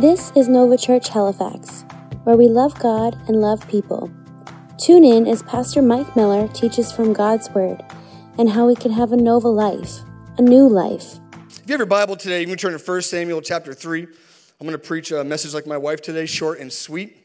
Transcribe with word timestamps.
This 0.00 0.32
is 0.34 0.48
Nova 0.48 0.78
Church 0.78 1.10
Halifax, 1.10 1.84
where 2.24 2.34
we 2.34 2.48
love 2.48 2.72
God 2.78 3.18
and 3.28 3.42
love 3.42 3.68
people. 3.68 4.10
Tune 4.78 5.04
in 5.04 5.26
as 5.26 5.42
Pastor 5.42 5.82
Mike 5.82 6.16
Miller 6.16 6.48
teaches 6.48 6.90
from 6.90 7.12
God's 7.12 7.50
Word 7.50 7.84
and 8.38 8.48
how 8.48 8.66
we 8.66 8.74
can 8.74 8.92
have 8.92 9.12
a 9.12 9.16
Nova 9.18 9.48
life, 9.48 9.98
a 10.38 10.42
new 10.42 10.66
life. 10.66 11.18
If 11.50 11.64
you 11.66 11.72
have 11.72 11.80
your 11.80 11.84
Bible 11.84 12.16
today, 12.16 12.40
you 12.40 12.46
can 12.46 12.56
turn 12.56 12.72
to 12.72 12.82
1 12.82 13.02
Samuel 13.02 13.42
chapter 13.42 13.74
3. 13.74 14.04
I'm 14.04 14.66
going 14.66 14.72
to 14.72 14.78
preach 14.78 15.12
a 15.12 15.22
message 15.22 15.52
like 15.52 15.66
my 15.66 15.76
wife 15.76 16.00
today, 16.00 16.24
short 16.24 16.60
and 16.60 16.72
sweet. 16.72 17.18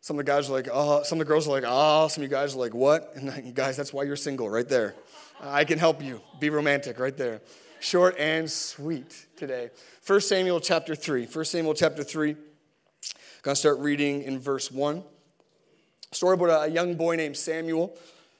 Some 0.00 0.18
of 0.18 0.26
the 0.26 0.32
guys 0.32 0.50
are 0.50 0.54
like, 0.54 0.66
oh, 0.72 1.04
some 1.04 1.20
of 1.20 1.24
the 1.24 1.32
girls 1.32 1.46
are 1.46 1.52
like, 1.52 1.64
oh, 1.64 2.08
some 2.08 2.24
of 2.24 2.28
you 2.28 2.36
guys 2.36 2.56
are 2.56 2.58
like, 2.58 2.74
what? 2.74 3.12
And 3.14 3.54
guys, 3.54 3.76
that's 3.76 3.92
why 3.92 4.02
you're 4.02 4.16
single 4.16 4.50
right 4.50 4.68
there. 4.68 4.96
I 5.40 5.62
can 5.62 5.78
help 5.78 6.02
you. 6.02 6.20
Be 6.40 6.50
romantic 6.50 6.98
right 6.98 7.16
there. 7.16 7.42
Short 7.86 8.16
and 8.18 8.50
sweet 8.50 9.26
today. 9.36 9.70
1 10.04 10.20
Samuel 10.20 10.58
chapter 10.58 10.96
3. 10.96 11.26
1 11.26 11.44
Samuel 11.44 11.72
chapter 11.72 12.02
3. 12.02 12.30
I'm 12.30 12.36
going 13.42 13.52
to 13.52 13.54
start 13.54 13.78
reading 13.78 14.22
in 14.24 14.40
verse 14.40 14.72
1. 14.72 15.04
Story 16.10 16.34
about 16.34 16.68
a 16.68 16.72
young 16.72 16.96
boy 16.96 17.14
named 17.14 17.36
Samuel. 17.36 17.96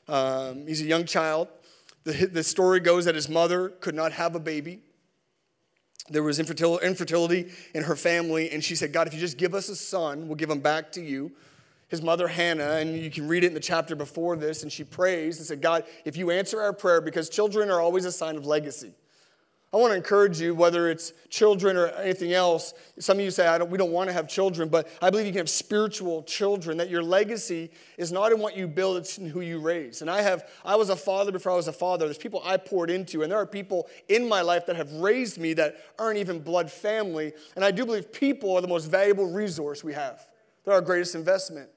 Um, 0.08 0.66
he's 0.66 0.80
a 0.80 0.84
young 0.84 1.04
child. 1.04 1.46
The, 2.02 2.26
the 2.26 2.42
story 2.42 2.80
goes 2.80 3.04
that 3.04 3.14
his 3.14 3.28
mother 3.28 3.68
could 3.68 3.94
not 3.94 4.10
have 4.10 4.34
a 4.34 4.40
baby. 4.40 4.80
There 6.10 6.24
was 6.24 6.40
infertility 6.40 7.52
in 7.72 7.84
her 7.84 7.94
family, 7.94 8.50
and 8.50 8.64
she 8.64 8.74
said, 8.74 8.92
God, 8.92 9.06
if 9.06 9.14
you 9.14 9.20
just 9.20 9.38
give 9.38 9.54
us 9.54 9.68
a 9.68 9.76
son, 9.76 10.26
we'll 10.26 10.34
give 10.34 10.50
him 10.50 10.58
back 10.58 10.90
to 10.90 11.00
you 11.00 11.30
his 11.86 12.02
mother 12.02 12.26
Hannah, 12.26 12.78
and 12.78 12.96
you 12.96 13.12
can 13.12 13.28
read 13.28 13.44
it 13.44 13.46
in 13.46 13.54
the 13.54 13.60
chapter 13.60 13.94
before 13.94 14.34
this, 14.34 14.64
and 14.64 14.72
she 14.72 14.82
prays 14.82 15.38
and 15.38 15.46
said, 15.46 15.62
God, 15.62 15.84
if 16.04 16.16
you 16.16 16.32
answer 16.32 16.60
our 16.60 16.72
prayer, 16.72 17.00
because 17.00 17.28
children 17.28 17.70
are 17.70 17.80
always 17.80 18.04
a 18.06 18.10
sign 18.10 18.34
of 18.34 18.44
legacy. 18.44 18.92
I 19.76 19.78
want 19.78 19.90
to 19.90 19.96
encourage 19.96 20.40
you, 20.40 20.54
whether 20.54 20.88
it's 20.88 21.12
children 21.28 21.76
or 21.76 21.88
anything 21.88 22.32
else. 22.32 22.72
Some 22.98 23.18
of 23.18 23.24
you 23.26 23.30
say, 23.30 23.44
don't, 23.58 23.70
we 23.70 23.76
don't 23.76 23.90
want 23.90 24.08
to 24.08 24.14
have 24.14 24.26
children, 24.26 24.70
but 24.70 24.88
I 25.02 25.10
believe 25.10 25.26
you 25.26 25.32
can 25.32 25.40
have 25.40 25.50
spiritual 25.50 26.22
children, 26.22 26.78
that 26.78 26.88
your 26.88 27.02
legacy 27.02 27.70
is 27.98 28.10
not 28.10 28.32
in 28.32 28.38
what 28.38 28.56
you 28.56 28.68
build, 28.68 28.96
it's 28.96 29.18
in 29.18 29.28
who 29.28 29.42
you 29.42 29.58
raise. 29.58 30.00
And 30.00 30.10
I 30.10 30.22
have, 30.22 30.48
I 30.64 30.76
was 30.76 30.88
a 30.88 30.96
father 30.96 31.30
before 31.30 31.52
I 31.52 31.56
was 31.56 31.68
a 31.68 31.74
father. 31.74 32.06
There's 32.06 32.16
people 32.16 32.40
I 32.42 32.56
poured 32.56 32.88
into, 32.88 33.22
and 33.22 33.30
there 33.30 33.38
are 33.38 33.44
people 33.44 33.86
in 34.08 34.26
my 34.26 34.40
life 34.40 34.64
that 34.64 34.76
have 34.76 34.90
raised 34.94 35.36
me 35.36 35.52
that 35.52 35.76
aren't 35.98 36.16
even 36.20 36.38
blood 36.38 36.72
family. 36.72 37.34
And 37.54 37.62
I 37.62 37.70
do 37.70 37.84
believe 37.84 38.10
people 38.10 38.56
are 38.56 38.62
the 38.62 38.68
most 38.68 38.86
valuable 38.86 39.30
resource 39.30 39.84
we 39.84 39.92
have. 39.92 40.26
They're 40.64 40.72
our 40.72 40.80
greatest 40.80 41.14
investment. 41.14 41.68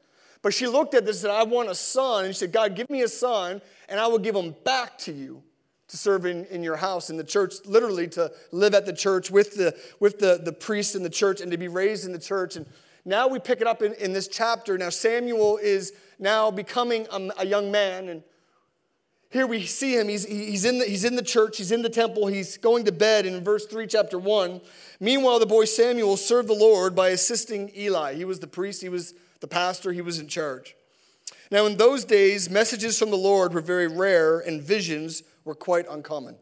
But 0.41 0.53
she 0.53 0.67
looked 0.67 0.93
at 0.93 1.05
this 1.05 1.17
and 1.17 1.23
said, 1.23 1.31
I 1.31 1.43
want 1.43 1.67
a 1.67 1.75
son. 1.75 2.23
And 2.23 2.33
she 2.33 2.39
said, 2.39 2.53
God, 2.53 2.77
give 2.77 2.89
me 2.89 3.01
a 3.01 3.09
son, 3.09 3.61
and 3.89 3.99
I 3.99 4.07
will 4.07 4.19
give 4.19 4.37
him 4.37 4.55
back 4.63 4.97
to 4.99 5.11
you 5.11 5.43
to 5.89 5.97
serve 5.97 6.25
in, 6.25 6.45
in 6.45 6.63
your 6.63 6.77
house 6.77 7.09
in 7.09 7.17
the 7.17 7.23
church, 7.23 7.55
literally 7.65 8.07
to 8.07 8.31
live 8.51 8.73
at 8.73 8.85
the 8.85 8.93
church 8.93 9.29
with 9.29 9.55
the 9.55 9.77
with 9.99 10.19
the, 10.19 10.39
the 10.43 10.53
priest 10.53 10.95
in 10.95 11.03
the 11.03 11.09
church 11.09 11.41
and 11.41 11.51
to 11.51 11.57
be 11.57 11.67
raised 11.67 12.05
in 12.05 12.11
the 12.11 12.19
church. 12.19 12.55
And 12.55 12.65
now 13.05 13.27
we 13.27 13.39
pick 13.39 13.59
it 13.61 13.67
up 13.67 13.81
in, 13.81 13.93
in 13.95 14.13
this 14.13 14.27
chapter. 14.27 14.77
Now 14.77 14.89
Samuel 14.89 15.57
is 15.57 15.93
now 16.19 16.51
becoming 16.51 17.07
a, 17.11 17.29
a 17.39 17.45
young 17.45 17.71
man, 17.71 18.07
and 18.07 18.23
here 19.31 19.45
we 19.45 19.65
see 19.65 19.97
him. 19.97 20.09
He's, 20.09 20.25
he's, 20.25 20.65
in 20.65 20.79
the, 20.79 20.85
he's 20.85 21.05
in 21.05 21.15
the 21.15 21.23
church, 21.23 21.57
he's 21.57 21.71
in 21.71 21.83
the 21.83 21.89
temple, 21.89 22.27
he's 22.27 22.57
going 22.57 22.85
to 22.85 22.91
bed. 22.91 23.27
In 23.27 23.43
verse 23.43 23.65
3, 23.67 23.85
chapter 23.85 24.17
1, 24.17 24.59
meanwhile, 24.99 25.37
the 25.37 25.45
boy 25.45 25.65
Samuel 25.65 26.17
served 26.17 26.49
the 26.49 26.53
Lord 26.53 26.95
by 26.95 27.09
assisting 27.09 27.71
Eli. 27.77 28.15
He 28.15 28.25
was 28.25 28.39
the 28.39 28.47
priest, 28.47 28.81
he 28.81 28.89
was 28.89 29.13
the 29.39 29.47
pastor, 29.47 29.91
he 29.91 30.01
was 30.01 30.17
in 30.17 30.27
charge. 30.27 30.75
Now, 31.51 31.65
in 31.67 31.77
those 31.77 32.05
days, 32.05 32.49
messages 32.49 32.97
from 32.97 33.11
the 33.11 33.17
Lord 33.17 33.53
were 33.53 33.61
very 33.61 33.87
rare 33.87 34.39
and 34.39 34.61
visions 34.61 35.23
were 35.49 35.55
quite 35.55 35.87
uncommon. 35.89 36.35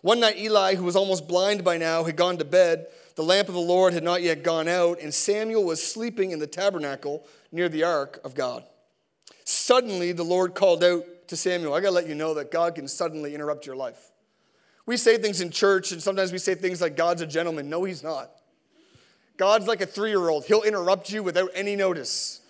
One 0.00 0.18
night, 0.18 0.38
Eli, 0.38 0.76
who 0.76 0.84
was 0.84 0.96
almost 0.96 1.28
blind 1.28 1.62
by 1.62 1.76
now, 1.76 2.04
had 2.04 2.16
gone 2.16 2.38
to 2.38 2.44
bed. 2.44 2.86
The 3.16 3.22
lamp 3.22 3.48
of 3.48 3.54
the 3.54 3.60
Lord 3.60 3.92
had 3.92 4.02
not 4.02 4.22
yet 4.22 4.42
gone 4.42 4.66
out, 4.66 4.98
and 5.00 5.12
Samuel 5.12 5.62
was 5.62 5.82
sleeping 5.82 6.30
in 6.30 6.38
the 6.38 6.46
tabernacle 6.46 7.26
near 7.52 7.68
the 7.68 7.84
ark 7.84 8.18
of 8.24 8.34
God. 8.34 8.64
Suddenly, 9.44 10.12
the 10.12 10.24
Lord 10.24 10.54
called 10.54 10.82
out 10.82 11.04
to 11.28 11.36
Samuel. 11.36 11.74
I 11.74 11.80
gotta 11.80 11.92
let 11.92 12.08
you 12.08 12.14
know 12.14 12.32
that 12.34 12.50
God 12.50 12.74
can 12.74 12.88
suddenly 12.88 13.34
interrupt 13.34 13.66
your 13.66 13.76
life. 13.76 14.10
We 14.86 14.96
say 14.96 15.18
things 15.18 15.42
in 15.42 15.50
church, 15.50 15.92
and 15.92 16.02
sometimes 16.02 16.32
we 16.32 16.38
say 16.38 16.54
things 16.54 16.80
like, 16.80 16.96
God's 16.96 17.20
a 17.20 17.26
gentleman. 17.26 17.68
No, 17.68 17.84
he's 17.84 18.02
not. 18.02 18.30
God's 19.36 19.66
like 19.66 19.82
a 19.82 19.86
three 19.86 20.08
year 20.08 20.30
old, 20.30 20.46
He'll 20.46 20.62
interrupt 20.62 21.10
you 21.10 21.22
without 21.22 21.50
any 21.54 21.76
notice. 21.76 22.40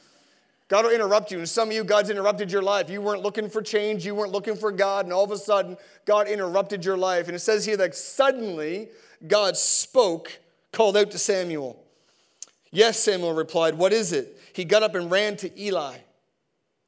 God 0.69 0.85
will 0.85 0.93
interrupt 0.93 1.31
you. 1.31 1.39
And 1.39 1.49
some 1.49 1.69
of 1.69 1.75
you, 1.75 1.85
God's 1.85 2.11
interrupted 2.11 2.51
your 2.51 2.63
life. 2.63 2.91
You 2.91 3.01
weren't 3.01 3.23
looking 3.23 3.49
for 3.49 3.63
change, 3.63 4.05
you 4.05 4.15
weren't 4.15 4.33
looking 4.33 4.57
for 4.57 4.73
God, 4.73 5.07
and 5.07 5.13
all 5.13 5.25
of 5.25 5.31
a 5.31 5.39
sudden, 5.39 5.77
God 6.05 6.29
interrupted 6.29 6.85
your 6.85 6.97
life. 6.97 7.27
And 7.27 7.37
it 7.37 7.41
says 7.41 7.65
here 7.65 7.77
that 7.77 7.95
suddenly 7.95 8.89
God 9.27 9.57
spoke, 9.57 10.39
called 10.73 10.97
out 10.97 11.11
to 11.13 11.19
Samuel. 11.19 11.83
Yes, 12.73 12.99
Samuel 12.99 13.33
replied, 13.33 13.75
What 13.75 13.93
is 13.93 14.13
it? 14.13 14.39
He 14.53 14.65
got 14.65 14.83
up 14.83 14.95
and 14.95 15.11
ran 15.11 15.37
to 15.39 15.61
Eli, 15.61 15.99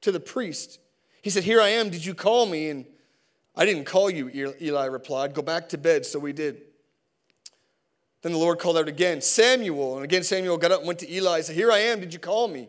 to 0.01 0.13
the 0.13 0.21
priest. 0.21 0.81
He 1.23 1.31
said, 1.31 1.45
Here 1.45 1.61
I 1.61 1.69
am. 1.69 1.89
Did 1.89 2.05
you 2.05 2.15
call 2.15 2.47
me? 2.47 2.71
And 2.71 2.85
I 3.55 3.65
didn't 3.65 3.85
call 3.85 4.11
you, 4.11 4.55
Eli 4.61 4.87
replied. 4.87 5.35
Go 5.35 5.43
back 5.43 5.69
to 5.71 5.79
bed. 5.79 6.05
So 6.05 6.19
we 6.19 6.33
did. 6.33 6.63
Then 8.23 8.33
the 8.33 8.39
Lord 8.39 8.59
called 8.59 8.77
out 8.77 8.89
again, 8.89 9.21
Samuel. 9.21 9.97
And 9.97 10.05
again, 10.05 10.25
Samuel 10.25 10.59
got 10.59 10.73
up 10.73 10.81
and 10.81 10.89
went 10.89 10.99
to 11.01 11.13
Eli 11.13 11.37
and 11.37 11.45
said, 11.45 11.57
Here 11.57 11.71
I 11.71 11.79
am. 11.79 12.01
Did 12.01 12.13
you 12.13 12.19
call 12.19 12.49
me? 12.49 12.69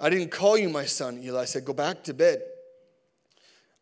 I 0.00 0.08
didn't 0.08 0.30
call 0.30 0.56
you, 0.56 0.68
my 0.68 0.86
son. 0.86 1.22
Eli 1.22 1.44
said, 1.44 1.64
Go 1.64 1.72
back 1.72 2.02
to 2.04 2.14
bed. 2.14 2.42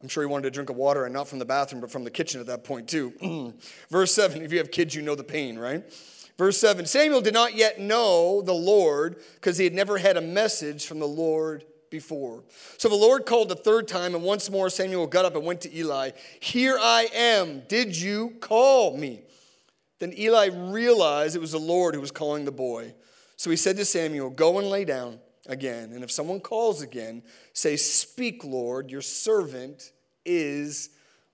I'm 0.02 0.08
sure 0.08 0.22
he 0.22 0.28
wanted 0.28 0.46
a 0.46 0.50
drink 0.50 0.70
of 0.70 0.76
water 0.76 1.04
and 1.04 1.14
not 1.14 1.28
from 1.28 1.38
the 1.38 1.44
bathroom, 1.44 1.80
but 1.80 1.90
from 1.90 2.04
the 2.04 2.10
kitchen 2.10 2.40
at 2.40 2.46
that 2.46 2.64
point, 2.64 2.88
too. 2.88 3.54
Verse 3.90 4.14
7, 4.14 4.42
if 4.42 4.52
you 4.52 4.58
have 4.58 4.70
kids, 4.70 4.94
you 4.94 5.02
know 5.02 5.16
the 5.16 5.24
pain, 5.24 5.58
right? 5.58 5.84
Verse 6.36 6.56
7 6.58 6.86
Samuel 6.86 7.20
did 7.20 7.34
not 7.34 7.54
yet 7.54 7.80
know 7.80 8.42
the 8.42 8.54
Lord 8.54 9.16
because 9.34 9.58
he 9.58 9.64
had 9.64 9.74
never 9.74 9.98
had 9.98 10.16
a 10.16 10.20
message 10.20 10.86
from 10.86 11.00
the 11.00 11.08
Lord 11.08 11.64
before. 11.90 12.44
So 12.76 12.88
the 12.88 12.94
Lord 12.94 13.26
called 13.26 13.48
the 13.48 13.56
third 13.56 13.88
time, 13.88 14.14
and 14.14 14.22
once 14.22 14.48
more 14.48 14.70
Samuel 14.70 15.08
got 15.08 15.24
up 15.24 15.34
and 15.34 15.44
went 15.44 15.62
to 15.62 15.76
Eli. 15.76 16.10
Here 16.38 16.78
I 16.80 17.08
am. 17.12 17.62
Did 17.68 17.96
you 17.96 18.36
call 18.40 18.96
me? 18.96 19.22
Then 19.98 20.12
Eli 20.16 20.50
realized 20.52 21.34
it 21.34 21.40
was 21.40 21.52
the 21.52 21.58
Lord 21.58 21.96
who 21.96 22.00
was 22.00 22.12
calling 22.12 22.44
the 22.44 22.52
boy. 22.52 22.94
So 23.36 23.50
he 23.50 23.56
said 23.56 23.76
to 23.78 23.84
Samuel, 23.84 24.30
Go 24.30 24.58
and 24.58 24.70
lay 24.70 24.84
down 24.84 25.18
again. 25.48 25.92
And 25.92 26.04
if 26.04 26.10
someone 26.10 26.40
calls 26.40 26.82
again, 26.82 27.22
say, 27.52 27.76
Speak, 27.76 28.44
Lord, 28.44 28.90
your 28.90 29.00
servant 29.00 29.92
is 30.24 30.90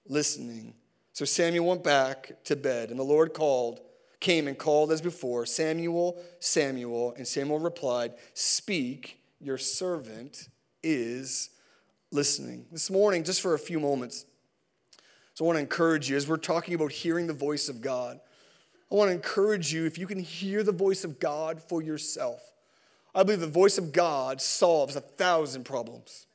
listening. 0.09 0.75
So 1.13 1.25
Samuel 1.25 1.67
went 1.67 1.85
back 1.85 2.45
to 2.45 2.57
bed, 2.57 2.91
and 2.91 2.99
the 2.99 3.05
Lord 3.05 3.35
called, 3.35 3.81
came 4.21 4.49
and 4.49 4.57
called 4.57 4.91
as 4.91 5.01
before, 5.01 5.45
Samuel, 5.47 6.23
Samuel. 6.41 7.15
And 7.17 7.27
Samuel 7.27 7.59
replied, 7.59 8.15
Speak, 8.33 9.21
your 9.41 9.59
servant 9.59 10.49
is 10.83 11.51
listening. 12.11 12.67
This 12.73 12.91
morning, 12.91 13.25
just 13.25 13.43
for 13.43 13.55
a 13.55 13.59
few 13.59 13.79
moments, 13.79 14.25
so 15.35 15.45
I 15.45 15.47
want 15.47 15.57
to 15.57 15.61
encourage 15.61 16.09
you 16.09 16.17
as 16.17 16.29
we're 16.29 16.37
talking 16.37 16.75
about 16.75 16.93
hearing 16.93 17.27
the 17.27 17.33
voice 17.33 17.69
of 17.69 17.81
God. 17.81 18.21
I 18.91 18.95
want 18.95 19.09
to 19.09 19.15
encourage 19.15 19.73
you 19.73 19.85
if 19.85 19.99
you 19.99 20.07
can 20.07 20.21
hear 20.21 20.63
the 20.63 20.71
voice 20.71 21.03
of 21.03 21.19
God 21.19 21.61
for 21.61 21.83
yourself. 21.83 22.41
I 23.15 23.23
believe 23.23 23.41
the 23.41 23.47
voice 23.47 23.79
of 23.79 23.93
God 23.93 24.41
solves 24.41 24.97
a 24.97 25.01
thousand 25.01 25.65
problems. 25.65 26.27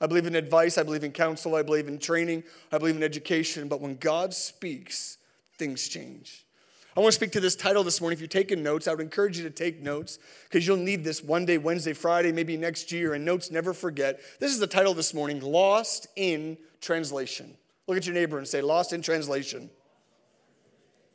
I 0.00 0.06
believe 0.06 0.26
in 0.26 0.36
advice, 0.36 0.78
I 0.78 0.84
believe 0.84 1.04
in 1.04 1.12
counsel, 1.12 1.56
I 1.56 1.62
believe 1.62 1.88
in 1.88 1.98
training, 1.98 2.44
I 2.70 2.78
believe 2.78 2.96
in 2.96 3.02
education, 3.02 3.68
but 3.68 3.80
when 3.80 3.96
God 3.96 4.32
speaks, 4.32 5.18
things 5.58 5.88
change. 5.88 6.44
I 6.96 7.00
want 7.00 7.12
to 7.12 7.16
speak 7.16 7.32
to 7.32 7.40
this 7.40 7.54
title 7.54 7.84
this 7.84 8.00
morning. 8.00 8.16
If 8.16 8.20
you're 8.20 8.28
taking 8.28 8.62
notes, 8.62 8.88
I 8.88 8.92
would 8.92 9.00
encourage 9.00 9.38
you 9.38 9.44
to 9.44 9.50
take 9.50 9.80
notes 9.80 10.18
because 10.44 10.66
you'll 10.66 10.78
need 10.78 11.04
this 11.04 11.22
one 11.22 11.44
day, 11.44 11.58
Wednesday, 11.58 11.92
Friday, 11.92 12.32
maybe 12.32 12.56
next 12.56 12.90
year, 12.90 13.14
and 13.14 13.24
notes 13.24 13.50
never 13.50 13.72
forget. 13.72 14.20
This 14.40 14.52
is 14.52 14.58
the 14.58 14.66
title 14.66 14.94
this 14.94 15.14
morning 15.14 15.40
Lost 15.40 16.08
in 16.16 16.58
Translation. 16.80 17.54
Look 17.86 17.96
at 17.96 18.06
your 18.06 18.14
neighbor 18.14 18.38
and 18.38 18.48
say, 18.48 18.62
Lost 18.62 18.92
in 18.92 19.02
Translation. 19.02 19.70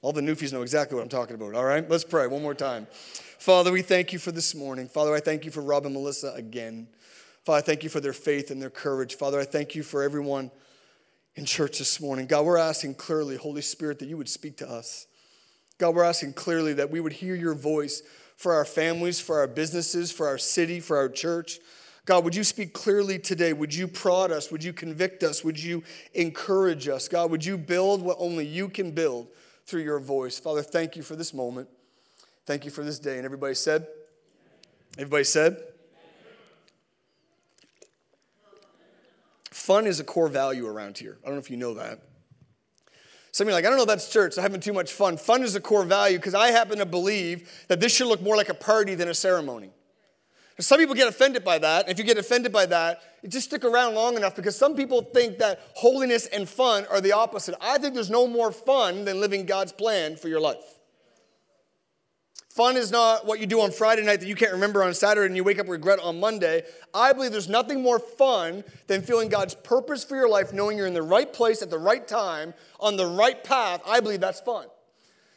All 0.04 0.12
the 0.12 0.20
newfies 0.20 0.52
know 0.52 0.64
exactly 0.64 0.98
what 0.98 1.04
I'm 1.04 1.10
talking 1.10 1.36
about, 1.36 1.56
all 1.56 1.64
right? 1.64 1.90
Let's 1.90 2.04
pray 2.04 2.28
one 2.28 2.42
more 2.42 2.54
time. 2.54 2.88
Father, 3.40 3.72
we 3.72 3.82
thank 3.82 4.12
you 4.12 4.20
for 4.20 4.34
this 4.34 4.54
morning. 4.54 4.90
Father, 4.90 5.16
I 5.16 5.22
thank 5.22 5.46
you 5.46 5.52
for 5.52 5.62
Rob 5.62 5.86
and 5.86 5.94
Melissa 5.94 6.34
again. 6.36 6.90
Father, 7.46 7.60
I 7.60 7.62
thank 7.62 7.84
you 7.84 7.90
for 7.90 8.02
their 8.02 8.12
faith 8.12 8.52
and 8.52 8.62
their 8.62 8.70
courage. 8.70 9.16
Father, 9.16 9.40
I 9.40 9.46
thank 9.46 9.76
you 9.76 9.82
for 9.82 10.04
everyone 10.04 10.52
in 11.36 11.46
church 11.46 11.80
this 11.80 12.02
morning. 12.02 12.28
God, 12.28 12.46
we're 12.46 12.58
asking 12.58 12.96
clearly, 12.96 13.38
Holy 13.38 13.62
Spirit, 13.62 14.00
that 14.00 14.10
you 14.10 14.18
would 14.18 14.28
speak 14.28 14.58
to 14.58 14.70
us. 14.70 15.08
God, 15.78 15.96
we're 15.96 16.04
asking 16.04 16.34
clearly 16.34 16.74
that 16.74 16.92
we 16.92 17.00
would 17.00 17.14
hear 17.14 17.34
your 17.34 17.56
voice 17.56 18.04
for 18.36 18.54
our 18.54 18.66
families, 18.66 19.22
for 19.22 19.40
our 19.40 19.48
businesses, 19.48 20.12
for 20.12 20.28
our 20.28 20.38
city, 20.38 20.82
for 20.82 20.98
our 20.98 21.08
church. 21.08 21.60
God, 22.06 22.26
would 22.26 22.36
you 22.36 22.44
speak 22.44 22.74
clearly 22.74 23.20
today? 23.20 23.54
Would 23.54 23.74
you 23.74 23.88
prod 23.88 24.32
us? 24.32 24.52
Would 24.52 24.66
you 24.66 24.74
convict 24.74 25.24
us? 25.24 25.46
Would 25.46 25.64
you 25.64 25.82
encourage 26.14 26.90
us? 26.90 27.08
God, 27.08 27.32
would 27.32 27.46
you 27.46 27.58
build 27.58 28.02
what 28.02 28.18
only 28.20 28.46
you 28.46 28.68
can 28.68 28.92
build? 28.92 29.28
Through 29.66 29.82
your 29.82 30.00
voice. 30.00 30.40
Father, 30.40 30.62
thank 30.62 30.96
you 30.96 31.04
for 31.04 31.16
this 31.16 31.34
moment. 31.34 31.70
Thank 32.46 32.66
you 32.66 32.72
for 32.72 32.84
this 32.84 33.00
day. 33.00 33.18
And 33.18 33.26
everybody 33.26 33.56
said, 33.56 33.88
Everybody 34.98 35.24
said? 35.24 35.58
Fun 39.50 39.88
is 39.88 40.00
a 40.00 40.04
core 40.04 40.28
value 40.28 40.68
around 40.68 40.98
here. 40.98 41.18
I 41.24 41.28
don't 41.28 41.36
know 41.36 41.40
if 41.40 41.50
you 41.50 41.58
know 41.58 41.74
that. 41.76 42.00
Some 43.32 43.48
of 43.48 43.50
you 43.50 43.54
are 43.54 43.58
like, 43.58 43.66
I 43.66 43.70
don't 43.70 43.80
know 43.80 43.86
that's 43.86 44.12
church, 44.12 44.38
I'm 44.38 44.44
having 44.44 44.62
too 44.62 44.74
much 44.74 44.92
fun. 44.92 45.18
Fun 45.18 45.42
is 45.42 45.56
a 45.56 45.62
core 45.62 45.84
value 45.84 46.18
because 46.18 46.36
I 46.36 46.52
happen 46.52 46.78
to 46.78 46.86
believe 46.86 47.50
that 47.68 47.80
this 47.80 47.96
should 47.96 48.08
look 48.08 48.22
more 48.22 48.38
like 48.38 48.50
a 48.50 48.54
party 48.54 48.94
than 48.94 49.08
a 49.08 49.14
ceremony. 49.14 49.72
Some 50.60 50.80
people 50.80 50.94
get 50.94 51.08
offended 51.08 51.44
by 51.44 51.58
that. 51.60 51.90
If 51.90 51.98
you 51.98 52.04
get 52.04 52.18
offended 52.18 52.52
by 52.52 52.68
that, 52.68 53.02
just 53.28 53.48
stick 53.48 53.64
around 53.64 53.96
long 53.96 54.16
enough 54.16 54.36
because 54.36 54.56
some 54.56 54.76
people 54.76 55.02
think 55.02 55.40
that 55.40 55.62
holiness 55.74 56.28
and 56.28 56.48
fun 56.48 56.86
are 56.92 57.02
the 57.02 57.14
opposite. 57.14 57.56
I 57.60 57.78
think 57.80 57.96
there's 57.96 58.12
no 58.12 58.28
more 58.28 58.52
fun 58.52 59.06
than 59.06 59.20
living 59.20 59.46
God's 59.46 59.72
plan 59.72 60.16
for 60.16 60.28
your 60.28 60.40
life. 60.40 60.80
Fun 62.54 62.78
is 62.78 62.92
not 62.92 63.26
what 63.26 63.40
you 63.40 63.48
do 63.48 63.62
on 63.62 63.72
Friday 63.72 64.06
night 64.06 64.20
that 64.20 64.28
you 64.28 64.36
can't 64.36 64.52
remember 64.52 64.84
on 64.84 64.94
Saturday 64.94 65.26
and 65.26 65.36
you 65.36 65.44
wake 65.44 65.58
up 65.58 65.68
regret 65.68 65.98
on 66.00 66.20
Monday. 66.20 66.62
I 66.94 67.12
believe 67.12 67.32
there's 67.32 67.50
nothing 67.50 67.82
more 67.82 67.98
fun 67.98 68.64
than 68.86 69.02
feeling 69.02 69.28
God's 69.28 69.56
purpose 69.56 70.04
for 70.04 70.16
your 70.16 70.30
life, 70.30 70.54
knowing 70.54 70.78
you're 70.78 70.86
in 70.86 70.94
the 70.94 71.02
right 71.02 71.34
place 71.34 71.64
at 71.64 71.72
the 71.72 71.80
right 71.80 72.08
time, 72.08 72.54
on 72.80 72.96
the 72.96 73.08
right 73.08 73.44
path. 73.44 73.82
I 73.88 74.02
believe 74.02 74.20
that's 74.20 74.40
fun. 74.40 74.68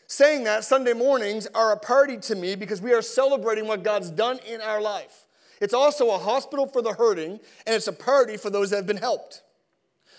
Saying 0.06 0.44
that, 0.44 0.64
Sunday 0.64 0.93
mornings 0.93 1.47
are 1.49 1.73
a 1.73 1.76
party 1.76 2.17
to 2.19 2.37
me 2.37 2.55
because 2.55 2.81
we 2.81 2.93
are 2.93 3.03
celebrating 3.03 3.67
what 3.67 3.82
God's 3.82 4.11
done 4.11 4.38
in 4.47 4.61
our 4.61 4.81
life. 4.81 5.26
It's 5.61 5.75
also 5.75 6.11
a 6.11 6.19
hospital 6.19 6.67
for 6.67 6.82
the 6.82 6.93
hurting, 6.93 7.41
and 7.67 7.75
it's 7.75 7.88
a 7.88 7.93
party 7.93 8.37
for 8.37 8.50
those 8.50 8.70
that 8.70 8.76
have 8.76 8.87
been 8.87 8.99
helped. 8.99 9.43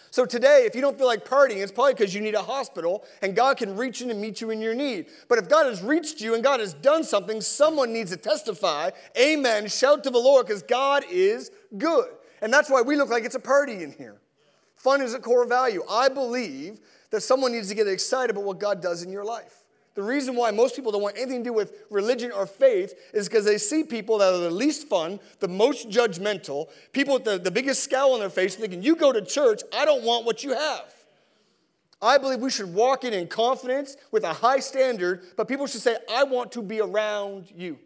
So 0.09 0.25
today, 0.25 0.63
if 0.65 0.73
you 0.73 0.81
don't 0.81 0.97
feel 0.97 1.05
like 1.05 1.25
partying, 1.25 1.57
it's 1.57 1.71
probably 1.71 1.93
because 1.93 2.15
you 2.15 2.21
need 2.21 2.33
a 2.33 2.41
hospital 2.41 3.03
and 3.21 3.35
God 3.35 3.57
can 3.57 3.75
reach 3.75 4.01
in 4.01 4.09
and 4.09 4.19
meet 4.19 4.41
you 4.41 4.49
in 4.49 4.61
your 4.61 4.73
need. 4.73 5.07
But 5.27 5.37
if 5.37 5.49
God 5.49 5.67
has 5.67 5.81
reached 5.81 6.21
you 6.21 6.33
and 6.33 6.43
God 6.43 6.59
has 6.59 6.73
done 6.73 7.03
something, 7.03 7.41
someone 7.41 7.93
needs 7.93 8.11
to 8.11 8.17
testify. 8.17 8.91
Amen. 9.19 9.67
Shout 9.67 10.03
to 10.05 10.09
the 10.09 10.17
Lord 10.17 10.47
because 10.47 10.63
God 10.63 11.03
is 11.11 11.51
good. 11.77 12.07
And 12.41 12.51
that's 12.51 12.69
why 12.69 12.81
we 12.81 12.95
look 12.95 13.09
like 13.09 13.25
it's 13.25 13.35
a 13.35 13.39
party 13.39 13.83
in 13.83 13.91
here. 13.91 14.19
Fun 14.75 15.01
is 15.01 15.13
a 15.13 15.19
core 15.19 15.45
value. 15.45 15.83
I 15.89 16.07
believe 16.09 16.79
that 17.11 17.21
someone 17.21 17.51
needs 17.51 17.67
to 17.69 17.75
get 17.75 17.87
excited 17.87 18.31
about 18.31 18.45
what 18.45 18.59
God 18.59 18.81
does 18.81 19.03
in 19.03 19.11
your 19.11 19.25
life. 19.25 19.65
The 19.97 20.03
reason 20.03 20.35
why 20.35 20.51
most 20.51 20.75
people 20.75 20.91
don't 20.91 21.01
want 21.01 21.17
anything 21.17 21.39
to 21.39 21.49
do 21.49 21.53
with 21.53 21.73
religion 21.89 22.31
or 22.31 22.45
faith 22.45 22.93
is 23.15 23.27
because 23.27 23.45
they 23.45 23.57
see 23.57 23.83
people 23.83 24.19
that 24.19 24.31
are 24.31 24.37
the 24.37 24.51
least 24.51 24.87
fun, 24.87 25.19
the 25.39 25.47
most 25.47 25.89
judgmental, 25.89 26.69
people 26.91 27.15
with 27.15 27.23
the, 27.23 27.39
the 27.39 27.49
biggest 27.49 27.83
scowl 27.83 28.13
on 28.13 28.19
their 28.19 28.29
face, 28.29 28.55
thinking, 28.55 28.83
You 28.83 28.95
go 28.95 29.11
to 29.11 29.25
church, 29.25 29.63
I 29.75 29.85
don't 29.85 30.03
want 30.03 30.23
what 30.23 30.43
you 30.43 30.53
have. 30.53 30.93
I 31.99 32.19
believe 32.19 32.41
we 32.41 32.51
should 32.51 32.71
walk 32.75 33.05
in 33.05 33.13
in 33.15 33.27
confidence 33.27 33.97
with 34.11 34.23
a 34.23 34.33
high 34.33 34.59
standard, 34.59 35.23
but 35.35 35.47
people 35.47 35.65
should 35.65 35.81
say, 35.81 35.97
I 36.11 36.25
want 36.25 36.51
to 36.51 36.61
be 36.61 36.79
around 36.79 37.51
you. 37.55 37.79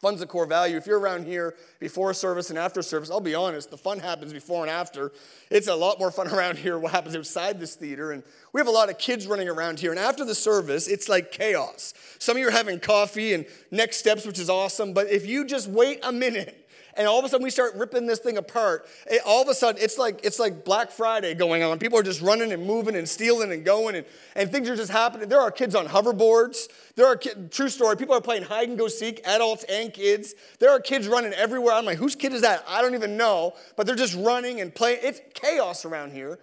Fun's 0.00 0.20
a 0.20 0.26
core 0.26 0.46
value. 0.46 0.76
If 0.76 0.86
you're 0.86 1.00
around 1.00 1.26
here 1.26 1.56
before 1.80 2.14
service 2.14 2.50
and 2.50 2.58
after 2.58 2.82
service, 2.82 3.10
I'll 3.10 3.20
be 3.20 3.34
honest, 3.34 3.70
the 3.70 3.76
fun 3.76 3.98
happens 3.98 4.32
before 4.32 4.62
and 4.62 4.70
after. 4.70 5.10
It's 5.50 5.66
a 5.66 5.74
lot 5.74 5.98
more 5.98 6.12
fun 6.12 6.28
around 6.32 6.56
here 6.56 6.78
what 6.78 6.92
happens 6.92 7.16
outside 7.16 7.58
this 7.58 7.74
theater. 7.74 8.12
And 8.12 8.22
we 8.52 8.60
have 8.60 8.68
a 8.68 8.72
lot 8.72 8.90
of 8.90 8.98
kids 8.98 9.26
running 9.26 9.48
around 9.48 9.80
here. 9.80 9.90
And 9.90 9.98
after 9.98 10.24
the 10.24 10.36
service, 10.36 10.86
it's 10.86 11.08
like 11.08 11.32
chaos. 11.32 11.94
Some 12.20 12.36
of 12.36 12.40
you 12.40 12.48
are 12.48 12.52
having 12.52 12.78
coffee 12.78 13.34
and 13.34 13.44
next 13.72 13.96
steps, 13.96 14.24
which 14.24 14.38
is 14.38 14.48
awesome. 14.48 14.92
But 14.92 15.08
if 15.08 15.26
you 15.26 15.44
just 15.44 15.68
wait 15.68 15.98
a 16.04 16.12
minute 16.12 16.67
and 16.98 17.06
all 17.06 17.18
of 17.18 17.24
a 17.24 17.28
sudden 17.28 17.44
we 17.44 17.50
start 17.50 17.74
ripping 17.76 18.06
this 18.06 18.18
thing 18.18 18.36
apart. 18.36 18.86
It, 19.06 19.22
all 19.24 19.40
of 19.40 19.48
a 19.48 19.54
sudden, 19.54 19.80
it's 19.80 19.96
like 19.96 20.20
it's 20.24 20.38
like 20.38 20.64
Black 20.64 20.90
Friday 20.90 21.34
going 21.34 21.62
on. 21.62 21.78
People 21.78 21.98
are 21.98 22.02
just 22.02 22.20
running 22.20 22.52
and 22.52 22.66
moving 22.66 22.96
and 22.96 23.08
stealing 23.08 23.52
and 23.52 23.64
going, 23.64 23.94
and, 23.94 24.04
and 24.34 24.50
things 24.50 24.68
are 24.68 24.76
just 24.76 24.90
happening. 24.90 25.28
There 25.28 25.40
are 25.40 25.52
kids 25.52 25.74
on 25.74 25.86
hoverboards. 25.86 26.68
There 26.96 27.06
are 27.06 27.16
kids, 27.16 27.56
true 27.56 27.68
story. 27.68 27.96
People 27.96 28.16
are 28.16 28.20
playing 28.20 28.42
hide 28.42 28.68
and 28.68 28.76
go 28.76 28.88
seek, 28.88 29.20
adults 29.24 29.64
and 29.64 29.92
kids. 29.94 30.34
There 30.58 30.70
are 30.70 30.80
kids 30.80 31.06
running 31.06 31.32
everywhere. 31.32 31.74
I'm 31.74 31.84
like, 31.84 31.98
whose 31.98 32.16
kid 32.16 32.32
is 32.32 32.42
that? 32.42 32.64
I 32.68 32.82
don't 32.82 32.94
even 32.94 33.16
know, 33.16 33.54
but 33.76 33.86
they're 33.86 33.96
just 33.96 34.16
running 34.16 34.60
and 34.60 34.74
playing. 34.74 34.98
It's 35.02 35.20
chaos 35.34 35.84
around 35.84 36.12
here, 36.12 36.40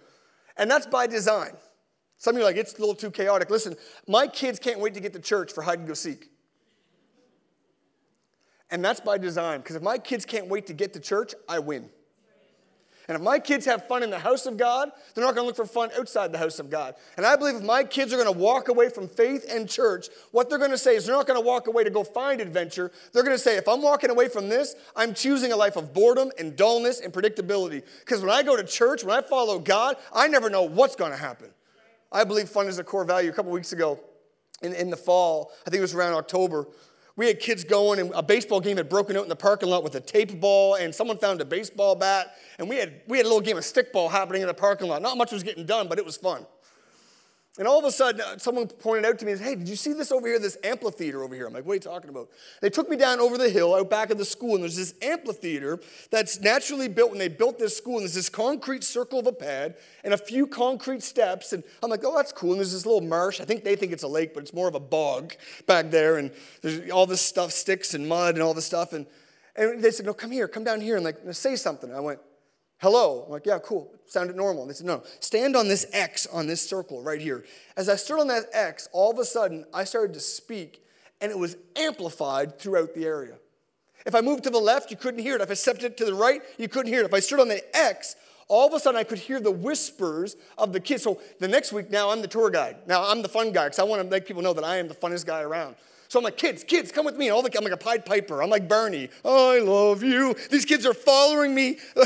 and 0.56 0.70
that's 0.70 0.86
by 0.86 1.06
design. 1.06 1.50
Some 2.18 2.34
of 2.34 2.38
you 2.40 2.44
are 2.44 2.48
like, 2.48 2.56
it's 2.56 2.74
a 2.74 2.80
little 2.80 2.94
too 2.94 3.10
chaotic. 3.10 3.50
Listen, 3.50 3.76
my 4.08 4.26
kids 4.26 4.58
can't 4.58 4.80
wait 4.80 4.94
to 4.94 5.00
get 5.00 5.12
to 5.12 5.20
church 5.20 5.52
for 5.52 5.62
hide 5.62 5.80
and 5.80 5.86
go 5.86 5.92
seek. 5.92 6.30
And 8.70 8.84
that's 8.84 9.00
by 9.00 9.18
design, 9.18 9.60
because 9.60 9.76
if 9.76 9.82
my 9.82 9.98
kids 9.98 10.24
can't 10.24 10.48
wait 10.48 10.66
to 10.66 10.72
get 10.72 10.92
to 10.94 11.00
church, 11.00 11.34
I 11.48 11.60
win. 11.60 11.88
And 13.08 13.14
if 13.14 13.22
my 13.22 13.38
kids 13.38 13.64
have 13.66 13.86
fun 13.86 14.02
in 14.02 14.10
the 14.10 14.18
house 14.18 14.46
of 14.46 14.56
God, 14.56 14.90
they're 15.14 15.22
not 15.22 15.36
going 15.36 15.44
to 15.44 15.46
look 15.46 15.54
for 15.54 15.64
fun 15.64 15.90
outside 15.96 16.32
the 16.32 16.38
house 16.38 16.58
of 16.58 16.70
God. 16.70 16.96
And 17.16 17.24
I 17.24 17.36
believe 17.36 17.54
if 17.54 17.62
my 17.62 17.84
kids 17.84 18.12
are 18.12 18.16
going 18.16 18.32
to 18.32 18.36
walk 18.36 18.68
away 18.68 18.88
from 18.88 19.06
faith 19.06 19.46
and 19.48 19.68
church, 19.68 20.08
what 20.32 20.50
they're 20.50 20.58
going 20.58 20.72
to 20.72 20.78
say 20.78 20.96
is 20.96 21.06
they're 21.06 21.14
not 21.14 21.28
going 21.28 21.40
to 21.40 21.46
walk 21.46 21.68
away 21.68 21.84
to 21.84 21.90
go 21.90 22.02
find 22.02 22.40
adventure. 22.40 22.90
They're 23.12 23.22
going 23.22 23.36
to 23.36 23.42
say, 23.42 23.56
if 23.56 23.68
I'm 23.68 23.80
walking 23.80 24.10
away 24.10 24.28
from 24.28 24.48
this, 24.48 24.74
I'm 24.96 25.14
choosing 25.14 25.52
a 25.52 25.56
life 25.56 25.76
of 25.76 25.94
boredom 25.94 26.32
and 26.36 26.56
dullness 26.56 26.98
and 26.98 27.12
predictability. 27.12 27.84
Because 28.00 28.22
when 28.22 28.30
I 28.30 28.42
go 28.42 28.56
to 28.56 28.64
church, 28.64 29.04
when 29.04 29.16
I 29.16 29.20
follow 29.20 29.60
God, 29.60 29.96
I 30.12 30.26
never 30.26 30.50
know 30.50 30.62
what's 30.62 30.96
going 30.96 31.12
to 31.12 31.16
happen. 31.16 31.50
I 32.10 32.24
believe 32.24 32.48
fun 32.48 32.66
is 32.66 32.80
a 32.80 32.84
core 32.84 33.04
value. 33.04 33.30
A 33.30 33.32
couple 33.32 33.52
weeks 33.52 33.72
ago 33.72 34.00
in, 34.62 34.72
in 34.72 34.90
the 34.90 34.96
fall, 34.96 35.52
I 35.64 35.70
think 35.70 35.78
it 35.78 35.82
was 35.82 35.94
around 35.94 36.14
October, 36.14 36.66
we 37.16 37.26
had 37.26 37.40
kids 37.40 37.64
going, 37.64 37.98
and 37.98 38.12
a 38.14 38.22
baseball 38.22 38.60
game 38.60 38.76
had 38.76 38.88
broken 38.88 39.16
out 39.16 39.22
in 39.22 39.28
the 39.28 39.36
parking 39.36 39.68
lot 39.68 39.82
with 39.82 39.94
a 39.94 40.00
tape 40.00 40.38
ball, 40.38 40.74
and 40.74 40.94
someone 40.94 41.18
found 41.18 41.40
a 41.40 41.44
baseball 41.44 41.94
bat, 41.94 42.36
and 42.58 42.68
we 42.68 42.76
had, 42.76 43.00
we 43.08 43.16
had 43.16 43.24
a 43.24 43.28
little 43.28 43.40
game 43.40 43.56
of 43.56 43.64
stickball 43.64 44.10
happening 44.10 44.42
in 44.42 44.48
the 44.48 44.54
parking 44.54 44.88
lot. 44.88 45.00
Not 45.00 45.16
much 45.16 45.32
was 45.32 45.42
getting 45.42 45.64
done, 45.64 45.88
but 45.88 45.98
it 45.98 46.04
was 46.04 46.16
fun. 46.16 46.46
And 47.58 47.66
all 47.66 47.78
of 47.78 47.86
a 47.86 47.90
sudden, 47.90 48.20
uh, 48.20 48.36
someone 48.36 48.66
pointed 48.66 49.06
out 49.06 49.18
to 49.20 49.24
me, 49.24 49.34
Hey, 49.36 49.54
did 49.54 49.68
you 49.68 49.76
see 49.76 49.94
this 49.94 50.12
over 50.12 50.26
here, 50.26 50.38
this 50.38 50.58
amphitheater 50.62 51.22
over 51.22 51.34
here? 51.34 51.46
I'm 51.46 51.54
like, 51.54 51.64
What 51.64 51.72
are 51.72 51.76
you 51.76 51.80
talking 51.80 52.10
about? 52.10 52.28
They 52.60 52.68
took 52.68 52.90
me 52.90 52.96
down 52.96 53.18
over 53.18 53.38
the 53.38 53.48
hill 53.48 53.74
out 53.74 53.88
back 53.88 54.10
of 54.10 54.18
the 54.18 54.26
school, 54.26 54.54
and 54.54 54.62
there's 54.62 54.76
this 54.76 54.94
amphitheater 55.00 55.80
that's 56.10 56.38
naturally 56.40 56.88
built 56.88 57.10
when 57.10 57.18
they 57.18 57.28
built 57.28 57.58
this 57.58 57.74
school. 57.74 57.94
And 57.94 58.02
there's 58.02 58.14
this 58.14 58.28
concrete 58.28 58.84
circle 58.84 59.18
of 59.18 59.26
a 59.26 59.32
pad 59.32 59.76
and 60.04 60.12
a 60.12 60.18
few 60.18 60.46
concrete 60.46 61.02
steps. 61.02 61.54
And 61.54 61.64
I'm 61.82 61.88
like, 61.88 62.04
Oh, 62.04 62.14
that's 62.14 62.32
cool. 62.32 62.50
And 62.50 62.60
there's 62.60 62.72
this 62.72 62.84
little 62.84 63.00
marsh. 63.00 63.40
I 63.40 63.44
think 63.44 63.64
they 63.64 63.74
think 63.74 63.92
it's 63.92 64.02
a 64.02 64.08
lake, 64.08 64.34
but 64.34 64.42
it's 64.42 64.52
more 64.52 64.68
of 64.68 64.74
a 64.74 64.80
bog 64.80 65.32
back 65.66 65.90
there. 65.90 66.18
And 66.18 66.30
there's 66.60 66.90
all 66.90 67.06
this 67.06 67.22
stuff, 67.22 67.52
sticks 67.52 67.94
and 67.94 68.06
mud 68.06 68.34
and 68.34 68.42
all 68.42 68.52
this 68.52 68.66
stuff. 68.66 68.92
And, 68.92 69.06
and 69.56 69.82
they 69.82 69.90
said, 69.92 70.04
No, 70.04 70.12
come 70.12 70.30
here, 70.30 70.46
come 70.46 70.64
down 70.64 70.82
here 70.82 70.96
and 70.96 71.04
like 71.04 71.16
say 71.32 71.56
something. 71.56 71.90
I 71.90 72.00
went, 72.00 72.20
Hello. 72.78 73.22
I'm 73.24 73.32
like, 73.32 73.46
yeah, 73.46 73.58
cool. 73.58 73.92
Sounded 74.06 74.36
normal. 74.36 74.62
And 74.62 74.70
they 74.70 74.74
said, 74.74 74.86
no, 74.86 75.02
stand 75.20 75.56
on 75.56 75.68
this 75.68 75.86
X 75.92 76.26
on 76.26 76.46
this 76.46 76.66
circle 76.66 77.02
right 77.02 77.20
here. 77.20 77.44
As 77.76 77.88
I 77.88 77.96
stood 77.96 78.20
on 78.20 78.28
that 78.28 78.44
X, 78.52 78.88
all 78.92 79.10
of 79.10 79.18
a 79.18 79.24
sudden 79.24 79.64
I 79.72 79.84
started 79.84 80.14
to 80.14 80.20
speak 80.20 80.82
and 81.20 81.32
it 81.32 81.38
was 81.38 81.56
amplified 81.74 82.58
throughout 82.58 82.94
the 82.94 83.04
area. 83.04 83.36
If 84.04 84.14
I 84.14 84.20
moved 84.20 84.44
to 84.44 84.50
the 84.50 84.58
left, 84.58 84.90
you 84.90 84.96
couldn't 84.96 85.20
hear 85.20 85.36
it. 85.36 85.40
If 85.40 85.50
I 85.50 85.54
stepped 85.54 85.82
it 85.82 85.96
to 85.96 86.04
the 86.04 86.14
right, 86.14 86.42
you 86.58 86.68
couldn't 86.68 86.92
hear 86.92 87.00
it. 87.00 87.06
If 87.06 87.14
I 87.14 87.20
stood 87.20 87.40
on 87.40 87.48
the 87.48 87.62
X, 87.76 88.14
all 88.48 88.68
of 88.68 88.74
a 88.74 88.78
sudden 88.78 89.00
I 89.00 89.04
could 89.04 89.18
hear 89.18 89.40
the 89.40 89.50
whispers 89.50 90.36
of 90.56 90.72
the 90.72 90.78
kids. 90.78 91.02
So 91.02 91.20
the 91.40 91.48
next 91.48 91.72
week, 91.72 91.90
now 91.90 92.10
I'm 92.10 92.20
the 92.20 92.28
tour 92.28 92.50
guide. 92.50 92.76
Now 92.86 93.08
I'm 93.08 93.22
the 93.22 93.28
fun 93.28 93.50
guy 93.52 93.64
because 93.64 93.78
I 93.78 93.84
want 93.84 94.02
to 94.02 94.08
make 94.08 94.26
people 94.26 94.42
know 94.42 94.52
that 94.52 94.64
I 94.64 94.76
am 94.76 94.86
the 94.86 94.94
funnest 94.94 95.26
guy 95.26 95.40
around. 95.40 95.76
So 96.08 96.18
I'm 96.18 96.24
like, 96.24 96.36
kids, 96.36 96.62
kids, 96.64 96.92
come 96.92 97.04
with 97.04 97.16
me. 97.16 97.26
And 97.26 97.34
all 97.34 97.42
the, 97.42 97.56
I'm 97.56 97.64
like 97.64 97.72
a 97.72 97.76
Pied 97.76 98.04
Piper. 98.04 98.42
I'm 98.42 98.50
like 98.50 98.68
Barney. 98.68 99.08
I 99.24 99.58
love 99.58 100.02
you. 100.02 100.34
These 100.50 100.64
kids 100.64 100.86
are 100.86 100.94
following 100.94 101.54
me 101.54 101.78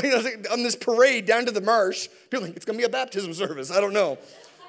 on 0.51 0.63
this 0.63 0.75
parade 0.75 1.25
down 1.25 1.45
to 1.45 1.51
the 1.51 1.61
marsh. 1.61 2.07
People 2.29 2.47
like, 2.47 2.55
it's 2.55 2.65
going 2.65 2.77
to 2.77 2.81
be 2.81 2.85
a 2.85 2.89
baptism 2.89 3.33
service. 3.33 3.71
I 3.71 3.79
don't 3.79 3.93
know. 3.93 4.17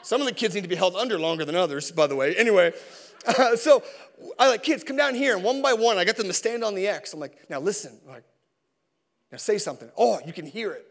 Some 0.02 0.20
of 0.20 0.26
the 0.26 0.32
kids 0.32 0.54
need 0.54 0.62
to 0.62 0.68
be 0.68 0.76
held 0.76 0.96
under 0.96 1.18
longer 1.18 1.44
than 1.44 1.54
others, 1.54 1.92
by 1.92 2.06
the 2.06 2.16
way. 2.16 2.34
Anyway, 2.36 2.72
uh, 3.26 3.56
so 3.56 3.82
I 4.38 4.48
like, 4.48 4.62
kids, 4.62 4.84
come 4.84 4.96
down 4.96 5.14
here. 5.14 5.34
And 5.34 5.44
one 5.44 5.62
by 5.62 5.72
one, 5.72 5.98
I 5.98 6.04
got 6.04 6.16
them 6.16 6.26
to 6.26 6.32
stand 6.32 6.64
on 6.64 6.74
the 6.74 6.88
X. 6.88 7.14
I'm 7.14 7.20
like, 7.20 7.48
now 7.48 7.60
listen. 7.60 7.98
I'm 8.06 8.14
like, 8.14 8.24
now 9.30 9.38
say 9.38 9.58
something. 9.58 9.90
Oh, 9.96 10.20
you 10.26 10.32
can 10.32 10.46
hear 10.46 10.72
it. 10.72 10.86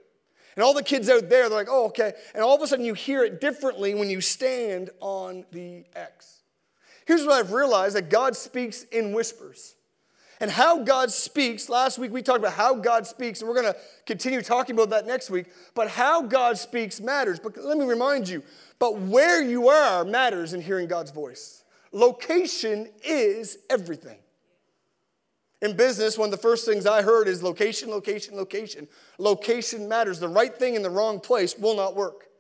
And 0.56 0.64
all 0.64 0.74
the 0.74 0.84
kids 0.84 1.10
out 1.10 1.30
there, 1.30 1.48
they're 1.48 1.58
like, 1.58 1.68
oh, 1.70 1.86
okay. 1.88 2.14
And 2.34 2.44
all 2.44 2.56
of 2.56 2.62
a 2.62 2.68
sudden, 2.68 2.84
you 2.84 2.94
hear 2.94 3.24
it 3.24 3.40
differently 3.40 3.96
when 3.96 4.10
you 4.10 4.20
stand 4.20 4.90
on 5.00 5.46
the 5.52 5.86
X. 5.96 6.41
Here's 7.06 7.26
what 7.26 7.34
I've 7.34 7.52
realized 7.52 7.96
that 7.96 8.10
God 8.10 8.36
speaks 8.36 8.84
in 8.84 9.14
whispers. 9.14 9.76
And 10.40 10.50
how 10.50 10.80
God 10.80 11.12
speaks, 11.12 11.70
last 11.70 12.00
week 12.00 12.12
we 12.12 12.24
talked 12.24 12.40
about 12.40 12.54
how 12.54 12.74
God 12.74 13.06
speaks, 13.06 13.42
and 13.42 13.48
we're 13.48 13.62
going 13.62 13.74
to 13.74 13.80
continue 14.08 14.42
talking 14.42 14.76
about 14.76 14.90
that 14.90 15.06
next 15.06 15.30
week. 15.30 15.46
But 15.76 15.88
how 15.88 16.24
God 16.24 16.58
speaks 16.58 17.00
matters. 17.00 17.40
But 17.40 17.56
let 17.64 17.78
me 17.78 17.86
remind 17.86 18.28
you, 18.28 18.42
but 18.80 18.98
where 18.98 19.44
you 19.44 19.70
are 19.70 20.04
matters 20.04 20.54
in 20.54 20.62
hearing 20.62 20.88
God's 20.88 21.12
voice. 21.12 21.64
Location 21.92 22.90
is 23.04 23.60
everything. 23.70 24.18
In 25.62 25.78
business, 25.78 26.18
one 26.18 26.30
of 26.30 26.32
the 26.32 26.38
first 26.38 26.66
things 26.66 26.88
I 26.88 27.04
heard 27.04 27.28
is 27.28 27.44
location, 27.44 27.92
location, 27.92 28.36
location. 28.36 28.88
Location 29.20 29.88
matters. 29.88 30.20
The 30.20 30.28
right 30.28 30.56
thing 30.56 30.74
in 30.74 30.82
the 30.82 30.90
wrong 30.90 31.20
place 31.20 31.56
will 31.56 31.76
not 31.76 31.96
work. 31.96 32.31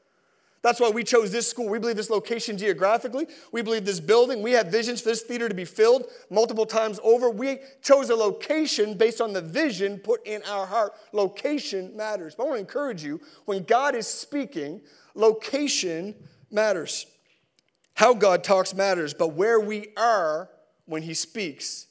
That's 0.61 0.79
why 0.79 0.89
we 0.89 1.03
chose 1.03 1.31
this 1.31 1.49
school. 1.49 1.67
We 1.67 1.79
believe 1.79 1.95
this 1.95 2.11
location 2.11 2.57
geographically. 2.57 3.27
We 3.51 3.63
believe 3.63 3.83
this 3.83 3.99
building. 3.99 4.43
We 4.43 4.51
have 4.51 4.67
visions 4.67 5.01
for 5.01 5.09
this 5.09 5.23
theater 5.23 5.49
to 5.49 5.55
be 5.55 5.65
filled 5.65 6.05
multiple 6.29 6.67
times 6.67 6.99
over. 7.03 7.31
We 7.31 7.59
chose 7.81 8.11
a 8.11 8.15
location 8.15 8.95
based 8.95 9.21
on 9.21 9.33
the 9.33 9.41
vision 9.41 9.97
put 9.97 10.25
in 10.25 10.43
our 10.43 10.67
heart. 10.67 10.93
Location 11.13 11.95
matters. 11.97 12.35
But 12.35 12.43
I 12.43 12.45
want 12.47 12.57
to 12.57 12.61
encourage 12.61 13.03
you 13.03 13.19
when 13.45 13.63
God 13.63 13.95
is 13.95 14.07
speaking, 14.07 14.81
location 15.15 16.13
matters. 16.51 17.07
How 17.95 18.13
God 18.13 18.43
talks 18.43 18.73
matters, 18.73 19.13
but 19.13 19.29
where 19.29 19.59
we 19.59 19.87
are 19.97 20.49
when 20.85 21.01
He 21.01 21.15
speaks 21.15 21.87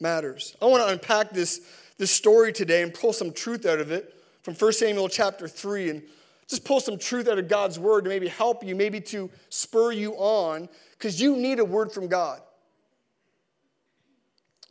matters. 0.00 0.56
I 0.62 0.66
want 0.66 0.82
to 0.82 0.88
unpack 0.88 1.32
this, 1.32 1.60
this 1.98 2.10
story 2.10 2.52
today 2.52 2.82
and 2.82 2.92
pull 2.94 3.12
some 3.12 3.32
truth 3.32 3.66
out 3.66 3.78
of 3.78 3.90
it 3.90 4.14
from 4.42 4.54
1 4.54 4.72
Samuel 4.72 5.08
chapter 5.08 5.48
3. 5.48 5.90
And 5.90 6.02
Just 6.48 6.64
pull 6.64 6.80
some 6.80 6.98
truth 6.98 7.28
out 7.28 7.38
of 7.38 7.48
God's 7.48 7.78
word 7.78 8.04
to 8.04 8.08
maybe 8.10 8.28
help 8.28 8.64
you, 8.64 8.76
maybe 8.76 9.00
to 9.00 9.30
spur 9.48 9.92
you 9.92 10.12
on, 10.14 10.68
because 10.92 11.20
you 11.20 11.36
need 11.36 11.58
a 11.58 11.64
word 11.64 11.90
from 11.90 12.06
God. 12.06 12.40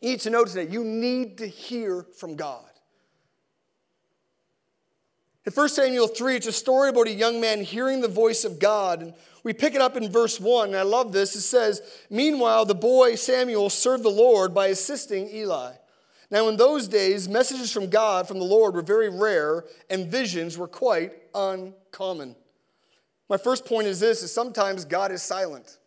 You 0.01 0.11
need 0.11 0.21
to 0.21 0.29
know 0.29 0.45
today, 0.45 0.71
you 0.71 0.83
need 0.83 1.39
to 1.39 1.47
hear 1.47 2.05
from 2.17 2.35
God. 2.35 2.63
In 5.45 5.53
1 5.53 5.69
Samuel 5.69 6.07
3, 6.07 6.37
it's 6.37 6.47
a 6.47 6.51
story 6.51 6.89
about 6.89 7.07
a 7.07 7.13
young 7.13 7.39
man 7.39 7.63
hearing 7.63 8.01
the 8.01 8.07
voice 8.07 8.45
of 8.45 8.57
God. 8.57 9.01
And 9.01 9.13
we 9.43 9.53
pick 9.53 9.75
it 9.75 9.81
up 9.81 9.95
in 9.95 10.11
verse 10.11 10.39
1, 10.39 10.69
and 10.69 10.77
I 10.77 10.81
love 10.81 11.11
this. 11.11 11.35
It 11.35 11.41
says, 11.41 11.81
Meanwhile, 12.09 12.65
the 12.65 12.73
boy 12.73 13.13
Samuel 13.13 13.69
served 13.69 14.03
the 14.03 14.09
Lord 14.09 14.55
by 14.55 14.67
assisting 14.67 15.29
Eli. 15.29 15.73
Now, 16.31 16.47
in 16.47 16.57
those 16.57 16.87
days, 16.87 17.29
messages 17.29 17.71
from 17.71 17.91
God, 17.91 18.27
from 18.27 18.39
the 18.39 18.45
Lord, 18.45 18.73
were 18.73 18.81
very 18.81 19.09
rare, 19.09 19.65
and 19.87 20.07
visions 20.07 20.57
were 20.57 20.67
quite 20.67 21.24
uncommon. 21.35 22.35
My 23.29 23.37
first 23.37 23.65
point 23.65 23.87
is 23.87 23.99
this 23.99 24.23
is 24.23 24.33
sometimes 24.33 24.85
God 24.85 25.11
is 25.11 25.21
silent. 25.21 25.77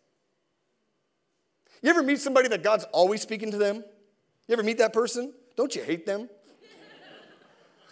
You 1.81 1.89
ever 1.89 2.03
meet 2.03 2.19
somebody 2.19 2.47
that 2.49 2.63
God's 2.63 2.85
always 2.91 3.21
speaking 3.21 3.51
to 3.51 3.57
them? 3.57 3.83
You 4.47 4.53
ever 4.53 4.63
meet 4.63 4.77
that 4.79 4.93
person? 4.93 5.33
Don't 5.55 5.75
you 5.75 5.83
hate 5.83 6.05
them? 6.05 6.29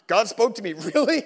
God 0.08 0.28
spoke 0.28 0.56
to 0.56 0.62
me, 0.62 0.74
really? 0.96 1.24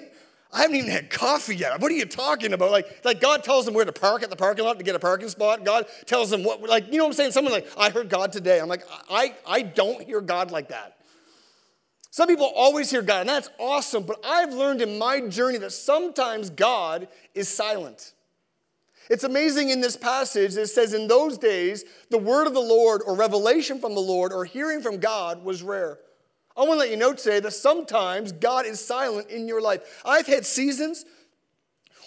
I 0.54 0.62
haven't 0.62 0.76
even 0.76 0.90
had 0.90 1.10
coffee 1.10 1.56
yet. 1.56 1.80
What 1.80 1.92
are 1.92 1.96
you 1.96 2.06
talking 2.06 2.52
about? 2.52 2.72
Like, 2.72 3.06
like 3.06 3.22
God 3.22 3.44
tells 3.44 3.66
them 3.66 3.74
where 3.74 3.86
to 3.86 3.94
park 3.94 4.22
at 4.22 4.30
the 4.30 4.36
parking 4.36 4.66
lot 4.66 4.78
to 4.78 4.84
get 4.84 4.96
a 4.96 5.00
parking 5.00 5.30
spot. 5.30 5.64
God 5.64 5.86
tells 6.06 6.30
them 6.30 6.44
what, 6.44 6.62
like, 6.62 6.88
you 6.92 6.98
know 6.98 7.06
what 7.06 7.12
I'm 7.12 7.14
saying? 7.14 7.32
Someone 7.32 7.54
like, 7.54 7.68
I 7.78 7.90
heard 7.90 8.10
God 8.10 8.34
today. 8.34 8.60
I'm 8.60 8.68
like, 8.68 8.84
I, 9.10 9.34
I 9.48 9.62
don't 9.62 10.04
hear 10.04 10.20
God 10.20 10.52
like 10.52 10.68
that. 10.70 10.98
Some 12.12 12.28
people 12.28 12.52
always 12.56 12.92
hear 12.92 13.02
God, 13.02 13.22
and 13.22 13.30
that's 13.30 13.50
awesome, 13.58 14.04
but 14.04 14.20
I've 14.24 14.54
learned 14.54 14.82
in 14.82 14.98
my 14.98 15.22
journey 15.22 15.58
that 15.60 15.72
sometimes 15.72 16.50
God 16.50 17.08
is 17.34 17.48
silent. 17.48 18.14
It's 19.10 19.24
amazing 19.24 19.70
in 19.70 19.80
this 19.80 19.96
passage 19.96 20.56
it 20.58 20.68
says, 20.68 20.94
In 20.94 21.08
those 21.08 21.38
days, 21.38 21.86
the 22.10 22.18
word 22.18 22.48
of 22.48 22.54
the 22.54 22.60
Lord, 22.60 23.02
or 23.06 23.16
revelation 23.16 23.80
from 23.80 23.96
the 23.96 24.02
Lord, 24.02 24.34
or 24.34 24.44
hearing 24.44 24.82
from 24.82 25.00
God 25.00 25.44
was 25.44 25.64
rare. 25.64 26.00
I 26.56 26.62
want 26.62 26.74
to 26.74 26.78
let 26.80 26.90
you 26.90 26.98
know 26.98 27.14
today 27.14 27.40
that 27.40 27.52
sometimes 27.52 28.34
God 28.34 28.66
is 28.66 28.86
silent 28.86 29.30
in 29.30 29.48
your 29.48 29.62
life. 29.62 30.02
I've 30.06 30.28
had 30.28 30.46
seasons 30.46 31.06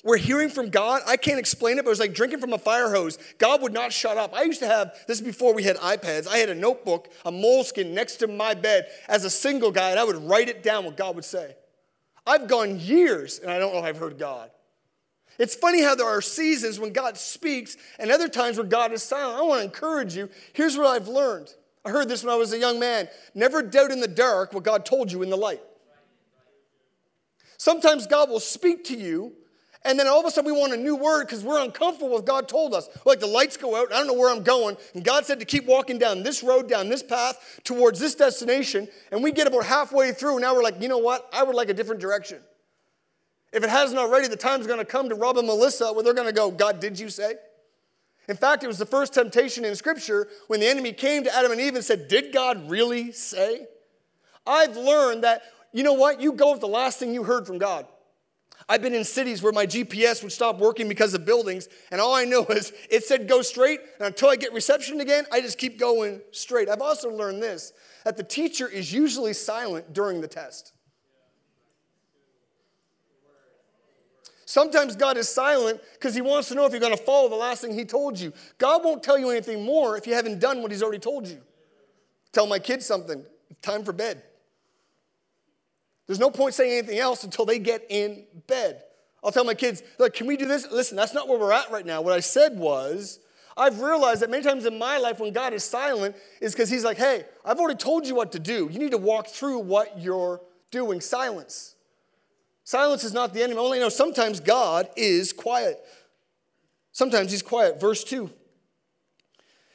where 0.04 0.18
hearing 0.18 0.50
from 0.50 0.68
God, 0.68 1.02
I 1.06 1.16
can't 1.16 1.38
explain 1.38 1.78
it, 1.78 1.84
but 1.84 1.88
it 1.88 1.92
was 1.92 2.00
like 2.00 2.14
drinking 2.14 2.38
from 2.38 2.52
a 2.52 2.58
fire 2.58 2.90
hose. 2.90 3.18
God 3.38 3.62
would 3.62 3.73
not 3.73 3.92
shut 3.92 4.16
up. 4.16 4.34
I 4.34 4.42
used 4.42 4.61
to 4.61 4.66
have, 4.66 4.94
this 5.08 5.20
before 5.20 5.54
we 5.54 5.62
had 5.64 5.76
iPads, 5.78 6.28
I 6.28 6.37
had 6.37 6.50
a 6.50 6.54
notebook, 6.54 7.11
a 7.25 7.32
moleskin 7.32 7.94
next 7.94 8.16
to 8.16 8.28
my 8.28 8.54
bed 8.54 8.87
as 9.08 9.25
a 9.25 9.30
single 9.30 9.73
guy, 9.73 9.90
and 9.90 9.99
I 9.99 10.04
would 10.04 10.16
write 10.28 10.50
it 10.50 10.62
down 10.62 10.84
what 10.84 10.96
God 10.96 11.16
would 11.16 11.25
say. 11.25 11.56
I've 12.26 12.49
gone 12.49 12.78
years 12.78 13.38
and 13.38 13.50
I 13.50 13.58
don't 13.58 13.73
know 13.73 13.80
if 13.80 13.84
I've 13.84 13.99
heard 13.99 14.18
God. 14.18 14.50
It's 15.38 15.54
funny 15.54 15.82
how 15.82 15.94
there 15.94 16.06
are 16.06 16.23
seasons 16.23 16.78
when 16.78 16.92
God 16.92 17.16
speaks 17.16 17.76
and 17.99 18.11
other 18.11 18.28
times 18.28 18.56
where 18.56 18.66
God 18.66 18.92
is 18.92 19.02
silent. 19.02 19.38
I 19.38 19.42
want 19.42 19.61
to 19.61 19.64
encourage 19.64 20.14
you. 20.14 20.28
Here's 20.52 20.76
what 20.76 20.87
I've 20.87 21.08
learned 21.08 21.52
I 21.84 21.90
heard 21.90 22.08
this 22.08 22.25
when 22.25 22.32
I 22.32 22.37
was 22.37 22.52
a 22.52 22.58
young 22.58 22.78
man. 22.78 23.08
Never 23.34 23.62
doubt 23.62 23.90
in 23.90 24.00
the 24.00 24.08
dark 24.08 24.52
what 24.52 24.64
God 24.64 24.87
told 24.87 25.12
you 25.12 25.23
in 25.23 25.30
the 25.30 25.37
light. 25.37 25.61
Sometimes 27.58 28.06
God 28.06 28.30
will 28.30 28.40
speak 28.40 28.84
to 28.84 28.96
you, 28.96 29.32
and 29.84 29.98
then 29.98 30.06
all 30.06 30.20
of 30.20 30.26
a 30.26 30.30
sudden 30.30 30.50
we 30.52 30.58
want 30.58 30.72
a 30.72 30.76
new 30.76 30.96
word 30.96 31.26
because 31.26 31.44
we're 31.44 31.62
uncomfortable 31.62 32.14
with 32.14 32.24
God 32.24 32.48
told 32.48 32.74
us. 32.74 32.88
Like 33.04 33.20
the 33.20 33.26
lights 33.26 33.56
go 33.56 33.76
out, 33.76 33.92
I 33.92 33.98
don't 33.98 34.06
know 34.06 34.14
where 34.14 34.30
I'm 34.30 34.42
going, 34.42 34.76
and 34.94 35.04
God 35.04 35.26
said 35.26 35.40
to 35.40 35.46
keep 35.46 35.66
walking 35.66 35.98
down 35.98 36.22
this 36.22 36.42
road, 36.42 36.68
down 36.68 36.88
this 36.88 37.02
path, 37.02 37.60
towards 37.64 38.00
this 38.00 38.14
destination, 38.14 38.88
and 39.12 39.22
we 39.22 39.32
get 39.32 39.46
about 39.46 39.64
halfway 39.64 40.12
through, 40.12 40.32
and 40.32 40.40
now 40.42 40.54
we're 40.54 40.62
like, 40.62 40.80
you 40.80 40.88
know 40.88 40.98
what? 40.98 41.28
I 41.32 41.42
would 41.42 41.54
like 41.54 41.68
a 41.68 41.74
different 41.74 42.00
direction. 42.00 42.40
If 43.52 43.62
it 43.62 43.70
hasn't 43.70 43.98
already, 43.98 44.26
the 44.26 44.36
time's 44.36 44.66
going 44.66 44.80
to 44.80 44.84
come 44.84 45.08
to 45.10 45.14
Rob 45.14 45.38
and 45.38 45.46
Melissa 45.46 45.92
where 45.92 46.02
they're 46.02 46.14
going 46.14 46.26
to 46.26 46.32
go, 46.32 46.50
God, 46.50 46.80
did 46.80 46.98
you 46.98 47.08
say? 47.08 47.34
In 48.28 48.36
fact, 48.36 48.64
it 48.64 48.66
was 48.66 48.78
the 48.78 48.86
first 48.86 49.14
temptation 49.14 49.64
in 49.64 49.76
Scripture 49.76 50.28
when 50.46 50.60
the 50.60 50.66
enemy 50.66 50.92
came 50.92 51.24
to 51.24 51.34
Adam 51.34 51.52
and 51.52 51.60
Eve 51.60 51.74
and 51.74 51.84
said, 51.84 52.08
Did 52.08 52.32
God 52.32 52.70
really 52.70 53.12
say? 53.12 53.66
I've 54.46 54.76
learned 54.76 55.24
that, 55.24 55.42
you 55.72 55.82
know 55.82 55.92
what? 55.92 56.20
You 56.20 56.32
go 56.32 56.52
with 56.52 56.60
the 56.60 56.68
last 56.68 56.98
thing 56.98 57.14
you 57.14 57.22
heard 57.22 57.46
from 57.46 57.58
God. 57.58 57.86
I've 58.68 58.80
been 58.80 58.94
in 58.94 59.04
cities 59.04 59.42
where 59.42 59.52
my 59.52 59.66
GPS 59.66 60.23
would 60.23 60.32
stop 60.32 60.58
working 60.58 60.88
because 60.88 61.12
of 61.12 61.26
buildings, 61.26 61.68
and 61.90 62.00
all 62.00 62.14
I 62.14 62.25
know 62.25 62.44
is 62.50 62.73
it 62.90 63.04
said 63.04 63.28
go 63.28 63.42
straight, 63.42 63.80
and 63.99 64.06
until 64.06 64.28
I 64.28 64.37
get 64.37 64.52
reception 64.52 65.00
again, 65.00 65.25
I 65.32 65.40
just 65.40 65.58
keep 65.58 65.78
going 65.78 66.20
straight. 66.30 66.68
I've 66.68 66.80
also 66.80 67.11
learned 67.11 67.42
this 67.42 67.73
that 68.04 68.16
the 68.16 68.23
teacher 68.23 68.68
is 68.68 68.92
usually 68.92 69.32
silent 69.32 69.92
during 69.94 70.20
the 70.20 70.28
test. 70.28 70.73
Sometimes 74.46 74.94
God 74.94 75.16
is 75.16 75.28
silent 75.28 75.80
because 75.94 76.14
He 76.14 76.20
wants 76.20 76.49
to 76.49 76.54
know 76.54 76.66
if 76.66 76.73
you're 76.73 76.80
going 76.80 76.96
to 76.96 77.02
follow 77.02 77.28
the 77.28 77.34
last 77.34 77.62
thing 77.62 77.73
He 77.73 77.84
told 77.84 78.20
you. 78.20 78.32
God 78.58 78.84
won't 78.84 79.02
tell 79.02 79.18
you 79.18 79.30
anything 79.30 79.64
more 79.64 79.96
if 79.96 80.06
you 80.06 80.14
haven't 80.14 80.38
done 80.38 80.62
what 80.62 80.70
He's 80.70 80.82
already 80.82 80.99
told 80.99 81.26
you. 81.26 81.40
Tell 82.32 82.46
my 82.46 82.58
kids 82.58 82.84
something, 82.84 83.25
time 83.62 83.84
for 83.84 83.92
bed. 83.92 84.23
There's 86.06 86.18
no 86.18 86.30
point 86.30 86.54
saying 86.54 86.78
anything 86.78 86.99
else 86.99 87.25
until 87.25 87.44
they 87.44 87.58
get 87.58 87.87
in 87.88 88.25
bed. 88.46 88.82
I'll 89.23 89.32
tell 89.32 89.44
my 89.44 89.54
kids, 89.54 89.82
look, 89.99 90.14
can 90.14 90.26
we 90.26 90.37
do 90.37 90.46
this? 90.46 90.70
Listen, 90.70 90.96
that's 90.96 91.14
not 91.14 91.28
where 91.28 91.38
we're 91.38 91.52
at 91.52 91.70
right 91.70 91.87
now. 91.87 92.02
What 92.02 92.12
I 92.12 92.20
said 92.20 92.58
was, 92.58 93.20
I've 93.56 93.80
realized 93.80 94.20
that 94.20 94.30
many 94.30 94.42
times 94.42 94.66
in 94.66 94.78
my 94.78 94.99
life 94.99 95.18
when 95.18 95.32
God 95.32 95.54
is 95.54 95.64
silent 95.64 96.16
is 96.40 96.52
because 96.52 96.68
He's 96.68 96.84
like, 96.84 96.99
hey, 96.99 97.25
I've 97.44 97.58
already 97.58 97.78
told 97.78 98.06
you 98.06 98.14
what 98.14 98.32
to 98.32 98.38
do. 98.38 98.68
You 98.70 98.78
need 98.78 98.90
to 98.90 98.99
walk 98.99 99.28
through 99.28 99.61
what 99.61 99.99
you're 99.99 100.40
doing. 100.70 101.00
Silence. 101.00 101.75
Silence 102.64 103.04
is 103.04 103.12
not 103.12 103.32
the 103.32 103.42
enemy. 103.42 103.58
Only 103.58 103.78
know 103.78 103.88
sometimes 103.88 104.40
God 104.40 104.88
is 104.96 105.32
quiet. 105.32 105.78
Sometimes 106.92 107.30
he's 107.30 107.42
quiet. 107.42 107.80
Verse 107.80 108.04
2. 108.04 108.30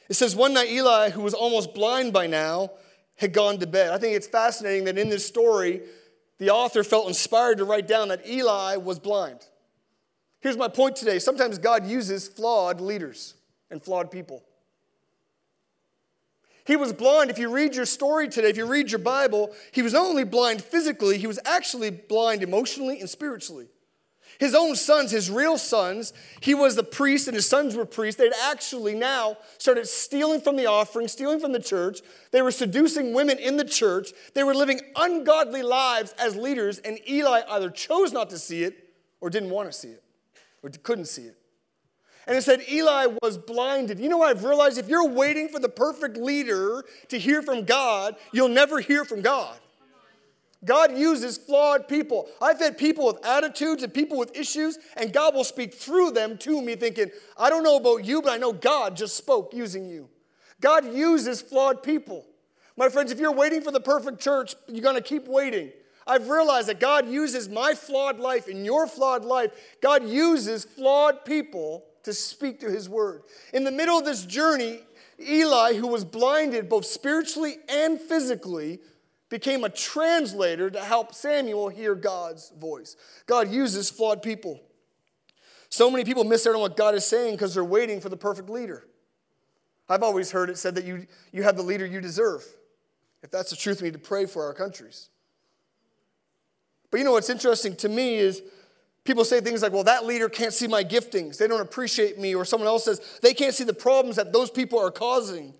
It 0.08 0.14
says, 0.14 0.36
One 0.36 0.54
night 0.54 0.68
Eli, 0.68 1.10
who 1.10 1.22
was 1.22 1.34
almost 1.34 1.74
blind 1.74 2.12
by 2.12 2.26
now, 2.26 2.72
had 3.16 3.32
gone 3.32 3.58
to 3.58 3.66
bed. 3.66 3.92
I 3.92 3.98
think 3.98 4.16
it's 4.16 4.26
fascinating 4.26 4.84
that 4.84 4.98
in 4.98 5.08
this 5.08 5.26
story, 5.26 5.82
the 6.40 6.48
author 6.48 6.82
felt 6.82 7.06
inspired 7.06 7.58
to 7.58 7.64
write 7.64 7.86
down 7.86 8.08
that 8.08 8.26
Eli 8.26 8.76
was 8.76 8.98
blind. 8.98 9.46
Here's 10.40 10.56
my 10.56 10.68
point 10.68 10.96
today 10.96 11.20
sometimes 11.20 11.58
God 11.58 11.86
uses 11.86 12.26
flawed 12.26 12.80
leaders 12.80 13.34
and 13.70 13.80
flawed 13.80 14.10
people. 14.10 14.42
He 16.66 16.76
was 16.76 16.92
blind. 16.92 17.30
If 17.30 17.38
you 17.38 17.50
read 17.50 17.74
your 17.74 17.84
story 17.84 18.28
today, 18.28 18.48
if 18.48 18.56
you 18.56 18.64
read 18.64 18.90
your 18.90 19.00
Bible, 19.00 19.54
he 19.72 19.82
was 19.82 19.92
not 19.92 20.06
only 20.06 20.24
blind 20.24 20.62
physically, 20.62 21.18
he 21.18 21.26
was 21.26 21.38
actually 21.44 21.90
blind 21.90 22.42
emotionally 22.42 23.00
and 23.00 23.10
spiritually. 23.10 23.66
His 24.40 24.54
own 24.54 24.74
sons, 24.74 25.10
his 25.10 25.30
real 25.30 25.58
sons, 25.58 26.14
he 26.40 26.54
was 26.54 26.74
the 26.74 26.82
priest 26.82 27.28
and 27.28 27.34
his 27.34 27.46
sons 27.46 27.76
were 27.76 27.84
priests. 27.84 28.18
They'd 28.18 28.32
actually 28.44 28.94
now 28.94 29.36
started 29.58 29.86
stealing 29.86 30.40
from 30.40 30.56
the 30.56 30.64
offering, 30.64 31.08
stealing 31.08 31.40
from 31.40 31.52
the 31.52 31.60
church. 31.60 32.00
They 32.30 32.40
were 32.40 32.50
seducing 32.50 33.12
women 33.12 33.38
in 33.38 33.58
the 33.58 33.66
church. 33.66 34.12
They 34.32 34.42
were 34.42 34.54
living 34.54 34.80
ungodly 34.96 35.62
lives 35.62 36.14
as 36.18 36.36
leaders, 36.36 36.78
and 36.78 36.98
Eli 37.06 37.42
either 37.50 37.68
chose 37.68 38.14
not 38.14 38.30
to 38.30 38.38
see 38.38 38.62
it 38.62 38.88
or 39.20 39.28
didn't 39.28 39.50
want 39.50 39.70
to 39.70 39.78
see 39.78 39.88
it 39.88 40.02
or 40.62 40.70
couldn't 40.70 41.04
see 41.04 41.24
it. 41.24 41.36
And 42.26 42.34
it 42.34 42.40
said 42.40 42.62
Eli 42.72 43.08
was 43.22 43.36
blinded. 43.36 44.00
You 44.00 44.08
know 44.08 44.16
what 44.16 44.30
I've 44.30 44.44
realized? 44.44 44.78
If 44.78 44.88
you're 44.88 45.06
waiting 45.06 45.48
for 45.48 45.58
the 45.58 45.68
perfect 45.68 46.16
leader 46.16 46.82
to 47.08 47.18
hear 47.18 47.42
from 47.42 47.66
God, 47.66 48.16
you'll 48.32 48.48
never 48.48 48.80
hear 48.80 49.04
from 49.04 49.20
God. 49.20 49.58
God 50.64 50.96
uses 50.96 51.38
flawed 51.38 51.88
people. 51.88 52.28
I've 52.40 52.58
had 52.58 52.76
people 52.76 53.06
with 53.06 53.24
attitudes 53.24 53.82
and 53.82 53.92
people 53.92 54.18
with 54.18 54.36
issues, 54.36 54.78
and 54.96 55.12
God 55.12 55.34
will 55.34 55.44
speak 55.44 55.72
through 55.72 56.10
them 56.10 56.36
to 56.38 56.60
me, 56.60 56.76
thinking, 56.76 57.10
I 57.38 57.48
don't 57.48 57.62
know 57.62 57.76
about 57.76 58.04
you, 58.04 58.20
but 58.20 58.32
I 58.32 58.36
know 58.36 58.52
God 58.52 58.96
just 58.96 59.16
spoke 59.16 59.54
using 59.54 59.88
you. 59.88 60.08
God 60.60 60.92
uses 60.92 61.40
flawed 61.40 61.82
people. 61.82 62.26
My 62.76 62.88
friends, 62.88 63.10
if 63.10 63.18
you're 63.18 63.32
waiting 63.32 63.62
for 63.62 63.70
the 63.70 63.80
perfect 63.80 64.20
church, 64.20 64.54
you're 64.68 64.82
going 64.82 64.96
to 64.96 65.02
keep 65.02 65.26
waiting. 65.26 65.70
I've 66.06 66.28
realized 66.28 66.68
that 66.68 66.80
God 66.80 67.08
uses 67.08 67.48
my 67.48 67.74
flawed 67.74 68.18
life 68.18 68.48
and 68.48 68.64
your 68.64 68.86
flawed 68.86 69.24
life. 69.24 69.52
God 69.80 70.06
uses 70.08 70.64
flawed 70.64 71.24
people 71.24 71.84
to 72.02 72.12
speak 72.12 72.60
to 72.60 72.70
his 72.70 72.88
word. 72.88 73.22
In 73.52 73.64
the 73.64 73.70
middle 73.70 73.98
of 73.98 74.04
this 74.04 74.24
journey, 74.24 74.80
Eli, 75.20 75.74
who 75.74 75.86
was 75.86 76.04
blinded 76.04 76.68
both 76.68 76.86
spiritually 76.86 77.56
and 77.68 78.00
physically, 78.00 78.80
became 79.30 79.64
a 79.64 79.70
translator 79.70 80.70
to 80.70 80.80
help 80.80 81.14
Samuel 81.14 81.68
hear 81.68 81.94
God's 81.94 82.52
voice. 82.58 82.96
God 83.26 83.50
uses 83.50 83.88
flawed 83.88 84.22
people. 84.22 84.60
So 85.70 85.90
many 85.90 86.04
people 86.04 86.24
miss 86.24 86.46
out 86.46 86.54
on 86.54 86.60
what 86.60 86.76
God 86.76 86.94
is 86.94 87.06
saying 87.06 87.36
because 87.36 87.54
they're 87.54 87.64
waiting 87.64 88.00
for 88.00 88.08
the 88.08 88.16
perfect 88.16 88.50
leader. 88.50 88.84
I've 89.88 90.02
always 90.02 90.30
heard 90.30 90.50
it 90.50 90.58
said 90.58 90.74
that 90.74 90.84
you, 90.84 91.06
you 91.32 91.42
have 91.44 91.56
the 91.56 91.62
leader 91.62 91.86
you 91.86 92.00
deserve. 92.00 92.44
If 93.22 93.30
that's 93.30 93.50
the 93.50 93.56
truth, 93.56 93.80
we 93.80 93.88
need 93.88 93.94
to 93.94 93.98
pray 93.98 94.26
for 94.26 94.44
our 94.44 94.54
countries. 94.54 95.08
But 96.90 96.98
you 96.98 97.04
know 97.04 97.12
what's 97.12 97.30
interesting 97.30 97.76
to 97.76 97.88
me 97.88 98.16
is 98.16 98.42
People 99.04 99.24
say 99.24 99.40
things 99.40 99.62
like, 99.62 99.72
well, 99.72 99.84
that 99.84 100.04
leader 100.04 100.28
can't 100.28 100.52
see 100.52 100.66
my 100.66 100.84
giftings. 100.84 101.38
They 101.38 101.48
don't 101.48 101.60
appreciate 101.60 102.18
me. 102.18 102.34
Or 102.34 102.44
someone 102.44 102.68
else 102.68 102.84
says, 102.84 103.18
they 103.22 103.32
can't 103.32 103.54
see 103.54 103.64
the 103.64 103.72
problems 103.72 104.16
that 104.16 104.32
those 104.32 104.50
people 104.50 104.78
are 104.78 104.90
causing. 104.90 105.54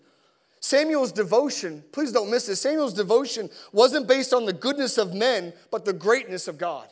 Samuel's 0.61 1.11
devotion, 1.11 1.83
please 1.91 2.13
don't 2.13 2.31
miss 2.31 2.47
this, 2.47 2.61
Samuel's 2.61 2.93
devotion 2.93 3.49
wasn't 3.73 4.07
based 4.07 4.35
on 4.35 4.45
the 4.45 4.53
goodness 4.53 4.99
of 4.99 5.15
men, 5.15 5.55
but 5.71 5.87
the 5.87 5.93
greatness 5.93 6.49
of 6.49 6.59
God. 6.59 6.87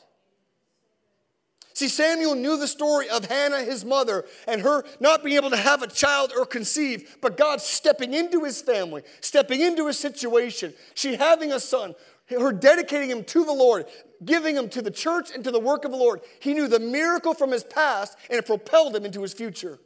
See, 1.75 1.89
Samuel 1.89 2.35
knew 2.35 2.57
the 2.59 2.67
story 2.67 3.09
of 3.09 3.27
Hannah, 3.27 3.63
his 3.63 3.85
mother, 3.85 4.25
and 4.49 4.63
her 4.63 4.85
not 4.99 5.23
being 5.23 5.37
able 5.37 5.51
to 5.51 5.57
have 5.57 5.83
a 5.83 5.87
child 5.87 6.33
or 6.37 6.45
conceive, 6.45 7.19
but 7.21 7.37
God 7.37 7.61
stepping 7.61 8.15
into 8.15 8.43
his 8.43 8.61
family, 8.61 9.03
stepping 9.21 9.61
into 9.61 9.87
his 9.87 9.97
situation, 9.97 10.75
she 10.95 11.15
having 11.15 11.53
a 11.53 11.61
son, 11.61 11.95
her 12.31 12.53
dedicating 12.53 13.11
him 13.11 13.23
to 13.25 13.45
the 13.45 13.53
Lord, 13.53 13.87
giving 14.25 14.57
him 14.57 14.69
to 14.71 14.83
the 14.83 14.91
church 14.91 15.31
and 15.33 15.45
to 15.45 15.51
the 15.51 15.61
work 15.61 15.85
of 15.85 15.93
the 15.93 15.97
Lord. 15.97 16.23
He 16.41 16.53
knew 16.53 16.67
the 16.67 16.81
miracle 16.81 17.35
from 17.35 17.53
his 17.53 17.63
past, 17.63 18.17
and 18.29 18.39
it 18.39 18.47
propelled 18.47 18.97
him 18.97 19.05
into 19.05 19.23
his 19.23 19.33
future. 19.33 19.79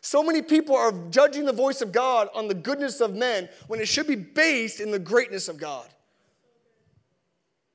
So 0.00 0.22
many 0.22 0.42
people 0.42 0.74
are 0.74 0.92
judging 1.10 1.44
the 1.44 1.52
voice 1.52 1.80
of 1.80 1.92
God 1.92 2.28
on 2.34 2.48
the 2.48 2.54
goodness 2.54 3.00
of 3.00 3.14
men 3.14 3.48
when 3.66 3.80
it 3.80 3.86
should 3.86 4.06
be 4.06 4.16
based 4.16 4.80
in 4.80 4.90
the 4.90 4.98
greatness 4.98 5.48
of 5.48 5.58
God. 5.58 5.86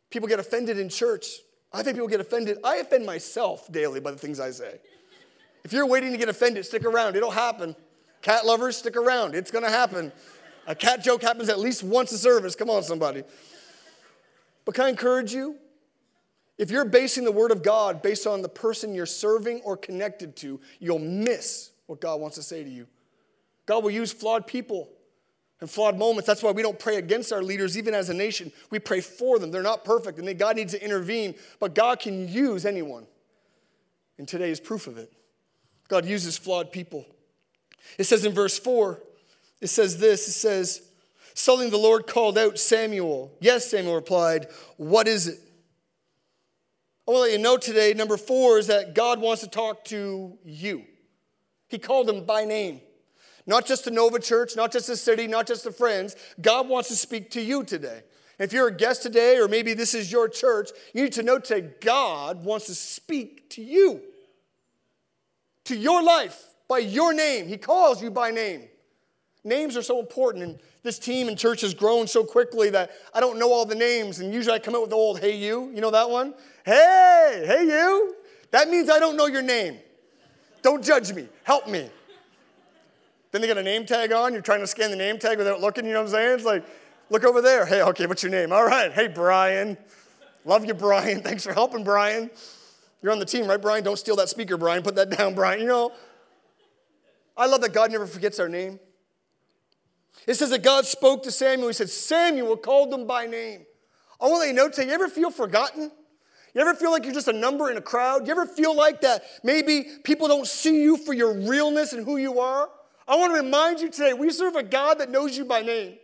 People 0.09 0.27
get 0.27 0.39
offended 0.39 0.79
in 0.79 0.89
church 0.89 1.39
I 1.75 1.83
think 1.83 1.97
people 1.97 2.07
get 2.07 2.21
offended. 2.21 2.59
I 2.63 2.77
offend 2.77 3.05
myself 3.05 3.69
daily 3.69 3.99
by 3.99 4.11
the 4.11 4.17
things 4.17 4.39
I 4.39 4.51
say. 4.51 4.79
If 5.65 5.73
you're 5.73 5.85
waiting 5.85 6.13
to 6.13 6.17
get 6.17 6.29
offended, 6.29 6.65
stick 6.65 6.85
around. 6.85 7.17
It'll 7.17 7.31
happen. 7.31 7.75
Cat 8.21 8.45
lovers, 8.45 8.77
stick 8.77 8.95
around. 8.95 9.35
It's 9.35 9.51
going 9.51 9.65
to 9.65 9.69
happen. 9.69 10.13
A 10.67 10.73
cat 10.73 11.03
joke 11.03 11.21
happens 11.21 11.49
at 11.49 11.59
least 11.59 11.83
once 11.83 12.13
a 12.13 12.17
service. 12.17 12.55
Come 12.55 12.69
on, 12.69 12.81
somebody. 12.81 13.23
But 14.63 14.73
can 14.73 14.85
I 14.85 14.89
encourage 14.89 15.33
you? 15.33 15.57
If 16.57 16.71
you're 16.71 16.85
basing 16.85 17.25
the 17.25 17.31
word 17.31 17.51
of 17.51 17.61
God 17.61 18.01
based 18.01 18.25
on 18.25 18.41
the 18.41 18.47
person 18.47 18.95
you're 18.95 19.05
serving 19.05 19.59
or 19.65 19.75
connected 19.75 20.37
to, 20.37 20.61
you'll 20.79 20.99
miss 20.99 21.71
what 21.87 22.01
God 22.01 22.19
wants 22.19 22.35
to 22.37 22.43
say 22.43 22.63
to 22.63 22.69
you. 22.69 22.87
God 23.65 23.83
will 23.83 23.91
use 23.91 24.11
flawed 24.11 24.47
people 24.47 24.89
and 25.59 25.69
flawed 25.69 25.97
moments. 25.97 26.27
That's 26.27 26.43
why 26.43 26.51
we 26.51 26.61
don't 26.61 26.77
pray 26.77 26.97
against 26.97 27.31
our 27.31 27.41
leaders, 27.41 27.77
even 27.77 27.93
as 27.93 28.09
a 28.09 28.13
nation. 28.13 28.51
We 28.69 28.79
pray 28.79 29.01
for 29.01 29.39
them. 29.39 29.51
They're 29.51 29.63
not 29.63 29.85
perfect, 29.85 30.19
and 30.19 30.39
God 30.39 30.55
needs 30.55 30.73
to 30.73 30.83
intervene, 30.83 31.35
but 31.59 31.73
God 31.73 31.99
can 31.99 32.27
use 32.27 32.65
anyone. 32.65 33.07
And 34.17 34.27
today 34.27 34.49
is 34.49 34.59
proof 34.59 34.87
of 34.87 34.97
it. 34.97 35.11
God 35.87 36.05
uses 36.05 36.37
flawed 36.37 36.71
people. 36.71 37.05
It 37.97 38.05
says 38.05 38.25
in 38.25 38.33
verse 38.33 38.57
4, 38.57 39.01
it 39.61 39.67
says 39.67 39.97
this 39.97 40.27
it 40.27 40.33
says, 40.33 40.81
Suddenly 41.33 41.69
the 41.69 41.77
Lord 41.77 42.07
called 42.07 42.37
out 42.37 42.57
Samuel. 42.57 43.31
Yes, 43.41 43.69
Samuel 43.69 43.95
replied, 43.95 44.47
What 44.77 45.07
is 45.07 45.27
it? 45.27 45.39
I 47.07 47.11
want 47.11 47.17
to 47.17 47.21
let 47.23 47.31
you 47.33 47.43
know 47.43 47.57
today, 47.57 47.93
number 47.93 48.17
four, 48.17 48.57
is 48.57 48.67
that 48.67 48.95
God 48.95 49.19
wants 49.19 49.43
to 49.43 49.49
talk 49.49 49.85
to 49.85 50.37
you. 50.43 50.85
He 51.75 51.79
called 51.79 52.09
him 52.09 52.23
by 52.23 52.45
name. 52.45 52.79
Not 53.45 53.65
just 53.65 53.83
the 53.83 53.91
Nova 53.91 54.17
Church, 54.17 54.55
not 54.55 54.71
just 54.71 54.87
the 54.87 54.95
city, 54.95 55.27
not 55.27 55.45
just 55.45 55.65
the 55.65 55.73
friends. 55.73 56.15
God 56.39 56.69
wants 56.69 56.87
to 56.87 56.95
speak 56.95 57.31
to 57.31 57.41
you 57.41 57.65
today. 57.65 58.03
If 58.39 58.53
you're 58.53 58.69
a 58.69 58.73
guest 58.73 59.03
today, 59.03 59.39
or 59.39 59.49
maybe 59.49 59.73
this 59.73 59.93
is 59.93 60.09
your 60.09 60.29
church, 60.29 60.69
you 60.93 61.03
need 61.03 61.11
to 61.13 61.21
know 61.21 61.37
today 61.37 61.71
God 61.81 62.45
wants 62.45 62.67
to 62.67 62.75
speak 62.75 63.49
to 63.49 63.61
you, 63.61 63.99
to 65.65 65.75
your 65.75 66.01
life, 66.01 66.45
by 66.69 66.77
your 66.77 67.13
name. 67.13 67.45
He 67.45 67.57
calls 67.57 68.01
you 68.01 68.09
by 68.09 68.31
name. 68.31 68.69
Names 69.43 69.75
are 69.75 69.81
so 69.81 69.99
important, 69.99 70.45
and 70.45 70.59
this 70.83 70.97
team 70.97 71.27
and 71.27 71.37
church 71.37 71.59
has 71.59 71.73
grown 71.73 72.07
so 72.07 72.23
quickly 72.23 72.69
that 72.69 72.91
I 73.13 73.19
don't 73.19 73.37
know 73.37 73.51
all 73.51 73.65
the 73.65 73.75
names, 73.75 74.19
and 74.19 74.33
usually 74.33 74.55
I 74.55 74.59
come 74.59 74.75
out 74.75 74.81
with 74.83 74.91
the 74.91 74.95
old 74.95 75.19
hey 75.19 75.35
you. 75.35 75.71
You 75.75 75.81
know 75.81 75.91
that 75.91 76.09
one? 76.09 76.35
Hey, 76.65 77.43
hey 77.45 77.65
you. 77.65 78.15
That 78.51 78.69
means 78.69 78.89
I 78.89 78.99
don't 78.99 79.17
know 79.17 79.27
your 79.27 79.41
name. 79.41 79.79
Don't 80.65 80.83
judge 80.83 81.13
me. 81.13 81.27
Help 81.43 81.67
me. 81.67 81.87
Then 83.31 83.41
they 83.41 83.45
get 83.45 83.59
a 83.59 83.61
name 83.61 83.85
tag 83.85 84.11
on. 84.11 84.33
You're 84.33 84.41
trying 84.41 84.61
to 84.61 84.67
scan 84.67 84.89
the 84.89 84.95
name 84.95 85.19
tag 85.19 85.37
without 85.37 85.61
looking. 85.61 85.85
You 85.85 85.93
know 85.93 85.99
what 85.99 86.07
I'm 86.07 86.11
saying? 86.13 86.33
It's 86.33 86.43
like, 86.43 86.65
look 87.11 87.23
over 87.23 87.39
there. 87.39 87.67
Hey, 87.67 87.83
okay, 87.83 88.07
what's 88.07 88.23
your 88.23 88.31
name? 88.31 88.51
All 88.51 88.65
right. 88.65 88.91
Hey, 88.91 89.07
Brian. 89.07 89.77
Love 90.43 90.65
you, 90.65 90.73
Brian. 90.73 91.21
Thanks 91.23 91.43
for 91.43 91.53
helping, 91.53 91.83
Brian. 91.83 92.31
You're 93.03 93.11
on 93.11 93.19
the 93.19 93.25
team, 93.25 93.45
right, 93.45 93.61
Brian? 93.61 93.83
Don't 93.83 93.99
steal 93.99 94.15
that 94.15 94.27
speaker, 94.27 94.57
Brian. 94.57 94.81
Put 94.81 94.95
that 94.95 95.11
down, 95.11 95.35
Brian. 95.35 95.59
You 95.59 95.67
know, 95.67 95.91
I 97.37 97.45
love 97.45 97.61
that 97.61 97.71
God 97.71 97.91
never 97.91 98.07
forgets 98.07 98.39
our 98.39 98.49
name. 98.49 98.79
It 100.25 100.33
says 100.33 100.49
that 100.49 100.63
God 100.63 100.87
spoke 100.87 101.21
to 101.23 101.31
Samuel. 101.31 101.67
He 101.67 101.75
said, 101.75 101.91
Samuel 101.91 102.57
called 102.57 102.89
them 102.89 103.05
by 103.05 103.27
name. 103.27 103.67
I 104.19 104.25
want 104.25 104.37
to 104.37 104.39
let 104.39 104.47
you 104.47 104.53
know 104.55 104.69
today, 104.69 104.87
you 104.87 104.93
ever 104.95 105.09
feel 105.09 105.29
forgotten? 105.29 105.91
You 106.55 106.61
ever 106.61 106.73
feel 106.73 106.89
like 106.89 107.03
you're 107.03 107.13
just 107.13 107.27
a 107.27 107.33
number 107.33 107.69
in 107.69 107.75
a 107.75 107.81
crowd? 107.81 108.25
You 108.25 108.31
ever 108.31 108.45
feel 108.45 108.73
like 108.73 109.01
that 109.01 109.23
maybe 109.43 109.87
people 110.05 110.29
don't 110.29 110.47
see 110.47 110.81
you 110.81 110.95
for 110.95 111.13
your 111.13 111.33
realness 111.33 111.91
and 111.91 112.05
who 112.05 112.15
you 112.15 112.39
are? 112.39 112.69
I 113.05 113.17
want 113.17 113.33
to 113.35 113.43
remind 113.43 113.81
you 113.81 113.89
today 113.89 114.13
we 114.13 114.31
serve 114.31 114.55
a 114.55 114.63
God 114.63 114.99
that 114.99 115.11
knows 115.11 115.37
you 115.37 115.43
by 115.43 115.61
name. 115.61 115.97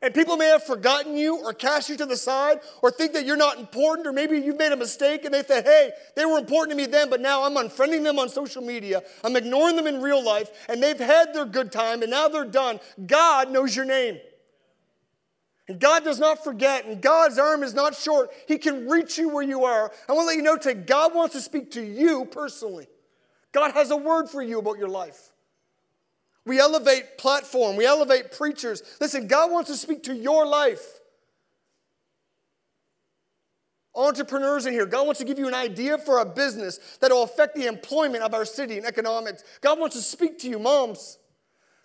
And 0.00 0.14
people 0.14 0.36
may 0.36 0.46
have 0.46 0.64
forgotten 0.64 1.16
you 1.16 1.38
or 1.38 1.52
cast 1.52 1.88
you 1.88 1.96
to 1.96 2.06
the 2.06 2.16
side 2.16 2.60
or 2.82 2.90
think 2.90 3.12
that 3.12 3.24
you're 3.26 3.36
not 3.36 3.58
important 3.58 4.06
or 4.06 4.12
maybe 4.12 4.36
you've 4.38 4.58
made 4.58 4.72
a 4.72 4.76
mistake 4.76 5.24
and 5.24 5.34
they 5.34 5.42
said, 5.42 5.64
hey, 5.64 5.90
they 6.16 6.24
were 6.24 6.38
important 6.38 6.76
to 6.76 6.84
me 6.84 6.90
then, 6.90 7.10
but 7.10 7.20
now 7.20 7.44
I'm 7.44 7.54
unfriending 7.54 8.02
them 8.02 8.18
on 8.18 8.28
social 8.28 8.62
media. 8.62 9.02
I'm 9.22 9.36
ignoring 9.36 9.76
them 9.76 9.86
in 9.86 10.00
real 10.00 10.24
life 10.24 10.50
and 10.68 10.82
they've 10.82 10.98
had 10.98 11.34
their 11.34 11.44
good 11.44 11.70
time 11.70 12.02
and 12.02 12.10
now 12.10 12.28
they're 12.28 12.44
done. 12.44 12.80
God 13.06 13.50
knows 13.50 13.74
your 13.74 13.84
name. 13.84 14.18
And 15.68 15.78
God 15.78 16.02
does 16.04 16.18
not 16.18 16.42
forget, 16.42 16.86
and 16.86 17.00
God's 17.00 17.38
arm 17.38 17.62
is 17.62 17.72
not 17.72 17.94
short. 17.94 18.30
He 18.48 18.58
can 18.58 18.88
reach 18.88 19.16
you 19.16 19.28
where 19.28 19.44
you 19.44 19.64
are. 19.64 19.92
I 20.08 20.12
want 20.12 20.24
to 20.24 20.26
let 20.28 20.36
you 20.36 20.42
know 20.42 20.56
today, 20.56 20.80
God 20.80 21.14
wants 21.14 21.34
to 21.34 21.40
speak 21.40 21.70
to 21.72 21.82
you 21.82 22.24
personally. 22.24 22.88
God 23.52 23.72
has 23.72 23.90
a 23.90 23.96
word 23.96 24.28
for 24.28 24.42
you 24.42 24.58
about 24.58 24.78
your 24.78 24.88
life. 24.88 25.30
We 26.44 26.58
elevate 26.58 27.18
platform, 27.18 27.76
we 27.76 27.86
elevate 27.86 28.32
preachers. 28.32 28.82
Listen, 29.00 29.28
God 29.28 29.52
wants 29.52 29.70
to 29.70 29.76
speak 29.76 30.02
to 30.04 30.14
your 30.14 30.44
life. 30.44 31.00
Entrepreneurs 33.94 34.66
in 34.66 34.72
here, 34.72 34.86
God 34.86 35.04
wants 35.04 35.20
to 35.20 35.26
give 35.26 35.38
you 35.38 35.46
an 35.46 35.54
idea 35.54 35.98
for 35.98 36.18
a 36.18 36.24
business 36.24 36.78
that 37.00 37.10
will 37.10 37.22
affect 37.22 37.54
the 37.54 37.66
employment 37.66 38.24
of 38.24 38.34
our 38.34 38.46
city 38.46 38.78
and 38.78 38.86
economics. 38.86 39.44
God 39.60 39.78
wants 39.78 39.94
to 39.94 40.02
speak 40.02 40.38
to 40.40 40.48
you, 40.48 40.58
moms. 40.58 41.18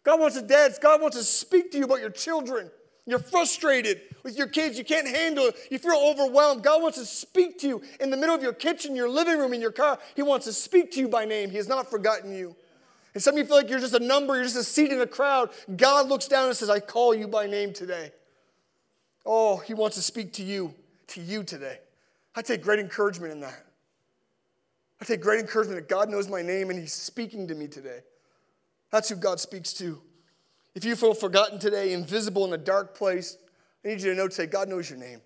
God 0.03 0.19
wants 0.19 0.37
to, 0.37 0.41
dads, 0.41 0.79
God 0.79 1.01
wants 1.01 1.17
to 1.17 1.23
speak 1.23 1.71
to 1.73 1.77
you 1.77 1.83
about 1.83 1.99
your 1.99 2.09
children. 2.09 2.71
You're 3.07 3.19
frustrated 3.19 4.01
with 4.23 4.37
your 4.37 4.47
kids. 4.47 4.77
You 4.77 4.83
can't 4.83 5.07
handle 5.07 5.45
it. 5.45 5.55
You 5.71 5.79
feel 5.79 5.95
overwhelmed. 5.95 6.61
God 6.61 6.81
wants 6.81 6.97
to 6.97 7.05
speak 7.05 7.57
to 7.59 7.67
you 7.67 7.81
in 8.01 8.09
the 8.09 8.17
middle 8.17 8.35
of 8.35 8.43
your 8.43 8.51
kitchen, 8.51 8.97
your 8.97 9.09
living 9.09 9.39
room, 9.39 9.53
in 9.53 9.61
your 9.61 9.71
car. 9.71 9.97
He 10.13 10.21
wants 10.21 10.45
to 10.45 10.53
speak 10.53 10.91
to 10.91 10.99
you 10.99 11.07
by 11.07 11.23
name. 11.23 11.49
He 11.49 11.55
has 11.55 11.69
not 11.69 11.89
forgotten 11.89 12.35
you. 12.35 12.53
And 13.13 13.23
some 13.23 13.33
of 13.33 13.39
you 13.39 13.45
feel 13.45 13.55
like 13.55 13.69
you're 13.69 13.79
just 13.79 13.93
a 13.93 13.99
number, 13.99 14.35
you're 14.35 14.43
just 14.43 14.57
a 14.57 14.63
seat 14.63 14.91
in 14.91 14.99
a 14.99 15.07
crowd. 15.07 15.51
God 15.77 16.09
looks 16.09 16.27
down 16.27 16.49
and 16.49 16.55
says, 16.55 16.69
I 16.69 16.81
call 16.81 17.15
you 17.15 17.29
by 17.29 17.47
name 17.47 17.71
today. 17.71 18.11
Oh, 19.25 19.57
He 19.57 19.73
wants 19.73 19.95
to 19.95 20.03
speak 20.03 20.33
to 20.33 20.43
you, 20.43 20.73
to 21.07 21.21
you 21.21 21.43
today. 21.43 21.79
I 22.35 22.41
take 22.41 22.61
great 22.61 22.79
encouragement 22.79 23.31
in 23.31 23.39
that. 23.39 23.65
I 25.01 25.05
take 25.05 25.21
great 25.21 25.39
encouragement 25.39 25.79
that 25.79 25.87
God 25.87 26.09
knows 26.09 26.27
my 26.27 26.41
name 26.41 26.69
and 26.69 26.77
He's 26.77 26.93
speaking 26.93 27.47
to 27.47 27.55
me 27.55 27.67
today. 27.67 28.01
That's 28.91 29.07
who 29.07 29.15
God 29.15 29.39
speaks 29.39 29.71
to. 29.75 30.01
If 30.77 30.85
you 30.85 30.95
feel 30.95 31.15
forgotten 31.15 31.57
today, 31.57 31.91
invisible 31.91 32.45
in 32.45 32.53
a 32.53 32.57
dark 32.57 32.95
place, 32.95 33.39
I 33.83 33.87
need 33.87 33.99
you 33.99 34.11
to 34.11 34.15
know 34.15 34.27
today 34.27 34.45
God 34.45 34.69
knows 34.69 34.87
your 34.87 34.99
name. 34.99 35.21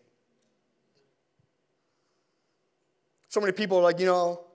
So 3.27 3.41
many 3.41 3.51
people 3.51 3.77
are 3.77 3.81
like, 3.81 3.99
you 3.99 4.05
know, 4.05 4.45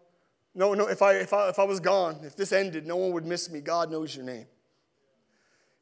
no, 0.54 0.72
no, 0.72 0.88
if 0.88 1.02
I, 1.02 1.16
if, 1.16 1.35
I, 1.35 1.50
if 1.50 1.59
I 1.59 1.64
was 1.64 1.80
gone, 1.80 2.20
if 2.22 2.35
this 2.35 2.50
ended, 2.50 2.87
no 2.87 2.96
one 2.96 3.12
would 3.12 3.26
miss 3.26 3.50
me. 3.50 3.61
God 3.61 3.90
knows 3.90 4.16
your 4.16 4.24
name. 4.24 4.46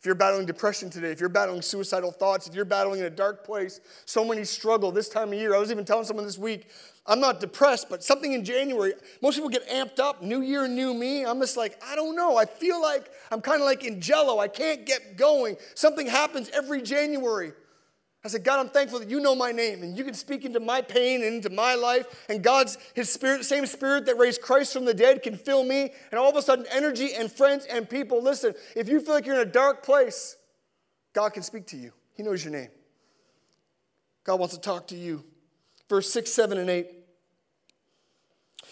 If 0.05 0.07
you're 0.07 0.15
battling 0.15 0.45
depression 0.45 0.91
today, 0.91 1.13
if 1.13 1.19
you're 1.19 1.31
battling 1.31 1.63
suicidal 1.63 2.13
thoughts, 2.13 2.47
if 2.47 2.55
you're 2.55 2.67
battling 2.67 3.01
in 3.01 3.07
a 3.07 3.11
dark 3.11 3.43
place, 3.43 3.81
so 4.05 4.23
many 4.23 4.45
struggle 4.45 4.93
this 4.93 5.09
time 5.09 5.29
of 5.29 5.39
year. 5.39 5.55
I 5.55 5.59
was 5.59 5.71
even 5.71 5.87
telling 5.87 6.05
someone 6.05 6.27
this 6.27 6.37
week, 6.37 6.69
I'm 7.07 7.21
not 7.21 7.41
depressed, 7.41 7.89
but 7.89 8.05
something 8.05 8.35
in 8.35 8.45
January, 8.45 8.93
most 9.23 9.37
people 9.37 9.49
get 9.49 9.67
amped 9.67 10.01
up, 10.01 10.23
new 10.23 10.43
year, 10.43 10.69
new 10.69 10.93
me. 10.93 11.25
I'm 11.25 11.41
just 11.41 11.57
like, 11.57 11.83
I 11.83 11.97
don't 11.97 12.15
know. 12.17 12.37
I 12.37 12.45
feel 12.45 12.83
like 12.83 13.11
I'm 13.33 13.41
kind 13.41 13.63
of 13.63 13.65
like 13.65 13.83
in 13.83 13.99
jello. 13.99 14.41
I 14.41 14.49
can't 14.49 14.85
get 14.85 15.17
going. 15.17 15.57
Something 15.75 16.07
happens 16.07 16.51
every 16.51 16.83
January. 16.83 17.55
I 18.25 18.29
said, 18.29 18.43
God, 18.43 18.59
I'm 18.59 18.71
thankful 18.71 19.01
that 19.01 19.11
you 19.11 19.21
know 19.21 19.35
my 19.35 19.53
name 19.53 19.83
and 19.83 19.99
you 19.99 20.03
can 20.03 20.15
speak 20.15 20.47
into 20.47 20.59
my 20.59 20.81
pain 20.81 21.23
and 21.23 21.35
into 21.35 21.51
my 21.51 21.75
life. 21.75 22.25
And 22.31 22.43
God's, 22.43 22.79
His 22.95 23.13
Spirit, 23.13 23.45
same 23.45 23.67
Spirit 23.67 24.07
that 24.07 24.17
raised 24.17 24.41
Christ 24.41 24.73
from 24.73 24.87
the 24.87 24.95
dead 24.95 25.23
can 25.23 25.37
fill 25.37 25.63
me. 25.63 25.93
And 26.11 26.19
all 26.19 26.31
of 26.31 26.37
a 26.37 26.41
sudden, 26.41 26.65
energy 26.71 27.13
and 27.15 27.31
friends 27.31 27.67
and 27.67 27.89
people. 27.89 28.23
Listen, 28.23 28.55
if 28.75 28.89
you 28.89 29.01
feel 29.01 29.13
like 29.13 29.27
you're 29.27 29.35
in 29.35 29.47
a 29.47 29.51
dark 29.51 29.83
place, 29.83 30.37
God 31.13 31.35
can 31.35 31.43
speak 31.43 31.67
to 31.69 31.77
you. 31.77 31.93
He 32.15 32.23
knows 32.23 32.43
your 32.43 32.53
name. 32.53 32.71
God 34.25 34.41
wants 34.41 34.55
to 34.55 34.61
talk 34.61 34.89
to 34.89 34.97
you. 34.97 35.23
Verse 35.91 36.11
6, 36.11 36.33
7, 36.33 36.57
and 36.57 36.71
8. 36.71 36.91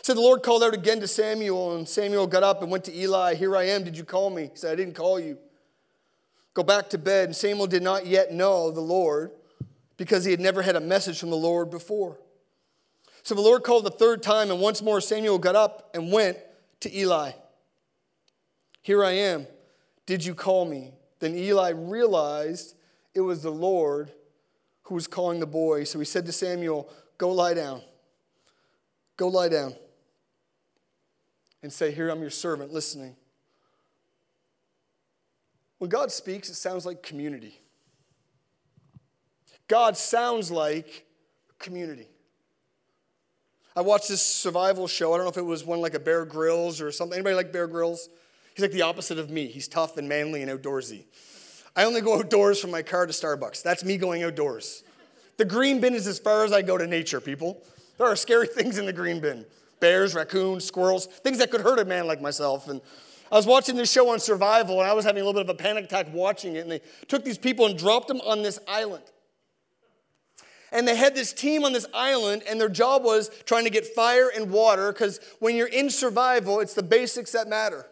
So 0.00 0.14
the 0.14 0.20
Lord 0.20 0.42
called 0.42 0.62
out 0.62 0.72
again 0.72 0.98
to 1.00 1.06
Samuel, 1.06 1.76
and 1.76 1.86
Samuel 1.86 2.26
got 2.26 2.42
up 2.42 2.62
and 2.62 2.70
went 2.70 2.84
to 2.84 2.98
Eli. 2.98 3.34
Here 3.34 3.54
I 3.54 3.64
am. 3.64 3.84
Did 3.84 3.98
you 3.98 4.04
call 4.04 4.30
me? 4.30 4.44
He 4.44 4.56
said, 4.56 4.72
I 4.72 4.76
didn't 4.76 4.94
call 4.94 5.20
you. 5.20 5.36
Go 6.54 6.62
back 6.62 6.88
to 6.90 6.98
bed. 6.98 7.26
And 7.26 7.36
Samuel 7.36 7.66
did 7.66 7.82
not 7.82 8.06
yet 8.06 8.32
know 8.32 8.70
the 8.70 8.80
Lord 8.80 9.32
because 10.02 10.24
he 10.24 10.32
had 10.32 10.40
never 10.40 10.62
had 10.62 10.74
a 10.74 10.80
message 10.80 11.20
from 11.20 11.30
the 11.30 11.36
Lord 11.36 11.70
before. 11.70 12.18
So 13.22 13.36
the 13.36 13.40
Lord 13.40 13.62
called 13.62 13.84
the 13.84 13.90
third 13.92 14.20
time, 14.20 14.50
and 14.50 14.60
once 14.60 14.82
more 14.82 15.00
Samuel 15.00 15.38
got 15.38 15.54
up 15.54 15.90
and 15.94 16.10
went 16.10 16.38
to 16.80 16.92
Eli. 16.92 17.30
Here 18.80 19.04
I 19.04 19.12
am. 19.12 19.46
Did 20.04 20.24
you 20.24 20.34
call 20.34 20.64
me? 20.64 20.90
Then 21.20 21.36
Eli 21.36 21.68
realized 21.68 22.74
it 23.14 23.20
was 23.20 23.44
the 23.44 23.52
Lord 23.52 24.10
who 24.82 24.96
was 24.96 25.06
calling 25.06 25.38
the 25.38 25.46
boy. 25.46 25.84
So 25.84 26.00
he 26.00 26.04
said 26.04 26.26
to 26.26 26.32
Samuel, 26.32 26.90
Go 27.16 27.30
lie 27.30 27.54
down. 27.54 27.80
Go 29.16 29.28
lie 29.28 29.50
down. 29.50 29.76
and 31.62 31.72
say, 31.72 31.92
Here, 31.92 32.08
I'm 32.08 32.22
your 32.22 32.30
servant 32.30 32.72
listening. 32.72 33.14
When 35.78 35.90
God 35.90 36.10
speaks, 36.10 36.48
it 36.48 36.54
sounds 36.54 36.84
like 36.84 37.04
community. 37.04 37.61
God 39.68 39.96
sounds 39.96 40.50
like 40.50 41.06
community. 41.58 42.08
I 43.74 43.80
watched 43.80 44.08
this 44.08 44.20
survival 44.20 44.86
show. 44.86 45.14
I 45.14 45.16
don't 45.16 45.24
know 45.24 45.30
if 45.30 45.38
it 45.38 45.46
was 45.46 45.64
one 45.64 45.80
like 45.80 45.94
a 45.94 46.00
Bear 46.00 46.24
Grylls 46.24 46.80
or 46.80 46.92
something. 46.92 47.16
Anybody 47.16 47.36
like 47.36 47.52
Bear 47.52 47.66
Grylls? 47.66 48.08
He's 48.54 48.62
like 48.62 48.72
the 48.72 48.82
opposite 48.82 49.18
of 49.18 49.30
me. 49.30 49.46
He's 49.46 49.66
tough 49.66 49.96
and 49.96 50.08
manly 50.08 50.42
and 50.42 50.50
outdoorsy. 50.50 51.04
I 51.74 51.84
only 51.84 52.02
go 52.02 52.18
outdoors 52.18 52.60
from 52.60 52.70
my 52.70 52.82
car 52.82 53.06
to 53.06 53.12
Starbucks. 53.12 53.62
That's 53.62 53.82
me 53.82 53.96
going 53.96 54.22
outdoors. 54.24 54.84
The 55.38 55.46
green 55.46 55.80
bin 55.80 55.94
is 55.94 56.06
as 56.06 56.18
far 56.18 56.44
as 56.44 56.52
I 56.52 56.60
go 56.60 56.76
to 56.76 56.86
nature, 56.86 57.20
people. 57.20 57.62
There 57.96 58.06
are 58.06 58.16
scary 58.16 58.46
things 58.54 58.76
in 58.78 58.86
the 58.86 58.92
green 58.92 59.20
bin 59.20 59.46
bears, 59.80 60.14
raccoons, 60.14 60.64
squirrels, 60.64 61.06
things 61.06 61.38
that 61.38 61.50
could 61.50 61.60
hurt 61.60 61.80
a 61.80 61.84
man 61.84 62.06
like 62.06 62.20
myself. 62.20 62.68
And 62.68 62.80
I 63.32 63.36
was 63.36 63.46
watching 63.46 63.74
this 63.74 63.90
show 63.90 64.10
on 64.10 64.20
survival, 64.20 64.80
and 64.80 64.88
I 64.88 64.92
was 64.92 65.04
having 65.04 65.22
a 65.22 65.24
little 65.24 65.42
bit 65.42 65.50
of 65.50 65.56
a 65.56 65.60
panic 65.60 65.86
attack 65.86 66.06
watching 66.12 66.54
it. 66.54 66.60
And 66.60 66.70
they 66.70 66.80
took 67.08 67.24
these 67.24 67.36
people 67.36 67.66
and 67.66 67.76
dropped 67.76 68.06
them 68.06 68.20
on 68.20 68.42
this 68.42 68.60
island. 68.68 69.02
And 70.72 70.88
they 70.88 70.96
had 70.96 71.14
this 71.14 71.32
team 71.32 71.64
on 71.64 71.72
this 71.72 71.86
island, 71.92 72.42
and 72.48 72.60
their 72.60 72.70
job 72.70 73.04
was 73.04 73.30
trying 73.44 73.64
to 73.64 73.70
get 73.70 73.86
fire 73.86 74.30
and 74.34 74.50
water 74.50 74.90
because 74.92 75.20
when 75.38 75.54
you're 75.54 75.66
in 75.66 75.90
survival, 75.90 76.60
it's 76.60 76.74
the 76.74 76.82
basics 76.82 77.32
that 77.32 77.46
matter. 77.46 77.86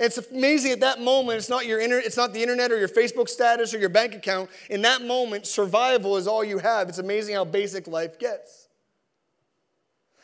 It's 0.00 0.16
amazing 0.16 0.72
at 0.72 0.80
that 0.80 1.02
moment, 1.02 1.36
it's 1.36 1.50
not, 1.50 1.66
your 1.66 1.78
inter- 1.78 1.98
it's 1.98 2.16
not 2.16 2.32
the 2.32 2.40
internet 2.40 2.72
or 2.72 2.78
your 2.78 2.88
Facebook 2.88 3.28
status 3.28 3.74
or 3.74 3.78
your 3.78 3.90
bank 3.90 4.14
account. 4.14 4.48
In 4.70 4.80
that 4.82 5.02
moment, 5.02 5.46
survival 5.46 6.16
is 6.16 6.26
all 6.26 6.42
you 6.42 6.56
have. 6.58 6.88
It's 6.88 6.98
amazing 6.98 7.34
how 7.34 7.44
basic 7.44 7.86
life 7.86 8.18
gets. 8.18 8.68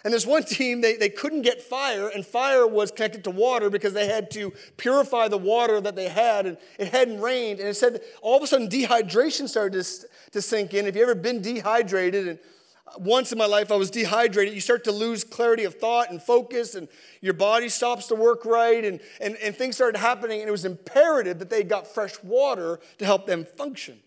And 0.07 0.15
this 0.15 0.25
one 0.25 0.45
team, 0.47 0.81
they, 0.81 0.97
they 0.97 1.11
couldn't 1.11 1.43
get 1.43 1.61
fire, 1.61 2.09
and 2.09 2.25
fire 2.25 2.67
was 2.67 2.91
connected 2.91 3.25
to 3.25 3.31
water 3.31 3.69
because 3.69 3.93
they 3.93 4.07
had 4.07 4.31
to 4.31 4.55
purify 4.79 5.29
the 5.29 5.37
water 5.37 5.79
that 5.81 5.97
they 5.97 6.09
had, 6.09 6.47
and 6.47 6.57
it 6.79 6.89
hadn't 6.89 7.21
rained. 7.21 7.61
And 7.61 7.69
it 7.69 7.75
said 7.75 8.01
all 8.23 8.39
of 8.39 8.43
a 8.43 8.47
sudden 8.47 8.69
dehydration 8.69 9.47
started 9.49 9.83
to, 9.83 10.07
to 10.33 10.43
sink 10.43 10.75
in. 10.75 10.87
If 10.87 10.97
you 10.97 11.03
ever 11.03 11.15
been 11.15 11.41
dehydrated, 11.41 12.29
and 12.29 12.39
once 12.99 13.33
in 13.33 13.39
my 13.39 13.47
life 13.47 13.73
I 13.73 13.77
was 13.77 13.91
dehydrated, 13.91 14.55
you 14.55 14.61
start 14.61 14.85
to 14.85 14.93
lose 14.93 15.25
clarity 15.25 15.65
of 15.65 15.75
thought 15.75 16.11
and 16.11 16.23
focus, 16.23 16.75
and 16.75 16.89
your 17.21 17.35
body 17.35 17.69
stops 17.69 18.07
to 18.09 18.15
work 18.15 18.45
right, 18.45 18.85
and, 18.85 19.01
and, 19.21 19.37
and 19.37 19.55
things 19.57 19.77
started 19.77 19.99
happening, 19.99 20.41
and 20.41 20.49
it 20.49 20.53
was 20.53 20.65
imperative 20.65 21.39
that 21.39 21.51
they 21.51 21.63
got 21.63 21.87
fresh 21.87 22.23
water 22.23 22.81
to 22.99 23.05
help 23.05 23.27
them 23.27 23.45
function. 23.45 23.99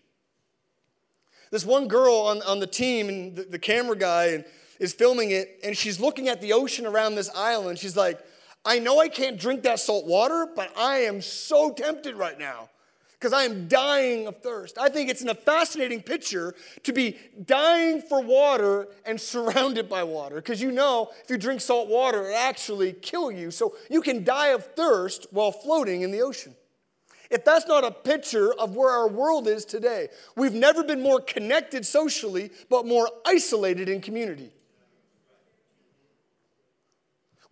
This 1.50 1.64
one 1.64 1.88
girl 1.88 2.14
on, 2.14 2.42
on 2.42 2.60
the 2.60 2.66
team, 2.66 3.08
and 3.08 3.36
the, 3.36 3.42
the 3.42 3.58
camera 3.58 3.96
guy, 3.96 4.26
and 4.26 4.44
is 4.78 4.94
filming 4.94 5.30
it, 5.30 5.58
and 5.62 5.76
she's 5.76 6.00
looking 6.00 6.28
at 6.28 6.40
the 6.40 6.54
ocean 6.54 6.86
around 6.86 7.14
this 7.14 7.30
island. 7.36 7.78
She's 7.78 7.96
like, 7.96 8.18
I 8.64 8.78
know 8.78 8.98
I 8.98 9.08
can't 9.08 9.38
drink 9.38 9.62
that 9.62 9.78
salt 9.78 10.06
water, 10.06 10.48
but 10.54 10.72
I 10.76 11.00
am 11.00 11.20
so 11.20 11.72
tempted 11.72 12.16
right 12.16 12.38
now 12.38 12.70
because 13.20 13.34
I 13.34 13.42
am 13.42 13.68
dying 13.68 14.26
of 14.26 14.38
thirst. 14.42 14.78
I 14.78 14.88
think 14.88 15.10
it's 15.10 15.22
a 15.22 15.34
fascinating 15.34 16.00
picture 16.00 16.54
to 16.84 16.92
be 16.92 17.18
dying 17.44 18.00
for 18.00 18.22
water 18.22 18.88
and 19.04 19.20
surrounded 19.32 19.88
by 19.88 20.02
water 20.04 20.36
because 20.36 20.62
you 20.62 20.72
know 20.72 21.10
if 21.22 21.28
you 21.28 21.36
drink 21.36 21.60
salt 21.60 21.88
water, 21.88 22.30
it 22.30 22.34
actually 22.34 22.94
kill 22.94 23.30
you. 23.30 23.50
So 23.50 23.76
you 23.90 24.00
can 24.00 24.24
die 24.24 24.48
of 24.48 24.64
thirst 24.74 25.26
while 25.32 25.52
floating 25.52 26.00
in 26.00 26.10
the 26.10 26.22
ocean. 26.22 26.54
If 27.30 27.44
that's 27.44 27.68
not 27.68 27.84
a 27.84 27.92
picture 27.92 28.52
of 28.54 28.74
where 28.74 28.90
our 28.90 29.06
world 29.06 29.46
is 29.46 29.64
today, 29.64 30.08
we've 30.34 30.54
never 30.54 30.82
been 30.82 31.00
more 31.00 31.20
connected 31.20 31.86
socially, 31.86 32.50
but 32.68 32.86
more 32.86 33.08
isolated 33.24 33.88
in 33.88 34.00
community. 34.00 34.50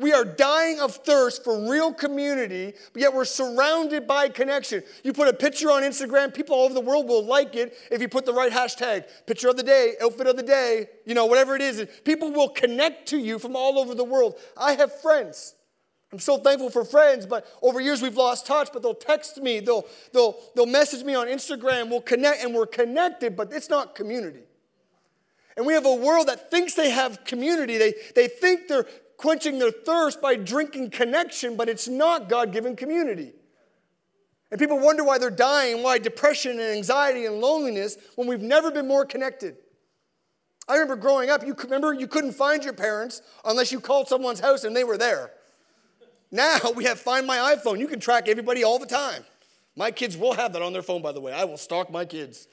We 0.00 0.12
are 0.12 0.24
dying 0.24 0.78
of 0.78 0.94
thirst 0.94 1.42
for 1.42 1.68
real 1.68 1.92
community, 1.92 2.72
but 2.92 3.02
yet 3.02 3.12
we're 3.12 3.24
surrounded 3.24 4.06
by 4.06 4.28
connection. 4.28 4.84
You 5.02 5.12
put 5.12 5.26
a 5.26 5.32
picture 5.32 5.72
on 5.72 5.82
Instagram, 5.82 6.32
people 6.32 6.54
all 6.54 6.66
over 6.66 6.74
the 6.74 6.80
world 6.80 7.08
will 7.08 7.24
like 7.24 7.56
it 7.56 7.76
if 7.90 8.00
you 8.00 8.08
put 8.08 8.24
the 8.24 8.32
right 8.32 8.52
hashtag, 8.52 9.06
picture 9.26 9.48
of 9.48 9.56
the 9.56 9.64
day, 9.64 9.94
outfit 10.00 10.28
of 10.28 10.36
the 10.36 10.44
day, 10.44 10.86
you 11.04 11.14
know, 11.14 11.26
whatever 11.26 11.56
it 11.56 11.62
is. 11.62 11.84
People 12.04 12.30
will 12.30 12.48
connect 12.48 13.08
to 13.08 13.18
you 13.18 13.40
from 13.40 13.56
all 13.56 13.76
over 13.76 13.92
the 13.92 14.04
world. 14.04 14.38
I 14.56 14.74
have 14.74 15.00
friends. 15.00 15.56
I'm 16.12 16.20
so 16.20 16.38
thankful 16.38 16.70
for 16.70 16.84
friends, 16.84 17.26
but 17.26 17.46
over 17.60 17.80
years 17.80 18.00
we've 18.00 18.16
lost 18.16 18.46
touch, 18.46 18.70
but 18.72 18.82
they'll 18.82 18.94
text 18.94 19.38
me, 19.38 19.58
they'll, 19.58 19.84
they'll, 20.12 20.38
they'll 20.54 20.64
message 20.64 21.04
me 21.04 21.16
on 21.16 21.26
Instagram, 21.26 21.90
we'll 21.90 22.00
connect, 22.00 22.42
and 22.42 22.54
we're 22.54 22.66
connected, 22.66 23.36
but 23.36 23.52
it's 23.52 23.68
not 23.68 23.96
community. 23.96 24.44
And 25.56 25.66
we 25.66 25.72
have 25.74 25.84
a 25.84 25.94
world 25.94 26.28
that 26.28 26.52
thinks 26.52 26.74
they 26.74 26.90
have 26.90 27.24
community. 27.24 27.78
They, 27.78 27.94
they 28.14 28.28
think 28.28 28.68
they're 28.68 28.86
quenching 29.18 29.58
their 29.58 29.70
thirst 29.70 30.22
by 30.22 30.36
drinking 30.36 30.90
connection, 30.90 31.56
but 31.56 31.68
it's 31.68 31.88
not 31.88 32.30
God 32.30 32.52
given 32.52 32.74
community. 32.74 33.32
And 34.50 34.58
people 34.58 34.78
wonder 34.78 35.04
why 35.04 35.18
they're 35.18 35.28
dying, 35.28 35.82
why 35.82 35.98
depression 35.98 36.52
and 36.52 36.60
anxiety 36.60 37.26
and 37.26 37.40
loneliness 37.40 37.98
when 38.14 38.26
we've 38.26 38.40
never 38.40 38.70
been 38.70 38.88
more 38.88 39.04
connected. 39.04 39.56
I 40.66 40.74
remember 40.74 40.96
growing 40.96 41.28
up, 41.28 41.44
you 41.44 41.54
remember 41.54 41.92
you 41.92 42.06
couldn't 42.06 42.32
find 42.32 42.64
your 42.64 42.72
parents 42.72 43.20
unless 43.44 43.72
you 43.72 43.80
called 43.80 44.08
someone's 44.08 44.40
house 44.40 44.64
and 44.64 44.74
they 44.74 44.84
were 44.84 44.96
there. 44.96 45.32
Now 46.30 46.58
we 46.76 46.84
have 46.84 47.00
Find 47.00 47.26
My 47.26 47.54
iPhone. 47.56 47.78
You 47.78 47.88
can 47.88 48.00
track 48.00 48.28
everybody 48.28 48.64
all 48.64 48.78
the 48.78 48.86
time. 48.86 49.24
My 49.76 49.90
kids 49.90 50.16
will 50.16 50.34
have 50.34 50.52
that 50.54 50.62
on 50.62 50.72
their 50.72 50.82
phone, 50.82 51.02
by 51.02 51.12
the 51.12 51.20
way. 51.20 51.32
I 51.32 51.44
will 51.44 51.56
stalk 51.56 51.90
my 51.90 52.04
kids. 52.04 52.48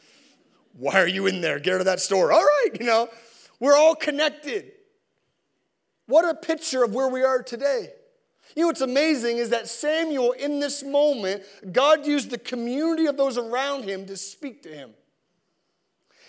Why 0.74 1.00
are 1.00 1.08
you 1.08 1.28
in 1.28 1.42
there? 1.42 1.60
Get 1.60 1.76
out 1.76 1.80
of 1.82 1.86
that 1.86 2.00
store. 2.00 2.32
All 2.32 2.42
right, 2.42 2.70
you 2.80 2.86
know, 2.86 3.08
we're 3.60 3.76
all 3.76 3.96
connected. 3.96 4.72
What 6.08 6.26
a 6.26 6.36
picture 6.36 6.84
of 6.84 6.94
where 6.94 7.08
we 7.08 7.24
are 7.24 7.42
today. 7.42 7.90
You 8.56 8.62
know 8.62 8.68
what's 8.68 8.82
amazing 8.82 9.38
is 9.38 9.50
that 9.50 9.68
Samuel, 9.68 10.32
in 10.34 10.60
this 10.60 10.84
moment, 10.84 11.44
God 11.72 12.06
used 12.06 12.30
the 12.30 12.38
community 12.38 13.08
of 13.08 13.18
those 13.18 13.38
around 13.38 13.84
him 13.84 14.06
to 14.06 14.16
speak 14.16 14.64
to 14.64 14.70
him. 14.70 14.92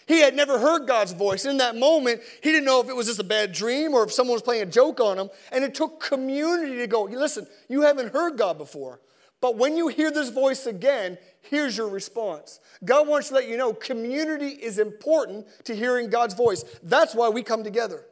He 0.07 0.21
had 0.21 0.35
never 0.35 0.59
heard 0.59 0.87
God's 0.87 1.12
voice. 1.12 1.45
In 1.45 1.57
that 1.59 1.77
moment, 1.77 2.21
he 2.43 2.53
didn't 2.53 2.65
know 2.65 2.81
if 2.81 2.89
it 2.89 2.95
was 2.95 3.07
just 3.07 3.19
a 3.19 3.25
bad 3.25 3.53
dream 3.53 3.93
or 3.93 4.05
if 4.05 4.12
someone 4.12 4.35
was 4.35 4.43
playing 4.43 4.62
a 4.62 4.67
joke 4.67 5.01
on 5.01 5.19
him. 5.19 5.29
And 5.51 5.65
it 5.65 5.75
took 5.75 6.01
community 6.01 6.77
to 6.77 6.87
go, 6.87 7.03
listen, 7.03 7.47
you 7.69 7.83
haven't 7.83 8.12
heard 8.12 8.39
God 8.39 8.57
before. 8.57 9.01
But 9.41 9.57
when 9.57 9.77
you 9.77 9.89
hear 9.89 10.11
this 10.11 10.31
voice 10.31 10.67
again, 10.67 11.19
here's 11.43 11.77
your 11.77 11.89
response. 11.89 12.61
God 12.85 13.07
wants 13.07 13.29
to 13.29 13.35
let 13.35 13.49
you 13.49 13.57
know 13.57 13.73
community 13.73 14.49
is 14.49 14.79
important 14.79 15.47
to 15.65 15.75
hearing 15.75 16.09
God's 16.09 16.35
voice. 16.35 16.65
That's 16.83 17.15
why 17.15 17.29
we 17.29 17.43
come 17.43 17.62
together. 17.62 18.05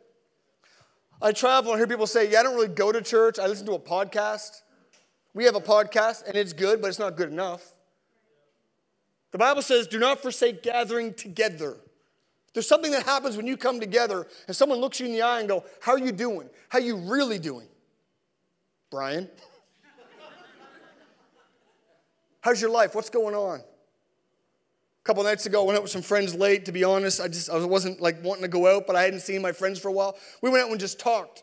I 1.20 1.33
travel 1.33 1.72
and 1.72 1.79
hear 1.79 1.87
people 1.87 2.07
say, 2.07 2.31
Yeah, 2.31 2.40
I 2.40 2.42
don't 2.42 2.55
really 2.55 2.68
go 2.68 2.92
to 2.92 3.03
church. 3.03 3.38
I 3.38 3.46
listen 3.46 3.66
to 3.66 3.72
a 3.72 3.79
podcast. 3.79 4.62
We 5.33 5.44
have 5.44 5.55
a 5.55 5.61
podcast 5.61 6.27
and 6.27 6.37
it's 6.37 6.53
good, 6.53 6.81
but 6.81 6.88
it's 6.88 6.98
not 6.98 7.16
good 7.16 7.31
enough. 7.31 7.74
The 9.33 9.38
Bible 9.38 9.62
says, 9.62 9.87
Do 9.87 9.98
not 9.98 10.20
forsake 10.20 10.62
gathering 10.62 11.14
together. 11.14 11.77
There's 12.53 12.68
something 12.68 12.92
that 12.92 13.03
happens 13.03 13.37
when 13.37 13.46
you 13.48 13.57
come 13.57 13.81
together 13.81 14.29
and 14.46 14.55
someone 14.55 14.79
looks 14.79 15.00
you 15.00 15.07
in 15.07 15.12
the 15.12 15.22
eye 15.22 15.40
and 15.40 15.48
go, 15.48 15.64
How 15.81 15.92
are 15.92 15.98
you 15.98 16.12
doing? 16.12 16.48
How 16.68 16.79
are 16.79 16.83
you 16.83 16.96
really 16.96 17.38
doing? 17.38 17.66
Brian? 18.90 19.29
How's 22.40 22.61
your 22.61 22.70
life? 22.70 22.94
What's 22.94 23.11
going 23.11 23.35
on? 23.35 23.61
Couple 25.04 25.22
nights 25.22 25.44
ago, 25.44 25.62
I 25.62 25.66
went 25.66 25.76
out 25.76 25.82
with 25.82 25.92
some 25.92 26.02
friends 26.02 26.34
late. 26.34 26.64
To 26.64 26.72
be 26.72 26.82
honest, 26.82 27.20
I 27.20 27.28
just 27.28 27.50
I 27.50 27.62
wasn't 27.62 28.00
like 28.00 28.24
wanting 28.24 28.42
to 28.42 28.48
go 28.48 28.74
out, 28.74 28.86
but 28.86 28.96
I 28.96 29.02
hadn't 29.02 29.20
seen 29.20 29.42
my 29.42 29.52
friends 29.52 29.78
for 29.78 29.88
a 29.88 29.92
while. 29.92 30.16
We 30.40 30.48
went 30.48 30.64
out 30.64 30.70
and 30.70 30.80
just 30.80 30.98
talked. 30.98 31.42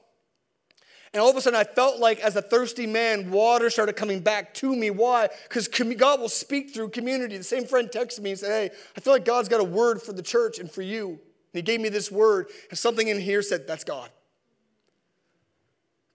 And 1.14 1.22
all 1.22 1.30
of 1.30 1.36
a 1.36 1.42
sudden, 1.42 1.60
I 1.60 1.66
felt 1.66 2.00
like, 2.00 2.22
as 2.22 2.38
a 2.38 2.42
thirsty 2.42 2.88
man, 2.88 3.32
water 3.32 3.70
started 3.70 3.98
coming 3.98 4.22
back 4.22 4.54
to 4.56 4.74
me. 4.74 4.90
Why? 4.90 5.28
Because 5.44 5.68
God 5.68 6.22
will 6.22 6.30
speak 6.30 6.74
through 6.74 6.90
community. 6.90 7.38
The 7.38 7.44
same 7.44 7.66
friend 7.66 7.90
texted 7.90 8.22
me 8.22 8.32
and 8.32 8.40
said, 8.40 8.50
Hey, 8.50 8.76
I 8.96 9.00
feel 9.02 9.14
like 9.14 9.26
God's 9.26 9.50
got 9.50 9.60
a 9.60 9.66
word 9.66 10.02
for 10.02 10.14
the 10.14 10.24
church 10.24 10.58
and 10.58 10.72
for 10.72 10.82
you. 10.82 11.10
And 11.10 11.20
he 11.54 11.62
gave 11.62 11.82
me 11.82 11.90
this 11.90 12.10
word, 12.10 12.48
and 12.70 12.80
something 12.80 13.10
in 13.10 13.20
here 13.20 13.42
said, 13.42 13.68
That's 13.68 13.84
God. 13.84 14.10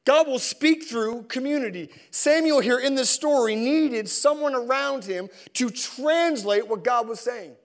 God 0.07 0.29
will 0.29 0.39
speak 0.39 0.85
through 0.85 1.25
community. 1.25 1.91
Samuel, 2.11 2.61
here 2.61 2.79
in 2.79 2.95
this 2.95 3.11
story, 3.11 3.57
needed 3.57 4.09
someone 4.09 4.55
around 4.55 5.05
him 5.05 5.29
to 5.55 5.69
translate 5.69 6.67
what 6.69 6.85
God 6.85 7.09
was 7.09 7.21
saying. 7.21 7.57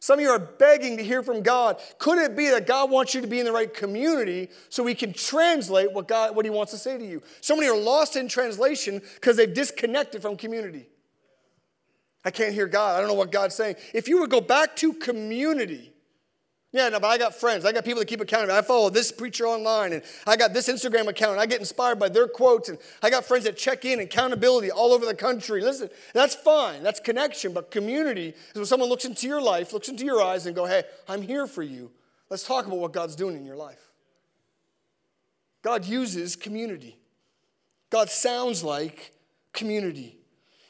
Some 0.00 0.18
of 0.18 0.24
you 0.24 0.30
are 0.30 0.38
begging 0.38 0.96
to 0.96 1.04
hear 1.04 1.22
from 1.22 1.42
God. 1.42 1.80
Could 1.98 2.18
it 2.18 2.36
be 2.36 2.48
that 2.50 2.66
God 2.66 2.90
wants 2.90 3.14
you 3.14 3.20
to 3.20 3.26
be 3.26 3.38
in 3.38 3.46
the 3.46 3.52
right 3.52 3.72
community 3.72 4.48
so 4.68 4.84
He 4.86 4.94
can 4.94 5.12
translate 5.12 5.92
what, 5.92 6.06
God, 6.06 6.36
what 6.36 6.44
He 6.44 6.50
wants 6.50 6.72
to 6.72 6.78
say 6.78 6.98
to 6.98 7.04
you? 7.04 7.22
So 7.40 7.56
many 7.56 7.68
are 7.68 7.76
lost 7.76 8.16
in 8.16 8.28
translation 8.28 9.00
because 9.14 9.36
they've 9.36 9.52
disconnected 9.52 10.22
from 10.22 10.36
community. 10.36 10.88
I 12.24 12.30
can't 12.30 12.52
hear 12.52 12.66
God. 12.66 12.96
I 12.96 13.00
don't 13.00 13.08
know 13.08 13.14
what 13.14 13.32
God's 13.32 13.54
saying. 13.54 13.76
If 13.92 14.06
you 14.08 14.20
would 14.20 14.30
go 14.30 14.40
back 14.40 14.76
to 14.76 14.92
community, 14.92 15.92
yeah, 16.70 16.90
no, 16.90 17.00
but 17.00 17.08
I 17.08 17.16
got 17.16 17.34
friends. 17.34 17.64
I 17.64 17.72
got 17.72 17.84
people 17.84 18.00
that 18.00 18.06
keep 18.06 18.20
accountable. 18.20 18.54
I 18.54 18.60
follow 18.60 18.90
this 18.90 19.10
preacher 19.10 19.46
online, 19.46 19.94
and 19.94 20.02
I 20.26 20.36
got 20.36 20.52
this 20.52 20.68
Instagram 20.68 21.08
account, 21.08 21.32
and 21.32 21.40
I 21.40 21.46
get 21.46 21.60
inspired 21.60 21.98
by 21.98 22.10
their 22.10 22.28
quotes, 22.28 22.68
and 22.68 22.78
I 23.02 23.08
got 23.08 23.24
friends 23.24 23.44
that 23.44 23.56
check 23.56 23.86
in 23.86 24.00
accountability 24.00 24.70
all 24.70 24.92
over 24.92 25.06
the 25.06 25.14
country. 25.14 25.62
Listen, 25.62 25.88
that's 26.12 26.34
fine. 26.34 26.82
That's 26.82 27.00
connection. 27.00 27.54
But 27.54 27.70
community 27.70 28.28
is 28.50 28.54
when 28.54 28.66
someone 28.66 28.90
looks 28.90 29.06
into 29.06 29.26
your 29.26 29.40
life, 29.40 29.72
looks 29.72 29.88
into 29.88 30.04
your 30.04 30.22
eyes, 30.22 30.44
and 30.44 30.54
go, 30.54 30.66
hey, 30.66 30.82
I'm 31.08 31.22
here 31.22 31.46
for 31.46 31.62
you. 31.62 31.90
Let's 32.28 32.42
talk 32.42 32.66
about 32.66 32.78
what 32.78 32.92
God's 32.92 33.16
doing 33.16 33.36
in 33.36 33.46
your 33.46 33.56
life. 33.56 33.80
God 35.62 35.86
uses 35.86 36.36
community. 36.36 36.98
God 37.88 38.10
sounds 38.10 38.62
like 38.62 39.12
community. 39.54 40.18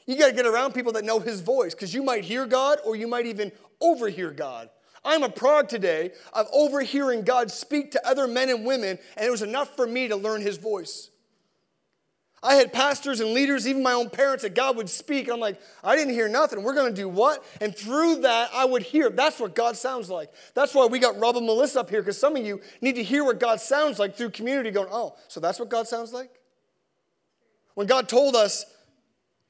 You 0.07 0.17
got 0.17 0.29
to 0.29 0.33
get 0.33 0.47
around 0.47 0.75
people 0.75 0.93
that 0.93 1.05
know 1.05 1.19
his 1.19 1.41
voice 1.41 1.75
because 1.75 1.93
you 1.93 2.05
might 2.05 2.25
hear 2.25 2.47
God 2.47 2.79
or 2.87 2.95
you 2.95 3.09
might 3.09 3.27
even 3.27 3.51
overhear 3.81 4.31
God. 4.31 4.71
I'm 5.05 5.23
a 5.23 5.29
prod 5.29 5.69
today 5.69 6.13
of 6.33 6.47
overhearing 6.53 7.23
God 7.23 7.51
speak 7.51 7.93
to 7.93 8.07
other 8.07 8.27
men 8.27 8.49
and 8.49 8.65
women, 8.65 8.99
and 9.17 9.27
it 9.27 9.31
was 9.31 9.43
enough 9.43 9.75
for 9.77 9.87
me 9.87 10.09
to 10.09 10.17
learn 10.17 10.41
his 10.41 10.57
voice. 10.57 11.11
I 12.41 12.55
had 12.55 12.73
pastors 12.73 13.19
and 13.19 13.33
leaders, 13.33 13.67
even 13.67 13.83
my 13.83 13.95
own 13.95 14.11
parents, 14.11 14.45
that 14.45 14.55
God 14.55 14.77
would 14.77 14.89
speak. 14.89 15.29
I'm 15.29 15.41
like, 15.41 15.61
I 15.83 15.97
didn't 15.97 16.15
hear 16.15 16.29
nothing. 16.29 16.63
We're 16.63 16.75
going 16.75 16.95
to 16.95 17.01
do 17.01 17.09
what? 17.09 17.45
And 17.61 17.75
through 17.75 18.21
that, 18.21 18.51
I 18.55 18.65
would 18.65 18.83
hear. 18.83 19.11
That's 19.11 19.41
what 19.41 19.57
God 19.57 19.77
sounds 19.77 20.09
like. 20.09 20.31
That's 20.55 20.73
why 20.73 20.87
we 20.87 21.01
got 21.01 21.19
Rob 21.19 21.37
and 21.37 21.47
Melissa 21.47 21.81
up 21.81 21.91
here, 21.91 22.01
because 22.01 22.19
some 22.19 22.37
of 22.37 22.47
you 22.47 22.61
need 22.81 22.95
to 22.95 23.03
hear 23.03 23.25
what 23.25 23.41
God 23.41 23.61
sounds 23.61 23.99
like 23.99 24.15
through 24.15 24.31
community, 24.31 24.71
going, 24.71 24.89
oh, 24.91 25.17
so 25.27 25.41
that's 25.41 25.59
what 25.59 25.69
God 25.69 25.89
sounds 25.89 26.13
like? 26.13 26.31
When 27.75 27.89
God 27.89 28.09
told 28.09 28.37
us 28.37 28.67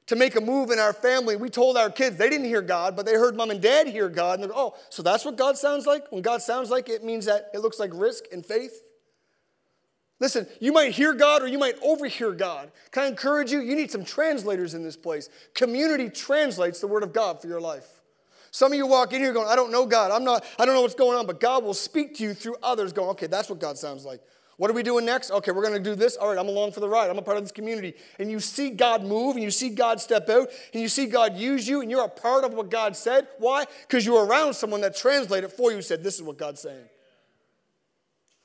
to 0.09 0.17
make 0.17 0.37
a 0.37 0.41
move 0.41 0.71
in 0.71 0.79
our 0.79 0.95
family, 0.95 1.37
we 1.37 1.51
told 1.51 1.77
our 1.77 1.91
kids, 1.91 2.17
they 2.17 2.31
didn't 2.31 2.47
hear 2.47 2.63
God, 2.63 2.97
but 2.97 3.05
they 3.07 3.13
heard 3.13 3.37
mom 3.37 3.51
and 3.51 3.61
dad 3.61 3.87
hear 3.87 4.09
God. 4.09 4.41
And 4.41 4.45
they're, 4.45 4.57
oh, 4.57 4.75
so 4.89 5.03
that's 5.03 5.25
what 5.25 5.37
God 5.37 5.57
sounds 5.57 5.87
like? 5.87 6.11
When 6.11 6.23
God 6.23 6.43
sounds 6.43 6.71
like 6.71 6.89
it 6.89 7.05
means 7.05 7.27
that 7.27 7.51
it 7.53 7.61
looks 7.61 7.79
like 7.79 7.91
risk 7.95 8.25
and 8.33 8.45
faith? 8.45 8.83
Listen, 10.19 10.47
you 10.61 10.73
might 10.73 10.93
hear 10.93 11.13
God 11.13 11.43
or 11.43 11.47
you 11.47 11.59
might 11.59 11.77
overhear 11.83 12.33
God. 12.33 12.73
Can 12.91 13.05
I 13.05 13.07
encourage 13.07 13.53
you? 13.53 13.61
You 13.61 13.77
need 13.77 13.91
some 13.91 14.05
translators 14.05 14.75
in 14.75 14.83
this 14.83 14.97
place. 14.97 15.29
Community 15.55 16.09
translates 16.09 16.81
the 16.81 16.89
word 16.89 17.03
of 17.03 17.13
God 17.13 17.41
for 17.41 17.47
your 17.47 17.61
life. 17.61 17.87
Some 18.51 18.73
of 18.73 18.79
you 18.79 18.87
walk 18.87 19.13
in 19.13 19.21
here 19.21 19.35
going, 19.35 19.47
I 19.47 19.57
don't 19.57 19.71
know 19.71 19.85
God. 19.85 20.11
I'm 20.11 20.25
not, 20.25 20.43
I 20.59 20.65
don't 20.65 20.75
know 20.75 20.81
what's 20.81 20.95
going 20.95 21.19
on, 21.19 21.27
but 21.27 21.39
God 21.39 21.65
will 21.65 21.75
speak 21.75 22.17
to 22.17 22.25
you 22.25 22.33
through 22.33 22.57
others 22.63 22.95
going, 22.95 23.11
okay, 23.11 23.27
that's 23.27 23.51
what 23.51 23.59
God 23.59 23.77
sounds 23.77 24.07
like. 24.07 24.21
What 24.59 24.73
are 24.73 24.75
we 24.75 24.83
doing 24.83 25.05
next? 25.05 25.31
Okay, 25.31 25.53
we're 25.53 25.63
going 25.63 25.81
to 25.83 25.91
do 25.91 25.95
this. 25.95 26.17
All 26.17 26.29
right, 26.29 26.37
I'm 26.37 26.49
along 26.49 26.73
for 26.73 26.81
the 26.81 26.89
ride. 26.89 27.09
I'm 27.09 27.17
a 27.17 27.23
part 27.23 27.37
of 27.37 27.45
this 27.45 27.53
community. 27.53 27.95
And 28.19 28.29
you 28.29 28.41
see 28.41 28.71
God 28.71 29.05
move 29.05 29.37
and 29.37 29.43
you 29.43 29.53
see 29.53 29.71
God 29.71 30.01
step 30.01 30.29
out 30.29 30.49
and 30.73 30.83
you 30.83 30.89
see 30.89 31.07
God 31.07 31.37
use 31.37 31.67
you 31.69 31.81
and 31.81 31.89
you're 31.89 32.05
a 32.05 32.09
part 32.09 32.45
of 32.45 32.55
what 32.55 32.69
God 32.69 32.97
said. 32.97 33.29
Why? 33.39 33.67
Because 33.83 34.05
you're 34.05 34.27
around 34.27 34.55
someone 34.55 34.81
that 34.81 34.97
translated 34.97 35.53
for 35.53 35.71
you 35.71 35.81
said, 35.81 36.03
this 36.03 36.17
is 36.17 36.23
what 36.23 36.39
God's 36.39 36.61
saying. 36.61 36.89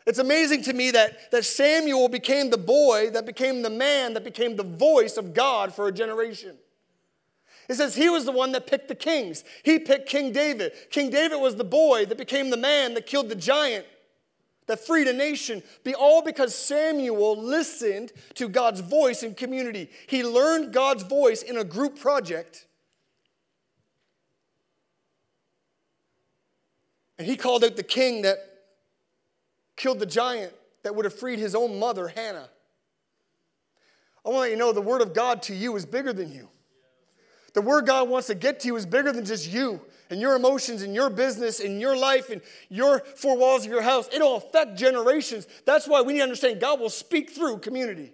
It's 0.06 0.19
amazing 0.19 0.62
to 0.63 0.73
me 0.73 0.91
that, 0.91 1.32
that 1.32 1.45
Samuel 1.45 2.10
became 2.10 2.52
the 2.52 2.60
boy, 2.60 3.10
that 3.10 3.26
became 3.26 3.63
the 3.63 3.71
man, 3.71 4.13
that 4.13 4.23
became 4.23 4.56
the 4.56 4.63
voice 4.63 5.17
of 5.17 5.34
God 5.34 5.73
for 5.73 5.88
a 5.88 5.91
generation. 5.91 6.58
It 7.69 7.76
says 7.76 7.95
he 7.95 8.10
was 8.10 8.26
the 8.26 8.32
one 8.32 8.52
that 8.52 8.67
picked 8.67 8.88
the 8.88 8.95
kings. 8.95 9.43
He 9.63 9.80
picked 9.80 10.10
King 10.10 10.32
David. 10.32 10.73
King 10.91 11.10
David 11.10 11.38
was 11.38 11.56
the 11.56 11.63
boy 11.63 12.06
that 12.06 12.17
became 12.19 12.52
the 12.52 12.58
man 12.58 12.93
that 12.93 13.08
killed 13.08 13.30
the 13.30 13.36
giant, 13.36 13.86
that 14.67 14.86
freed 14.86 15.08
a 15.08 15.13
nation. 15.13 15.62
Be 15.84 15.93
all 15.93 16.21
because 16.21 16.56
Samuel 16.56 17.41
listened 17.41 18.12
to 18.36 18.47
God's 18.47 18.80
voice 18.80 19.23
in 19.23 19.36
community. 19.36 19.89
He 20.08 20.23
learned 20.23 20.73
God's 20.73 21.04
voice 21.04 21.41
in 21.41 21.58
a 21.58 21.63
group 21.63 21.99
project. 21.99 22.65
And 27.17 27.28
he 27.28 27.36
called 27.36 27.63
out 27.63 27.76
the 27.76 27.84
king 27.84 28.23
that 28.23 28.38
killed 29.76 29.99
the 29.99 30.06
giant 30.06 30.54
that 30.84 30.95
would 30.95 31.06
have 31.06 31.13
freed 31.13 31.39
his 31.39 31.56
own 31.56 31.80
mother, 31.80 32.08
Hannah. 32.08 32.49
I 34.26 34.30
want 34.30 34.38
to 34.38 34.41
let 34.41 34.52
you 34.52 34.58
know 34.58 34.71
the 34.71 34.82
word 34.82 35.02
of 35.02 35.13
God 35.13 35.41
to 35.43 35.56
you 35.56 35.76
is 35.76 35.86
bigger 35.86 36.13
than 36.13 36.32
you. 36.32 36.49
The 37.54 37.62
word 37.62 37.86
God 37.86 38.10
wants 38.10 38.28
to 38.28 38.36
get 38.36 38.62
to 38.62 38.67
you 38.67 38.76
is 38.76 38.86
bigger 38.86 39.12
than 39.12 39.26
just 39.26 39.52
you 39.52 39.82
and 40.10 40.20
your 40.20 40.36
emotions 40.36 40.82
and 40.82 40.94
your 40.94 41.10
business 41.10 41.60
and 41.60 41.80
your 41.80 41.96
life 41.96 42.30
and 42.30 42.42
your 42.70 43.00
four 43.00 43.38
walls 43.38 43.66
of 43.66 43.72
your 43.72 43.82
house. 43.82 44.10
It'll 44.13 44.36
affect 44.36 44.78
generations. 44.78 45.48
That's 45.66 45.88
why 45.88 46.02
we 46.02 46.13
need 46.13 46.20
to 46.20 46.24
understand 46.24 46.60
God 46.60 46.80
will 46.80 46.89
speak 46.89 47.32
through 47.32 47.60
community. 47.60 48.13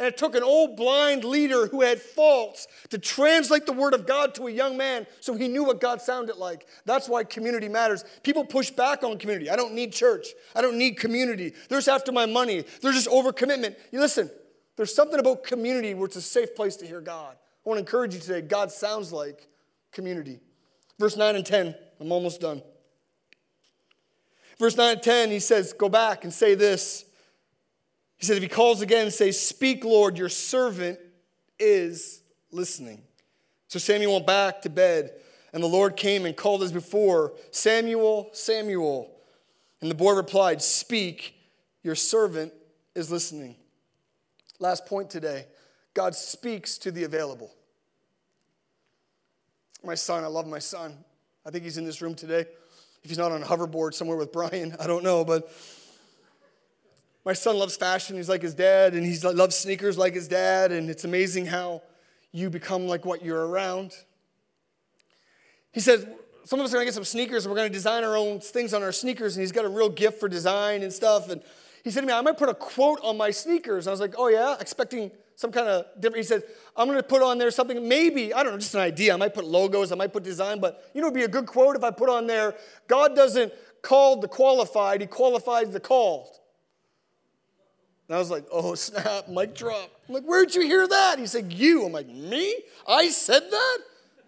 And 0.00 0.08
it 0.08 0.16
took 0.16 0.34
an 0.34 0.42
old 0.42 0.76
blind 0.76 1.24
leader 1.24 1.66
who 1.66 1.82
had 1.82 2.00
faults 2.00 2.66
to 2.88 2.98
translate 2.98 3.66
the 3.66 3.74
word 3.74 3.92
of 3.92 4.06
God 4.06 4.34
to 4.36 4.46
a 4.46 4.50
young 4.50 4.78
man 4.78 5.06
so 5.20 5.34
he 5.34 5.46
knew 5.46 5.62
what 5.62 5.78
God 5.78 6.00
sounded 6.00 6.36
like. 6.36 6.66
That's 6.86 7.06
why 7.06 7.22
community 7.22 7.68
matters. 7.68 8.02
People 8.22 8.46
push 8.46 8.70
back 8.70 9.04
on 9.04 9.18
community. 9.18 9.50
I 9.50 9.56
don't 9.56 9.74
need 9.74 9.92
church. 9.92 10.28
I 10.56 10.62
don't 10.62 10.78
need 10.78 10.96
community. 10.96 11.52
They're 11.68 11.78
just 11.78 11.88
after 11.90 12.12
my 12.12 12.24
money. 12.24 12.64
They're 12.80 12.92
just 12.92 13.10
overcommitment. 13.10 13.76
You 13.92 14.00
listen, 14.00 14.30
there's 14.78 14.94
something 14.94 15.20
about 15.20 15.44
community 15.44 15.92
where 15.92 16.06
it's 16.06 16.16
a 16.16 16.22
safe 16.22 16.56
place 16.56 16.76
to 16.76 16.86
hear 16.86 17.02
God. 17.02 17.34
I 17.34 17.68
want 17.68 17.76
to 17.76 17.80
encourage 17.80 18.14
you 18.14 18.20
today. 18.20 18.40
God 18.40 18.72
sounds 18.72 19.12
like 19.12 19.46
community. 19.92 20.40
Verse 21.00 21.16
9 21.16 21.34
and 21.34 21.46
10, 21.46 21.74
I'm 21.98 22.12
almost 22.12 22.42
done. 22.42 22.62
Verse 24.58 24.76
9 24.76 24.92
and 24.92 25.02
10, 25.02 25.30
he 25.30 25.40
says, 25.40 25.72
Go 25.72 25.88
back 25.88 26.24
and 26.24 26.32
say 26.32 26.54
this. 26.54 27.06
He 28.18 28.26
said, 28.26 28.36
if 28.36 28.42
he 28.42 28.50
calls 28.50 28.82
again, 28.82 29.10
say, 29.10 29.30
Speak, 29.32 29.82
Lord, 29.82 30.18
your 30.18 30.28
servant 30.28 30.98
is 31.58 32.20
listening. 32.52 33.00
So 33.68 33.78
Samuel 33.78 34.12
went 34.12 34.26
back 34.26 34.60
to 34.60 34.68
bed, 34.68 35.12
and 35.54 35.62
the 35.62 35.68
Lord 35.68 35.96
came 35.96 36.26
and 36.26 36.36
called 36.36 36.62
as 36.62 36.70
before, 36.70 37.32
Samuel, 37.50 38.28
Samuel. 38.34 39.10
And 39.80 39.90
the 39.90 39.94
boy 39.94 40.12
replied, 40.12 40.60
Speak, 40.60 41.34
your 41.82 41.94
servant 41.94 42.52
is 42.94 43.10
listening. 43.10 43.56
Last 44.58 44.84
point 44.84 45.08
today 45.08 45.46
God 45.94 46.14
speaks 46.14 46.76
to 46.76 46.90
the 46.90 47.04
available. 47.04 47.54
My 49.82 49.94
son, 49.94 50.24
I 50.24 50.26
love 50.26 50.46
my 50.46 50.58
son. 50.58 50.96
I 51.46 51.50
think 51.50 51.64
he's 51.64 51.78
in 51.78 51.84
this 51.84 52.02
room 52.02 52.14
today. 52.14 52.44
If 53.02 53.08
he's 53.08 53.18
not 53.18 53.32
on 53.32 53.42
a 53.42 53.46
hoverboard 53.46 53.94
somewhere 53.94 54.18
with 54.18 54.30
Brian, 54.30 54.76
I 54.78 54.86
don't 54.86 55.02
know, 55.02 55.24
but 55.24 55.50
my 57.24 57.32
son 57.32 57.56
loves 57.58 57.76
fashion. 57.76 58.16
He's 58.16 58.28
like 58.28 58.42
his 58.42 58.54
dad, 58.54 58.94
and 58.94 59.06
he 59.06 59.18
loves 59.20 59.56
sneakers 59.56 59.96
like 59.96 60.14
his 60.14 60.28
dad. 60.28 60.70
And 60.72 60.90
it's 60.90 61.04
amazing 61.04 61.46
how 61.46 61.82
you 62.32 62.50
become 62.50 62.86
like 62.86 63.06
what 63.06 63.24
you're 63.24 63.46
around. 63.46 63.92
He 65.72 65.80
says, 65.80 66.06
Some 66.44 66.60
of 66.60 66.64
us 66.64 66.72
are 66.72 66.76
going 66.76 66.84
to 66.84 66.88
get 66.88 66.94
some 66.94 67.04
sneakers, 67.04 67.46
and 67.46 67.52
we're 67.52 67.58
going 67.58 67.70
to 67.70 67.74
design 67.74 68.04
our 68.04 68.16
own 68.16 68.40
things 68.40 68.74
on 68.74 68.82
our 68.82 68.92
sneakers. 68.92 69.36
And 69.36 69.42
he's 69.42 69.52
got 69.52 69.64
a 69.64 69.68
real 69.68 69.88
gift 69.88 70.20
for 70.20 70.28
design 70.28 70.82
and 70.82 70.92
stuff. 70.92 71.30
And 71.30 71.42
he 71.84 71.90
said 71.90 72.02
to 72.02 72.06
me, 72.06 72.12
I 72.12 72.20
might 72.20 72.36
put 72.36 72.50
a 72.50 72.54
quote 72.54 73.00
on 73.02 73.16
my 73.16 73.30
sneakers. 73.30 73.86
And 73.86 73.90
I 73.90 73.92
was 73.92 74.00
like, 74.00 74.14
Oh, 74.18 74.28
yeah, 74.28 74.56
expecting 74.60 75.10
some 75.40 75.50
kind 75.50 75.68
of 75.68 75.86
different. 75.98 76.18
He 76.18 76.22
said, 76.24 76.42
I'm 76.76 76.86
going 76.86 76.98
to 76.98 77.02
put 77.02 77.22
on 77.22 77.38
there 77.38 77.50
something, 77.50 77.88
maybe, 77.88 78.34
I 78.34 78.42
don't 78.42 78.52
know, 78.52 78.58
just 78.58 78.74
an 78.74 78.82
idea. 78.82 79.14
I 79.14 79.16
might 79.16 79.32
put 79.32 79.46
logos, 79.46 79.90
I 79.90 79.94
might 79.94 80.12
put 80.12 80.22
design, 80.22 80.60
but 80.60 80.90
you 80.92 81.00
know, 81.00 81.06
it'd 81.06 81.14
be 81.14 81.22
a 81.22 81.28
good 81.28 81.46
quote 81.46 81.76
if 81.76 81.82
I 81.82 81.90
put 81.90 82.10
on 82.10 82.26
there 82.26 82.54
God 82.88 83.16
doesn't 83.16 83.50
call 83.80 84.20
the 84.20 84.28
qualified, 84.28 85.00
He 85.00 85.06
qualifies 85.06 85.70
the 85.70 85.80
called. 85.80 86.28
And 88.06 88.16
I 88.16 88.18
was 88.18 88.30
like, 88.30 88.44
oh, 88.52 88.74
snap, 88.74 89.28
mic 89.28 89.54
drop. 89.54 89.90
I'm 90.06 90.14
like, 90.16 90.24
where'd 90.24 90.54
you 90.54 90.60
hear 90.60 90.86
that? 90.86 91.18
He 91.18 91.26
said, 91.26 91.50
you. 91.50 91.86
I'm 91.86 91.92
like, 91.92 92.08
me? 92.08 92.54
I 92.86 93.08
said 93.08 93.44
that? 93.50 93.78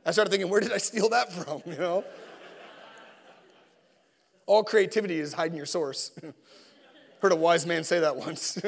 I 0.07 0.12
started 0.12 0.31
thinking, 0.31 0.48
where 0.48 0.61
did 0.61 0.72
I 0.72 0.79
steal 0.79 1.11
that 1.11 1.31
from? 1.31 1.61
You 1.70 1.77
know? 1.77 2.05
All 4.46 4.64
creativity 4.64 5.20
is 5.20 5.35
hiding 5.35 5.59
your 5.59 5.66
source. 5.66 6.11
Heard 7.20 7.33
a 7.33 7.37
wise 7.37 7.66
man 7.66 7.85
say 7.85 8.01
that 8.01 8.16
once. 8.16 8.59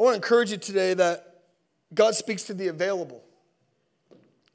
I 0.00 0.02
want 0.02 0.14
to 0.14 0.16
encourage 0.16 0.50
you 0.50 0.56
today 0.56 0.94
that 0.94 1.42
God 1.92 2.14
speaks 2.14 2.44
to 2.44 2.54
the 2.54 2.68
available. 2.68 3.22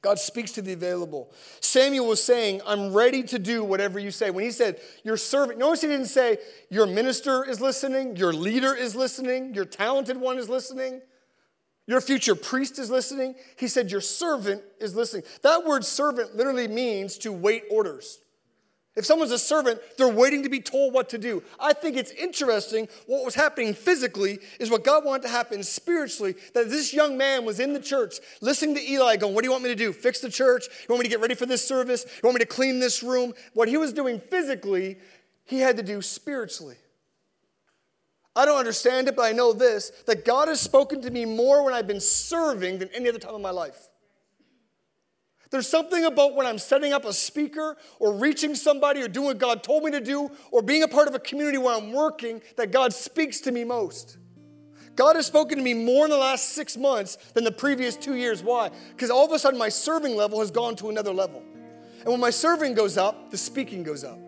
God 0.01 0.17
speaks 0.17 0.51
to 0.53 0.61
the 0.63 0.73
available. 0.73 1.31
Samuel 1.59 2.07
was 2.07 2.23
saying, 2.23 2.61
I'm 2.65 2.93
ready 2.93 3.21
to 3.23 3.37
do 3.37 3.63
whatever 3.63 3.99
you 3.99 4.09
say. 4.09 4.31
When 4.31 4.43
he 4.43 4.49
said, 4.49 4.79
Your 5.03 5.17
servant, 5.17 5.59
notice 5.59 5.81
he 5.81 5.87
didn't 5.87 6.07
say, 6.07 6.39
Your 6.71 6.87
minister 6.87 7.47
is 7.47 7.61
listening, 7.61 8.15
your 8.15 8.33
leader 8.33 8.73
is 8.73 8.95
listening, 8.95 9.53
your 9.53 9.65
talented 9.65 10.17
one 10.17 10.39
is 10.39 10.49
listening, 10.49 11.01
your 11.85 12.01
future 12.01 12.35
priest 12.35 12.79
is 12.79 12.89
listening. 12.89 13.35
He 13.57 13.67
said, 13.67 13.91
Your 13.91 14.01
servant 14.01 14.63
is 14.79 14.95
listening. 14.95 15.25
That 15.43 15.63
word 15.63 15.85
servant 15.85 16.35
literally 16.35 16.67
means 16.67 17.19
to 17.19 17.31
wait 17.31 17.65
orders. 17.69 18.19
If 18.95 19.05
someone's 19.05 19.31
a 19.31 19.39
servant, 19.39 19.81
they're 19.97 20.07
waiting 20.07 20.43
to 20.43 20.49
be 20.49 20.61
told 20.61 20.93
what 20.93 21.09
to 21.09 21.17
do. 21.17 21.43
I 21.59 21.73
think 21.73 21.97
it's 21.97 22.11
interesting 22.11 22.87
what 23.07 23.25
was 23.25 23.35
happening 23.35 23.73
physically 23.73 24.39
is 24.57 24.69
what 24.69 24.85
God 24.85 25.03
wanted 25.03 25.23
to 25.23 25.29
happen 25.29 25.63
spiritually. 25.63 26.35
That 26.53 26.69
this 26.69 26.93
young 26.93 27.17
man 27.17 27.43
was 27.43 27.59
in 27.59 27.73
the 27.73 27.79
church 27.81 28.15
listening 28.39 28.75
to 28.75 28.89
Eli 28.89 29.17
going, 29.17 29.33
What 29.33 29.41
do 29.41 29.47
you 29.47 29.51
want 29.51 29.63
me 29.63 29.69
to 29.69 29.75
do? 29.75 29.91
Fix 29.91 30.21
the 30.21 30.29
church? 30.29 30.67
You 30.67 30.93
want 30.93 31.01
me 31.01 31.09
to 31.09 31.09
get 31.09 31.19
ready 31.19 31.35
for 31.35 31.45
this 31.45 31.67
service? 31.67 32.05
You 32.05 32.21
want 32.23 32.35
me 32.35 32.39
to 32.39 32.45
clean 32.45 32.79
this 32.79 33.03
room? 33.03 33.33
What 33.53 33.67
he 33.67 33.75
was 33.75 33.91
doing 33.91 34.19
physically, 34.19 34.97
he 35.43 35.59
had 35.59 35.75
to 35.75 35.83
do 35.83 36.01
spiritually. 36.01 36.77
I 38.33 38.45
don't 38.45 38.57
understand 38.57 39.09
it, 39.09 39.15
but 39.15 39.23
I 39.23 39.33
know 39.33 39.51
this 39.51 39.91
that 40.05 40.23
God 40.23 40.47
has 40.47 40.61
spoken 40.61 41.01
to 41.01 41.11
me 41.11 41.25
more 41.25 41.65
when 41.65 41.73
I've 41.73 41.87
been 41.87 41.99
serving 41.99 42.79
than 42.79 42.89
any 42.93 43.09
other 43.09 43.19
time 43.19 43.35
in 43.35 43.41
my 43.41 43.51
life. 43.51 43.89
There's 45.51 45.67
something 45.67 46.05
about 46.05 46.35
when 46.35 46.45
I'm 46.45 46.57
setting 46.57 46.91
up 46.91 47.05
a 47.05 47.13
speaker 47.13 47.77
or 47.99 48.13
reaching 48.13 48.55
somebody 48.55 49.01
or 49.01 49.07
doing 49.07 49.27
what 49.27 49.37
God 49.37 49.63
told 49.63 49.83
me 49.83 49.91
to 49.91 50.01
do 50.01 50.31
or 50.51 50.61
being 50.61 50.83
a 50.83 50.87
part 50.87 51.07
of 51.07 51.15
a 51.15 51.19
community 51.19 51.57
where 51.57 51.75
I'm 51.75 51.91
working 51.91 52.41
that 52.57 52.71
God 52.71 52.93
speaks 52.93 53.39
to 53.41 53.51
me 53.51 53.63
most. 53.63 54.17
God 54.95 55.15
has 55.17 55.25
spoken 55.27 55.57
to 55.57 55.63
me 55.63 55.73
more 55.73 56.05
in 56.05 56.11
the 56.11 56.17
last 56.17 56.49
six 56.49 56.77
months 56.77 57.17
than 57.33 57.43
the 57.43 57.51
previous 57.51 57.95
two 57.95 58.15
years. 58.15 58.41
Why? 58.41 58.71
Because 58.91 59.09
all 59.09 59.25
of 59.25 59.31
a 59.31 59.39
sudden 59.39 59.59
my 59.59 59.69
serving 59.69 60.15
level 60.15 60.39
has 60.39 60.51
gone 60.51 60.75
to 60.77 60.89
another 60.89 61.13
level. 61.13 61.43
And 61.99 62.07
when 62.07 62.19
my 62.19 62.29
serving 62.29 62.75
goes 62.75 62.97
up, 62.97 63.31
the 63.31 63.37
speaking 63.37 63.83
goes 63.83 64.03
up. 64.03 64.19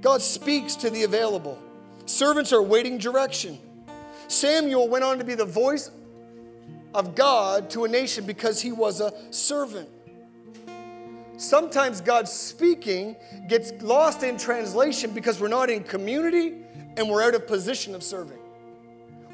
God 0.00 0.22
speaks 0.22 0.76
to 0.76 0.88
the 0.88 1.02
available. 1.02 1.58
Servants 2.06 2.52
are 2.52 2.62
waiting 2.62 2.96
direction. 2.96 3.58
Samuel 4.28 4.88
went 4.88 5.04
on 5.04 5.18
to 5.18 5.24
be 5.24 5.34
the 5.34 5.44
voice 5.44 5.90
of 6.94 7.14
God 7.14 7.70
to 7.70 7.84
a 7.84 7.88
nation 7.88 8.26
because 8.26 8.60
he 8.60 8.72
was 8.72 9.00
a 9.00 9.12
servant. 9.32 9.88
Sometimes 11.36 12.00
God's 12.00 12.32
speaking 12.32 13.16
gets 13.48 13.72
lost 13.80 14.22
in 14.22 14.36
translation 14.36 15.12
because 15.12 15.40
we're 15.40 15.48
not 15.48 15.70
in 15.70 15.84
community 15.84 16.54
and 16.96 17.08
we're 17.08 17.22
out 17.22 17.34
of 17.34 17.46
position 17.46 17.94
of 17.94 18.02
serving. 18.02 18.38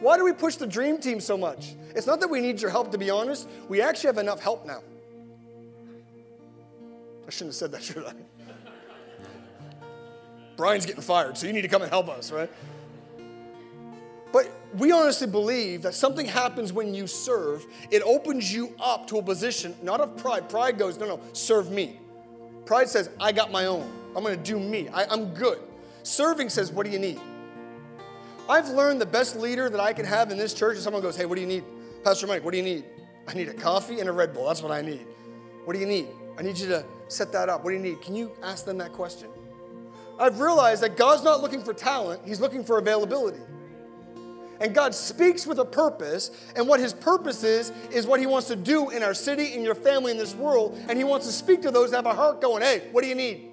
Why 0.01 0.17
do 0.17 0.25
we 0.25 0.33
push 0.33 0.57
the 0.57 0.67
dream 0.67 0.99
team 0.99 1.21
so 1.21 1.37
much? 1.37 1.75
It's 1.95 2.07
not 2.07 2.21
that 2.21 2.29
we 2.29 2.41
need 2.41 2.61
your 2.61 2.71
help, 2.71 2.93
to 2.93 2.99
be 2.99 3.11
honest. 3.11 3.49
We 3.69 3.81
actually 3.81 4.09
have 4.09 4.19
enough 4.19 4.41
help 4.41 4.67
now. 4.67 4.83
I 7.27 7.31
shouldn't 7.31 7.49
have 7.49 7.57
said 7.57 7.73
that, 7.73 7.83
should 7.83 8.05
I? 8.05 8.13
Brian's 10.57 10.87
getting 10.87 11.03
fired, 11.03 11.37
so 11.37 11.47
you 11.47 11.53
need 11.53 11.63
to 11.63 11.69
come 11.69 11.83
and 11.83 11.91
help 11.91 12.09
us, 12.09 12.31
right? 12.31 12.51
But 14.33 14.51
we 14.77 14.93
honestly 14.93 15.27
believe 15.27 15.83
that 15.83 15.95
something 15.95 16.27
happens 16.27 16.73
when 16.73 16.95
you 16.95 17.07
serve. 17.07 17.67
It 17.91 18.03
opens 18.03 18.53
you 18.53 18.75
up 18.81 19.07
to 19.09 19.19
a 19.19 19.23
position, 19.23 19.75
not 19.83 20.01
of 20.01 20.17
pride. 20.17 20.49
Pride 20.49 20.79
goes, 20.79 20.99
no, 20.99 21.07
no, 21.07 21.21
serve 21.33 21.71
me. 21.71 22.01
Pride 22.65 22.89
says, 22.89 23.11
I 23.21 23.33
got 23.33 23.51
my 23.51 23.67
own. 23.67 23.91
I'm 24.15 24.23
going 24.23 24.37
to 24.37 24.43
do 24.43 24.59
me. 24.59 24.89
I, 24.89 25.05
I'm 25.07 25.33
good. 25.35 25.61
Serving 26.03 26.49
says, 26.49 26.73
what 26.73 26.87
do 26.87 26.93
you 26.93 26.99
need? 26.99 27.21
I've 28.49 28.69
learned 28.69 29.01
the 29.01 29.07
best 29.07 29.37
leader 29.37 29.69
that 29.69 29.81
I 29.81 29.93
can 29.93 30.05
have 30.05 30.31
in 30.31 30.39
this 30.39 30.55
church 30.55 30.77
is 30.77 30.83
someone 30.83 31.03
goes, 31.03 31.17
hey, 31.17 31.27
what 31.27 31.35
do 31.35 31.41
you 31.41 31.47
need? 31.47 31.65
Pastor 32.05 32.27
Mike, 32.27 32.45
what 32.45 32.53
do 32.53 32.59
you 32.59 32.65
need? 32.65 32.85
I 33.27 33.35
need 33.35 33.49
a 33.49 33.55
coffee 33.55 34.01
and 34.01 34.09
a 34.09 34.13
Red 34.13 34.33
Bull. 34.33 34.47
That's 34.47 34.63
what 34.63 34.71
I 34.71 34.83
need. 34.83 35.07
What 35.65 35.75
do 35.75 35.81
you 35.81 35.87
need? 35.87 36.07
I 36.39 36.43
need 36.43 36.59
you 36.59 36.69
to 36.69 36.85
set 37.09 37.33
that 37.33 37.49
up. 37.49 37.65
What 37.65 37.71
do 37.71 37.77
you 37.77 37.83
need? 37.83 38.01
Can 38.03 38.15
you 38.15 38.33
ask 38.43 38.65
them 38.65 38.79
that 38.79 38.93
question? 38.93 39.29
I've 40.19 40.41
realized 40.41 40.83
that 40.83 40.97
God's 40.97 41.25
not 41.25 41.43
looking 41.43 41.63
for 41.63 41.75
talent, 41.75 42.23
He's 42.25 42.41
looking 42.41 42.65
for 42.65 42.79
availability. 42.79 43.41
And 44.61 44.75
God 44.75 44.95
speaks 44.95 45.47
with 45.47 45.59
a 45.59 45.65
purpose, 45.65 46.31
and 46.55 46.67
what 46.67 46.81
His 46.81 46.93
purpose 46.93 47.45
is, 47.45 47.73
is 47.91 48.07
what 48.07 48.21
He 48.21 48.27
wants 48.27 48.49
to 48.49 48.57
do 48.57 48.91
in 48.91 49.03
our 49.03 49.15
city, 49.15 49.55
in 49.55 49.63
your 49.63 49.75
family, 49.75 50.13
in 50.13 50.19
this 50.19 50.35
world. 50.35 50.79
And 50.89 50.97
He 50.97 51.05
wants 51.05 51.27
to 51.27 51.33
speak 51.33 51.63
to 51.63 51.71
those 51.71 51.91
that 51.91 51.99
have 51.99 52.07
a 52.07 52.15
heart 52.15 52.41
going, 52.41 52.63
hey, 52.63 52.89
what 52.93 53.03
do 53.03 53.09
you 53.09 53.15
need? 53.15 53.51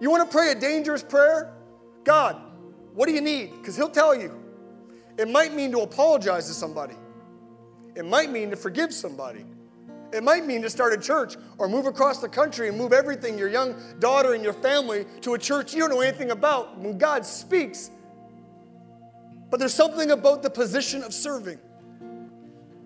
You 0.00 0.10
want 0.10 0.30
to 0.30 0.36
pray 0.36 0.52
a 0.52 0.54
dangerous 0.54 1.02
prayer? 1.02 1.54
God, 2.04 2.40
what 2.94 3.06
do 3.06 3.12
you 3.12 3.20
need? 3.20 3.50
Because 3.58 3.76
He'll 3.76 3.90
tell 3.90 4.14
you. 4.14 4.32
It 5.18 5.28
might 5.28 5.52
mean 5.52 5.72
to 5.72 5.80
apologize 5.80 6.46
to 6.46 6.54
somebody, 6.54 6.94
it 7.96 8.04
might 8.04 8.30
mean 8.30 8.50
to 8.50 8.56
forgive 8.56 8.92
somebody. 8.94 9.44
It 10.10 10.22
might 10.22 10.46
mean 10.46 10.62
to 10.62 10.70
start 10.70 10.94
a 10.94 10.96
church 10.96 11.36
or 11.58 11.68
move 11.68 11.84
across 11.84 12.20
the 12.20 12.30
country 12.30 12.68
and 12.68 12.78
move 12.78 12.94
everything, 12.94 13.36
your 13.36 13.50
young 13.50 13.74
daughter 13.98 14.32
and 14.32 14.42
your 14.42 14.54
family, 14.54 15.04
to 15.20 15.34
a 15.34 15.38
church 15.38 15.74
you 15.74 15.80
don't 15.80 15.90
know 15.90 16.00
anything 16.00 16.30
about. 16.30 16.78
When 16.78 16.96
God 16.96 17.26
speaks, 17.26 17.90
but 19.50 19.58
there's 19.60 19.74
something 19.74 20.10
about 20.10 20.42
the 20.42 20.50
position 20.50 21.02
of 21.02 21.14
serving. 21.14 21.58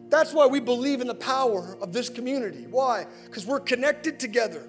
That's 0.08 0.34
why 0.34 0.46
we 0.46 0.60
believe 0.60 1.00
in 1.00 1.06
the 1.06 1.14
power 1.14 1.76
of 1.80 1.92
this 1.92 2.08
community. 2.08 2.66
Why? 2.68 3.06
Because 3.24 3.46
we're 3.46 3.60
connected 3.60 4.20
together. 4.20 4.68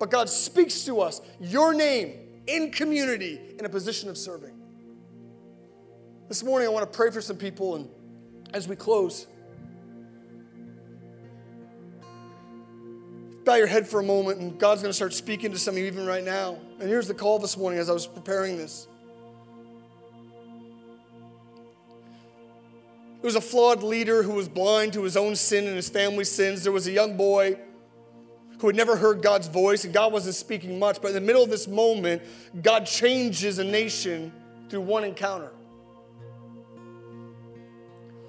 But 0.00 0.10
God 0.10 0.28
speaks 0.28 0.84
to 0.86 1.00
us, 1.00 1.20
your 1.40 1.72
name, 1.72 2.14
in 2.46 2.70
community, 2.70 3.40
in 3.58 3.64
a 3.64 3.68
position 3.68 4.08
of 4.08 4.18
serving. 4.18 4.52
This 6.28 6.42
morning, 6.42 6.66
I 6.66 6.70
want 6.72 6.90
to 6.90 6.96
pray 6.96 7.10
for 7.10 7.20
some 7.20 7.36
people, 7.36 7.76
and 7.76 7.88
as 8.52 8.66
we 8.66 8.74
close, 8.74 9.26
bow 13.44 13.54
your 13.54 13.66
head 13.66 13.86
for 13.86 14.00
a 14.00 14.04
moment, 14.04 14.40
and 14.40 14.58
God's 14.58 14.82
going 14.82 14.90
to 14.90 14.94
start 14.94 15.14
speaking 15.14 15.52
to 15.52 15.58
some 15.58 15.74
of 15.74 15.78
you 15.78 15.86
even 15.86 16.04
right 16.04 16.24
now. 16.24 16.58
And 16.80 16.88
here's 16.88 17.06
the 17.06 17.14
call 17.14 17.38
this 17.38 17.56
morning 17.56 17.78
as 17.78 17.88
I 17.88 17.92
was 17.92 18.06
preparing 18.06 18.56
this. 18.56 18.88
There 23.24 23.28
was 23.28 23.36
a 23.36 23.40
flawed 23.40 23.82
leader 23.82 24.22
who 24.22 24.32
was 24.32 24.50
blind 24.50 24.92
to 24.92 25.02
his 25.02 25.16
own 25.16 25.34
sin 25.34 25.66
and 25.66 25.74
his 25.76 25.88
family's 25.88 26.30
sins. 26.30 26.62
There 26.62 26.72
was 26.72 26.86
a 26.86 26.90
young 26.90 27.16
boy 27.16 27.56
who 28.58 28.66
had 28.66 28.76
never 28.76 28.96
heard 28.96 29.22
God's 29.22 29.48
voice, 29.48 29.86
and 29.86 29.94
God 29.94 30.12
wasn't 30.12 30.34
speaking 30.34 30.78
much. 30.78 31.00
But 31.00 31.08
in 31.08 31.14
the 31.14 31.22
middle 31.22 31.42
of 31.42 31.48
this 31.48 31.66
moment, 31.66 32.20
God 32.60 32.84
changes 32.84 33.58
a 33.58 33.64
nation 33.64 34.30
through 34.68 34.82
one 34.82 35.04
encounter. 35.04 35.52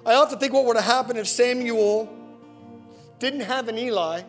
I 0.06 0.14
often 0.14 0.40
think 0.40 0.54
what 0.54 0.64
would 0.64 0.78
have 0.78 0.86
happened 0.86 1.20
if 1.20 1.28
Samuel 1.28 2.08
didn't 3.20 3.42
have 3.42 3.68
an 3.68 3.78
Eli 3.78 4.22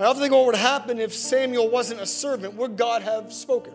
I 0.00 0.06
often 0.06 0.22
think 0.22 0.34
what 0.34 0.46
would 0.46 0.56
happen 0.56 0.98
if 0.98 1.14
Samuel 1.14 1.70
wasn't 1.70 2.00
a 2.00 2.06
servant. 2.06 2.54
Would 2.54 2.76
God 2.76 3.02
have 3.02 3.32
spoken? 3.32 3.74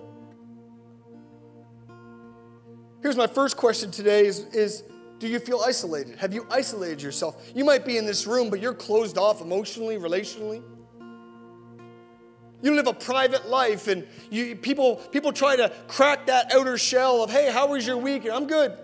Here's 3.01 3.15
my 3.15 3.27
first 3.27 3.55
question 3.55 3.91
today 3.91 4.25
is, 4.25 4.39
is 4.47 4.83
do 5.19 5.27
you 5.27 5.39
feel 5.39 5.61
isolated? 5.65 6.17
Have 6.17 6.33
you 6.33 6.45
isolated 6.49 7.01
yourself? 7.01 7.51
You 7.55 7.65
might 7.65 7.85
be 7.85 7.97
in 7.97 8.05
this 8.05 8.25
room, 8.27 8.49
but 8.49 8.59
you're 8.59 8.73
closed 8.73 9.17
off 9.17 9.41
emotionally, 9.41 9.97
relationally. 9.97 10.63
You 12.61 12.75
live 12.75 12.87
a 12.87 12.93
private 12.93 13.47
life, 13.47 13.87
and 13.87 14.05
you, 14.29 14.55
people, 14.55 14.97
people 14.97 15.31
try 15.31 15.55
to 15.55 15.71
crack 15.87 16.25
that 16.27 16.53
outer 16.53 16.77
shell 16.77 17.23
of, 17.23 17.29
hey, 17.29 17.49
how 17.51 17.67
was 17.67 17.87
your 17.87 17.97
week? 17.97 18.25
And 18.25 18.33
I'm 18.33 18.47
good. 18.47 18.77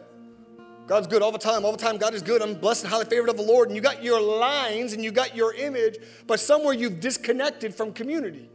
God's 0.87 1.07
good 1.07 1.21
all 1.21 1.31
the 1.31 1.37
time. 1.37 1.65
All 1.65 1.71
the 1.71 1.77
time, 1.77 1.97
God 1.97 2.13
is 2.13 2.21
good. 2.21 2.41
I'm 2.41 2.55
blessed 2.55 2.83
and 2.83 2.93
highly 2.93 3.05
favored 3.05 3.29
of 3.29 3.37
the 3.37 3.43
Lord. 3.43 3.67
And 3.67 3.75
you 3.75 3.81
got 3.81 4.03
your 4.03 4.21
lines 4.21 4.93
and 4.93 5.03
you 5.03 5.11
got 5.11 5.35
your 5.35 5.53
image, 5.53 5.97
but 6.27 6.39
somewhere 6.39 6.73
you've 6.73 6.99
disconnected 6.99 7.73
from 7.75 7.91
community. 7.91 8.49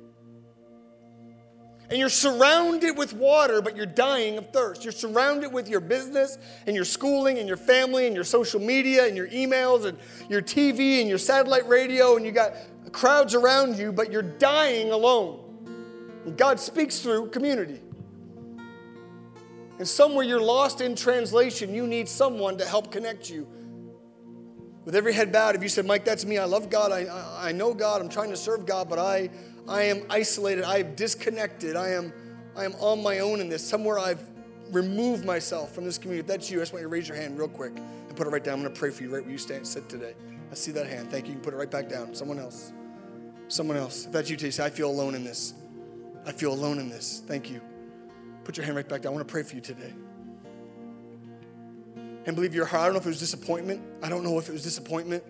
And 1.91 1.99
you're 1.99 2.09
surrounded 2.09 2.97
with 2.97 3.13
water, 3.13 3.61
but 3.61 3.77
you're 3.77 3.85
dying 3.85 4.39
of 4.39 4.51
thirst. 4.51 4.85
You're 4.85 4.93
surrounded 4.93 5.53
with 5.53 5.69
your 5.69 5.81
business 5.81 6.39
and 6.67 6.77
your 6.77 6.85
schooling 6.85 7.39
and 7.39 7.49
your 7.49 7.57
family 7.57 8.07
and 8.07 8.15
your 8.15 8.23
social 8.23 8.61
media 8.61 9.07
and 9.07 9.17
your 9.17 9.27
emails 9.29 9.85
and 9.85 9.99
your 10.29 10.41
TV 10.41 11.01
and 11.01 11.09
your 11.09 11.19
satellite 11.19 11.67
radio, 11.69 12.17
and 12.17 12.25
you 12.25 12.31
got 12.31 12.53
crowds 12.93 13.35
around 13.35 13.77
you, 13.77 13.91
but 13.91 14.13
you're 14.13 14.23
dying 14.23 14.93
alone. 14.93 15.41
And 16.25 16.37
God 16.37 16.61
speaks 16.61 17.01
through 17.01 17.31
community. 17.31 17.81
And 19.81 19.89
somewhere 19.89 20.25
you're 20.25 20.41
lost 20.41 20.83
in 20.83 20.95
translation, 20.95 21.75
you 21.75 21.87
need 21.87 22.09
someone 22.09 22.59
to 22.59 22.67
help 22.67 22.93
connect 22.93 23.31
you. 23.31 23.49
With 24.85 24.95
every 24.95 25.13
head 25.13 25.33
bowed, 25.33 25.57
if 25.57 25.63
you 25.63 25.69
said, 25.69 25.87
Mike, 25.87 26.05
that's 26.05 26.25
me, 26.25 26.39
I 26.39 26.45
love 26.45 26.71
God, 26.71 26.93
I, 26.93 27.49
I, 27.49 27.53
know 27.53 27.75
God, 27.75 28.01
I'm 28.01 28.09
trying 28.09 28.31
to 28.31 28.37
serve 28.37 28.67
God, 28.67 28.89
but 28.89 28.99
I, 28.99 29.31
I 29.69 29.83
am 29.83 30.05
isolated, 30.11 30.65
I 30.65 30.79
am 30.79 30.95
disconnected, 30.95 31.77
I 31.77 31.91
am, 31.91 32.13
I 32.57 32.65
am 32.65 32.75
on 32.75 33.03
my 33.03 33.21
own 33.21 33.41
in 33.41 33.49
this. 33.49 33.67
Somewhere 33.67 33.99
I've 33.99 34.23
removed 34.73 35.25
myself 35.25 35.75
from 35.75 35.85
this 35.85 35.99
community. 35.99 36.21
If 36.21 36.27
that's 36.27 36.51
you, 36.51 36.59
I 36.59 36.63
just 36.63 36.73
want 36.73 36.83
you 36.83 36.89
to 36.89 36.93
raise 36.93 37.09
your 37.09 37.17
hand 37.17 37.39
real 37.39 37.49
quick 37.49 37.73
and 37.77 38.17
put 38.17 38.27
it 38.27 38.31
right 38.31 38.43
down. 38.43 38.55
I'm 38.55 38.63
going 38.63 38.73
to 38.73 38.79
pray 38.79 38.91
for 38.91 39.03
you 39.03 39.15
right 39.15 39.23
where 39.23 39.33
you 39.33 39.39
stand, 39.39 39.67
sit 39.67 39.89
today. 39.89 40.15
I 40.51 40.55
see 40.55 40.73
that 40.73 40.87
hand. 40.87 41.11
Thank 41.11 41.27
you. 41.27 41.31
You 41.31 41.35
can 41.37 41.45
put 41.45 41.55
it 41.55 41.57
right 41.57 41.71
back 41.71 41.89
down. 41.89 42.15
Someone 42.15 42.39
else. 42.39 42.73
Someone 43.49 43.77
else. 43.77 44.07
If 44.07 44.13
that's 44.13 44.31
you 44.31 44.37
today, 44.37 44.51
say, 44.51 44.65
I 44.65 44.71
feel 44.71 44.91
alone 44.91 45.15
in 45.15 45.25
this. 45.25 45.55
I 46.27 46.33
feel 46.33 46.53
alone 46.53 46.79
in 46.79 46.89
this. 46.89 47.23
Thank 47.27 47.51
you. 47.51 47.61
Put 48.45 48.57
your 48.57 48.65
hand 48.65 48.77
right 48.77 48.89
back 48.89 49.03
down. 49.03 49.13
I 49.13 49.17
want 49.17 49.29
to 49.29 49.33
pray 49.33 49.43
for 49.43 49.55
you 49.55 49.61
today. 49.61 49.93
And 52.27 52.37
believe 52.37 52.55
your 52.55 52.67
heart. 52.67 52.83
I 52.83 52.85
don't 52.87 52.95
know 52.95 53.01
if 53.01 53.07
it 53.07 53.11
was 53.11 53.21
disappointment. 53.21 53.83
I 54.03 54.09
don't 54.09 54.23
know 54.23 54.39
if 54.39 54.49
it 54.49 54.53
was 54.53 54.63
disappointment. 54.63 55.25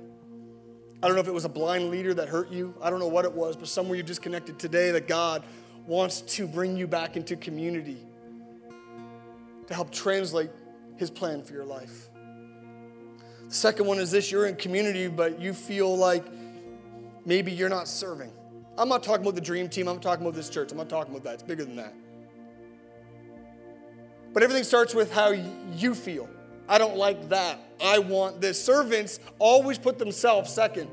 I 1.03 1.07
don't 1.07 1.17
know 1.17 1.23
if 1.23 1.29
it 1.29 1.35
was 1.35 1.47
a 1.47 1.51
blind 1.51 1.91
leader 1.91 2.13
that 2.15 2.29
hurt 2.29 2.51
you. 2.51 2.75
I 2.83 2.91
don't 2.91 2.99
know 2.99 3.09
what 3.09 3.25
it 3.25 3.33
was, 3.33 3.57
but 3.57 3.69
somewhere 3.69 3.97
you've 3.97 4.07
disconnected 4.07 4.59
today 4.59 4.91
that 4.91 5.09
God 5.09 5.45
wants 5.87 6.21
to 6.21 6.47
bring 6.47 6.77
you 6.77 6.87
back 6.87 7.17
into 7.17 7.37
community 7.37 7.99
to 9.67 9.75
help 9.75 9.91
translate 9.91 10.51
his 10.97 11.11
plan 11.11 11.43
for 11.43 11.55
your 11.55 11.65
life. 11.65 12.11
The 13.49 13.55
second 13.55 13.87
one 13.87 13.99
is 13.99 14.11
this 14.11 14.31
you're 14.31 14.47
in 14.47 14.57
community, 14.57 15.09
but 15.09 15.41
you 15.41 15.55
feel 15.55 15.97
like 15.97 16.25
maybe 17.25 17.51
you're 17.51 17.71
not 17.71 17.89
serving. 17.89 18.31
I'm 18.77 18.89
not 18.89 19.03
talking 19.03 19.23
about 19.23 19.35
the 19.35 19.41
dream 19.41 19.69
team, 19.69 19.89
I'm 19.89 20.01
talking 20.01 20.25
about 20.27 20.35
this 20.35 20.51
church. 20.51 20.71
I'm 20.71 20.79
not 20.79 20.91
talking 20.91 21.13
about 21.13 21.25
that. 21.25 21.35
It's 21.35 21.43
bigger 21.43 21.65
than 21.65 21.77
that. 21.77 21.95
But 24.33 24.43
everything 24.43 24.65
starts 24.65 24.95
with 24.95 25.13
how 25.13 25.31
you 25.31 25.95
feel. 25.95 26.29
I 26.71 26.79
don't 26.79 26.97
like 26.97 27.29
that. 27.31 27.59
I 27.83 27.99
want 27.99 28.41
this. 28.41 28.63
Servants 28.65 29.19
always 29.41 29.77
put 29.77 29.99
themselves 29.99 30.53
second. 30.53 30.89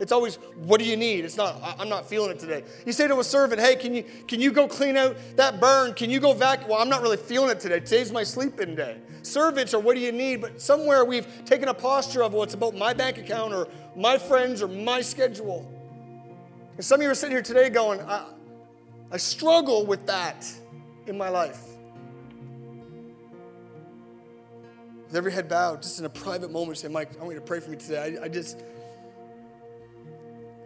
It's 0.00 0.10
always, 0.10 0.36
what 0.56 0.80
do 0.80 0.84
you 0.86 0.96
need? 0.96 1.24
It's 1.24 1.36
not, 1.36 1.60
I'm 1.78 1.88
not 1.88 2.08
feeling 2.08 2.32
it 2.32 2.40
today. 2.40 2.64
You 2.84 2.92
say 2.92 3.06
to 3.06 3.20
a 3.20 3.24
servant, 3.24 3.60
hey, 3.60 3.76
can 3.76 3.94
you, 3.94 4.02
can 4.26 4.40
you 4.40 4.50
go 4.50 4.66
clean 4.66 4.96
out 4.96 5.16
that 5.36 5.60
burn? 5.60 5.94
Can 5.94 6.10
you 6.10 6.18
go 6.18 6.32
vacuum? 6.32 6.70
Well, 6.70 6.80
I'm 6.80 6.88
not 6.88 7.00
really 7.00 7.16
feeling 7.16 7.50
it 7.50 7.60
today. 7.60 7.78
Today's 7.78 8.10
my 8.10 8.24
sleeping 8.24 8.74
day. 8.74 8.96
Servants 9.22 9.72
are, 9.72 9.78
what 9.78 9.94
do 9.94 10.00
you 10.00 10.10
need? 10.10 10.40
But 10.40 10.60
somewhere 10.60 11.04
we've 11.04 11.28
taken 11.44 11.68
a 11.68 11.74
posture 11.74 12.24
of, 12.24 12.32
well, 12.32 12.42
it's 12.42 12.54
about 12.54 12.74
my 12.74 12.92
bank 12.92 13.18
account 13.18 13.54
or 13.54 13.68
my 13.94 14.18
friends 14.18 14.62
or 14.62 14.68
my 14.68 15.00
schedule. 15.00 15.70
And 16.76 16.84
some 16.84 16.98
of 16.98 17.04
you 17.04 17.10
are 17.10 17.14
sitting 17.14 17.36
here 17.36 17.42
today 17.42 17.68
going, 17.68 18.00
I, 18.00 18.26
I 19.12 19.16
struggle 19.16 19.86
with 19.86 20.06
that 20.06 20.50
in 21.06 21.16
my 21.16 21.28
life. 21.28 21.60
With 25.10 25.16
every 25.16 25.32
head 25.32 25.48
bowed, 25.48 25.82
just 25.82 25.98
in 25.98 26.04
a 26.04 26.08
private 26.08 26.52
moment, 26.52 26.78
say, 26.78 26.86
Mike, 26.86 27.10
I 27.16 27.24
want 27.24 27.34
you 27.34 27.40
to 27.40 27.44
pray 27.44 27.58
for 27.58 27.68
me 27.70 27.76
today. 27.76 28.16
I, 28.16 28.26
I 28.26 28.28
just, 28.28 28.62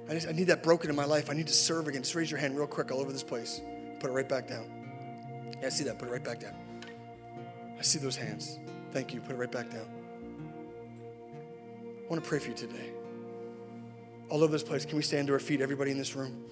I, 0.07 0.13
just, 0.13 0.29
I 0.29 0.33
need 0.33 0.49
that 0.49 0.63
broken 0.63 0.91
in 0.91 0.97
my 0.97 1.07
life. 1.07 1.31
I 1.31 1.33
need 1.33 1.47
to 1.47 1.55
serve 1.55 1.89
again. 1.89 2.03
Just 2.03 2.15
raise 2.15 2.31
your 2.31 2.39
hand 2.39 2.55
real 2.55 2.67
quick 2.67 2.93
all 2.93 3.01
over 3.01 3.11
this 3.11 3.23
place. 3.23 3.63
Put 4.01 4.11
it 4.11 4.13
right 4.13 4.29
back 4.29 4.47
down. 4.47 4.67
Yeah, 5.63 5.69
I 5.69 5.71
see 5.71 5.85
that. 5.85 5.99
Put 5.99 6.09
it 6.09 6.13
right 6.13 6.23
back 6.23 6.41
down. 6.41 6.55
I 7.79 7.81
see 7.81 7.99
those 7.99 8.17
hands. 8.17 8.59
Thank 8.93 9.15
you. 9.15 9.23
Put 9.23 9.31
it 9.31 9.39
right 9.39 9.51
back 9.51 9.71
down. 9.71 9.89
I 12.05 12.07
want 12.11 12.23
to 12.23 12.29
pray 12.29 12.39
for 12.39 12.51
you 12.51 12.55
today. 12.55 12.93
All 14.29 14.43
over 14.43 14.53
this 14.53 14.63
place, 14.63 14.85
can 14.85 14.97
we 14.99 15.03
stand 15.03 15.29
to 15.29 15.33
our 15.33 15.39
feet, 15.39 15.63
everybody 15.63 15.91
in 15.91 15.97
this 15.97 16.15
room? 16.15 16.45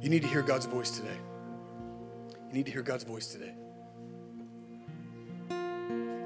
You 0.00 0.08
need 0.08 0.22
to 0.22 0.28
hear 0.28 0.40
God's 0.40 0.64
voice 0.64 0.90
today. 0.90 1.18
You 2.48 2.54
need 2.54 2.66
to 2.66 2.72
hear 2.72 2.82
God's 2.82 3.04
voice 3.04 3.26
today. 3.26 3.52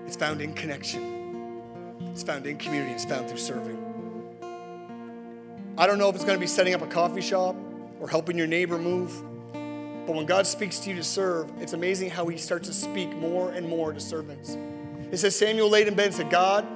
It's 0.06 0.16
found 0.16 0.40
in 0.40 0.54
connection, 0.54 1.96
it's 2.12 2.22
found 2.22 2.46
in 2.46 2.58
community, 2.58 2.92
it's 2.92 3.04
found 3.04 3.28
through 3.28 3.38
serving. 3.38 3.78
I 5.78 5.86
don't 5.86 5.98
know 5.98 6.08
if 6.08 6.14
it's 6.14 6.24
going 6.24 6.36
to 6.36 6.40
be 6.40 6.46
setting 6.46 6.74
up 6.74 6.82
a 6.82 6.86
coffee 6.86 7.20
shop 7.20 7.56
or 8.00 8.08
helping 8.08 8.36
your 8.36 8.46
neighbor 8.46 8.78
move, 8.78 9.12
but 10.06 10.16
when 10.16 10.26
God 10.26 10.46
speaks 10.46 10.78
to 10.80 10.90
you 10.90 10.96
to 10.96 11.04
serve, 11.04 11.50
it's 11.60 11.72
amazing 11.72 12.10
how 12.10 12.26
He 12.26 12.36
starts 12.36 12.68
to 12.68 12.74
speak 12.74 13.10
more 13.16 13.52
and 13.52 13.68
more 13.68 13.92
to 13.92 14.00
servants. 14.00 14.56
It 15.12 15.18
says 15.18 15.36
Samuel 15.36 15.68
laid 15.68 15.88
in 15.88 15.94
bed 15.94 16.06
and 16.06 16.14
said, 16.14 16.30
God, 16.30 16.66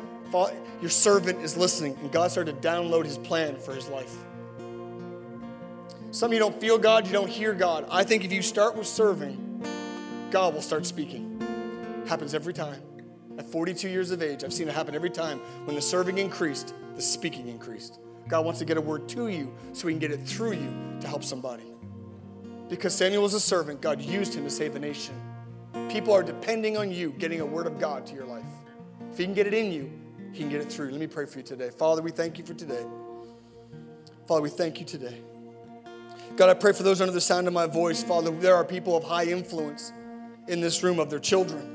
your 0.80 0.90
servant 0.90 1.40
is 1.40 1.56
listening. 1.56 1.96
And 2.00 2.10
God 2.10 2.30
started 2.30 2.60
to 2.60 2.68
download 2.68 3.04
His 3.04 3.18
plan 3.18 3.56
for 3.56 3.74
his 3.74 3.88
life. 3.88 4.14
Some 6.14 6.28
of 6.28 6.34
you 6.34 6.38
don't 6.38 6.60
feel 6.60 6.78
God, 6.78 7.08
you 7.08 7.12
don't 7.12 7.28
hear 7.28 7.52
God. 7.52 7.88
I 7.90 8.04
think 8.04 8.24
if 8.24 8.32
you 8.32 8.40
start 8.40 8.76
with 8.76 8.86
serving, 8.86 9.60
God 10.30 10.54
will 10.54 10.62
start 10.62 10.86
speaking. 10.86 11.42
Happens 12.06 12.34
every 12.34 12.54
time. 12.54 12.80
At 13.36 13.50
42 13.50 13.88
years 13.88 14.12
of 14.12 14.22
age, 14.22 14.44
I've 14.44 14.52
seen 14.52 14.68
it 14.68 14.74
happen 14.74 14.94
every 14.94 15.10
time. 15.10 15.40
When 15.64 15.74
the 15.74 15.82
serving 15.82 16.18
increased, 16.18 16.72
the 16.94 17.02
speaking 17.02 17.48
increased. 17.48 17.98
God 18.28 18.44
wants 18.44 18.60
to 18.60 18.64
get 18.64 18.76
a 18.76 18.80
word 18.80 19.08
to 19.08 19.26
you 19.26 19.52
so 19.72 19.88
he 19.88 19.94
can 19.94 19.98
get 19.98 20.12
it 20.12 20.22
through 20.24 20.52
you 20.52 20.72
to 21.00 21.08
help 21.08 21.24
somebody. 21.24 21.64
Because 22.68 22.94
Samuel 22.94 23.24
was 23.24 23.34
a 23.34 23.40
servant, 23.40 23.80
God 23.80 24.00
used 24.00 24.34
him 24.34 24.44
to 24.44 24.50
save 24.50 24.72
the 24.72 24.78
nation. 24.78 25.20
People 25.88 26.12
are 26.12 26.22
depending 26.22 26.76
on 26.76 26.92
you 26.92 27.10
getting 27.18 27.40
a 27.40 27.46
word 27.46 27.66
of 27.66 27.80
God 27.80 28.06
to 28.06 28.14
your 28.14 28.26
life. 28.26 28.44
If 29.10 29.18
he 29.18 29.24
can 29.24 29.34
get 29.34 29.48
it 29.48 29.54
in 29.54 29.72
you, 29.72 29.90
he 30.30 30.42
can 30.42 30.48
get 30.48 30.60
it 30.60 30.70
through. 30.70 30.92
Let 30.92 31.00
me 31.00 31.08
pray 31.08 31.26
for 31.26 31.38
you 31.38 31.44
today. 31.44 31.70
Father, 31.70 32.02
we 32.02 32.12
thank 32.12 32.38
you 32.38 32.46
for 32.46 32.54
today. 32.54 32.86
Father, 34.28 34.42
we 34.42 34.48
thank 34.48 34.78
you 34.78 34.86
today. 34.86 35.20
God, 36.36 36.50
I 36.50 36.54
pray 36.54 36.72
for 36.72 36.82
those 36.82 37.00
under 37.00 37.12
the 37.12 37.20
sound 37.20 37.46
of 37.46 37.52
my 37.52 37.66
voice. 37.66 38.02
Father, 38.02 38.30
there 38.32 38.56
are 38.56 38.64
people 38.64 38.96
of 38.96 39.04
high 39.04 39.26
influence 39.26 39.92
in 40.48 40.60
this 40.60 40.82
room 40.82 40.98
of 40.98 41.08
their 41.08 41.20
children. 41.20 41.70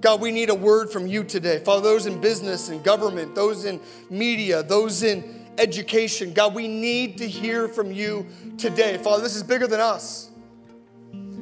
God, 0.00 0.20
we 0.20 0.30
need 0.30 0.50
a 0.50 0.54
word 0.54 0.90
from 0.90 1.06
you 1.06 1.24
today. 1.24 1.58
Father, 1.58 1.82
those 1.82 2.06
in 2.06 2.20
business 2.20 2.68
and 2.68 2.82
government, 2.84 3.34
those 3.34 3.64
in 3.64 3.80
media, 4.10 4.62
those 4.62 5.02
in 5.02 5.46
education, 5.58 6.32
God, 6.32 6.54
we 6.54 6.68
need 6.68 7.18
to 7.18 7.28
hear 7.28 7.68
from 7.68 7.92
you 7.92 8.26
today. 8.58 8.98
Father, 8.98 9.22
this 9.22 9.36
is 9.36 9.42
bigger 9.42 9.66
than 9.66 9.80
us. 9.80 10.30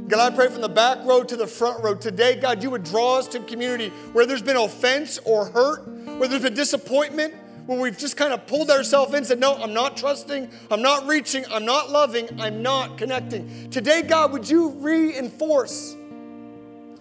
God, 0.09 0.33
I 0.33 0.35
pray 0.35 0.49
from 0.49 0.63
the 0.63 0.69
back 0.69 1.05
row 1.05 1.23
to 1.23 1.37
the 1.37 1.47
front 1.47 1.83
row 1.83 1.95
today, 1.95 2.37
God, 2.37 2.63
you 2.63 2.71
would 2.71 2.85
draw 2.85 3.19
us 3.19 3.29
to 3.29 3.41
community 3.41 3.91
where 4.13 4.25
there's 4.25 4.43
been 4.43 4.57
offense 4.57 5.19
or 5.25 5.47
hurt, 5.47 5.87
where 6.19 6.29
there's 6.29 6.43
been 6.43 6.55
disappointment, 6.55 7.35
where 7.69 7.79
we've 7.79 7.99
just 7.99 8.17
kind 8.17 8.33
of 8.33 8.47
pulled 8.47 8.71
ourselves 8.71 9.11
in 9.11 9.19
and 9.19 9.27
said, 9.27 9.39
No, 9.39 9.55
I'm 9.55 9.75
not 9.75 9.95
trusting, 9.95 10.51
I'm 10.71 10.81
not 10.81 11.07
reaching, 11.07 11.45
I'm 11.51 11.67
not 11.67 11.91
loving, 11.91 12.41
I'm 12.41 12.63
not 12.63 12.97
connecting. 12.97 13.69
Today, 13.69 14.01
God, 14.01 14.33
would 14.33 14.49
you 14.49 14.71
reinforce 14.71 15.95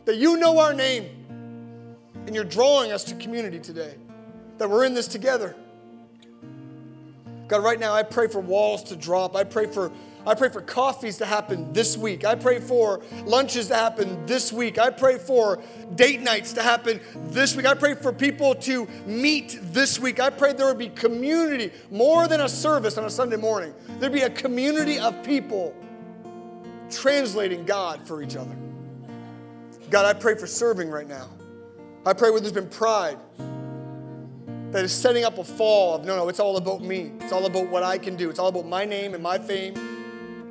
that 0.03 0.17
you 0.17 0.35
know 0.35 0.59
our 0.59 0.73
name 0.73 1.09
and 2.25 2.35
you're 2.35 2.43
drawing 2.43 2.91
us 2.91 3.05
to 3.05 3.15
community 3.15 3.59
today, 3.59 3.95
that 4.57 4.69
we're 4.69 4.83
in 4.83 4.93
this 4.93 5.07
together. 5.07 5.55
God, 7.47 7.63
right 7.63 7.79
now 7.79 7.93
I 7.93 8.03
pray 8.03 8.27
for 8.27 8.39
walls 8.39 8.83
to 8.83 8.95
drop. 8.95 9.35
I 9.35 9.43
pray 9.43 9.67
for 9.67 9.91
I 10.25 10.35
pray 10.35 10.49
for 10.49 10.61
coffees 10.61 11.17
to 11.19 11.25
happen 11.25 11.71
this 11.71 11.95
week. 11.95 12.25
I 12.25 12.35
pray 12.35 12.59
for 12.59 13.01
lunches 13.23 13.69
to 13.69 13.75
happen 13.75 14.25
this 14.25 14.51
week. 14.51 14.77
I 14.77 14.89
pray 14.89 15.17
for 15.17 15.61
date 15.95 16.19
nights 16.19 16.51
to 16.53 16.61
happen 16.61 16.99
this 17.29 17.55
week. 17.55 17.65
I 17.65 17.73
pray 17.73 17.95
for 17.95 18.11
people 18.11 18.53
to 18.55 18.89
meet 19.05 19.57
this 19.61 19.99
week. 19.99 20.19
I 20.19 20.29
pray 20.29 20.51
there 20.51 20.67
would 20.67 20.77
be 20.77 20.89
community 20.89 21.71
more 21.91 22.27
than 22.27 22.41
a 22.41 22.49
service 22.49 22.97
on 22.97 23.05
a 23.05 23.09
Sunday 23.09 23.37
morning. 23.37 23.73
There'd 23.99 24.11
be 24.11 24.23
a 24.23 24.29
community 24.29 24.99
of 24.99 25.23
people 25.23 25.73
translating 26.89 27.63
God 27.63 28.05
for 28.05 28.21
each 28.21 28.35
other. 28.35 28.55
God, 29.89 30.05
I 30.05 30.11
pray 30.11 30.35
for 30.35 30.45
serving 30.45 30.89
right 30.89 31.07
now. 31.07 31.29
I 32.05 32.11
pray 32.11 32.31
where 32.31 32.41
there's 32.41 32.51
been 32.51 32.69
pride 32.69 33.17
that 34.71 34.83
is 34.83 34.91
setting 34.91 35.23
up 35.23 35.37
a 35.37 35.43
fall 35.43 35.95
of 35.95 36.05
no, 36.05 36.15
no, 36.17 36.27
it's 36.29 36.39
all 36.39 36.57
about 36.57 36.81
me. 36.81 37.11
It's 37.21 37.31
all 37.31 37.45
about 37.45 37.69
what 37.69 37.83
I 37.83 37.97
can 37.97 38.15
do. 38.15 38.29
It's 38.29 38.39
all 38.39 38.49
about 38.49 38.67
my 38.67 38.83
name 38.83 39.13
and 39.13 39.23
my 39.23 39.37
fame 39.37 39.75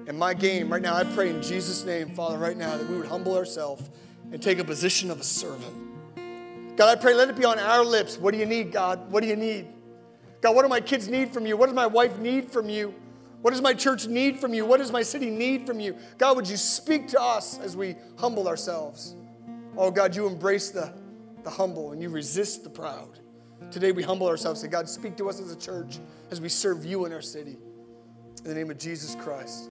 and 0.07 0.19
my 0.19 0.33
game. 0.33 0.73
Right 0.73 0.81
now, 0.81 0.97
I 0.97 1.05
pray 1.05 1.29
in 1.29 1.43
Jesus' 1.43 1.85
name, 1.85 2.15
Father, 2.15 2.39
right 2.39 2.57
now, 2.57 2.77
that 2.77 2.89
we 2.89 2.97
would 2.97 3.07
humble 3.07 3.37
ourselves 3.37 3.91
and 4.33 4.43
take 4.43 4.59
a 4.59 4.65
position 4.65 5.11
of 5.11 5.21
a 5.21 5.25
servant. 5.25 6.77
God, 6.77 6.97
I 6.97 7.01
pray, 7.01 7.15
let 7.15 7.29
it 7.29 7.37
be 7.37 7.45
on 7.45 7.59
our 7.59 7.85
lips. 7.85 8.17
What 8.17 8.33
do 8.33 8.41
you 8.41 8.47
need, 8.47 8.73
God? 8.73 9.11
What 9.11 9.23
do 9.23 9.29
you 9.29 9.37
need? 9.37 9.67
God, 10.41 10.55
what 10.55 10.63
do 10.63 10.69
my 10.69 10.81
kids 10.81 11.09
need 11.09 11.33
from 11.33 11.47
you? 11.47 11.57
What 11.57 11.67
does 11.67 11.75
my 11.75 11.87
wife 11.87 12.19
need 12.19 12.51
from 12.51 12.69
you? 12.69 12.95
What 13.43 13.51
does 13.51 13.63
my 13.63 13.75
church 13.75 14.07
need 14.07 14.41
from 14.41 14.55
you? 14.55 14.67
What 14.67 14.79
does 14.79 14.93
my 14.93 15.03
city 15.03 15.31
need 15.31 15.67
from 15.67 15.79
you? 15.79 15.97
God, 16.19 16.37
would 16.37 16.49
you 16.49 16.57
speak 16.57 17.09
to 17.09 17.21
us 17.21 17.59
as 17.59 17.77
we 17.77 17.97
humble 18.19 18.49
ourselves? 18.49 19.15
Oh, 19.77 19.91
God, 19.91 20.17
you 20.17 20.27
embrace 20.27 20.71
the, 20.71 20.93
the 21.45 21.51
humble 21.51 21.93
and 21.93 22.03
you 22.03 22.09
resist 22.09 22.65
the 22.65 22.71
proud. 22.71 23.21
Today 23.71 23.93
we 23.93 24.03
humble 24.03 24.29
ourselves 24.29 24.63
and 24.63 24.71
God, 24.71 24.89
speak 24.89 25.17
to 25.17 25.29
us 25.29 25.41
as 25.41 25.53
a 25.53 25.57
church 25.57 25.99
as 26.31 26.41
we 26.41 26.49
serve 26.49 26.85
you 26.85 27.05
in 27.05 27.13
our 27.13 27.23
city. 27.23 27.57
In 28.39 28.45
the 28.45 28.55
name 28.55 28.71
of 28.71 28.79
Jesus 28.79 29.15
Christ. 29.17 29.65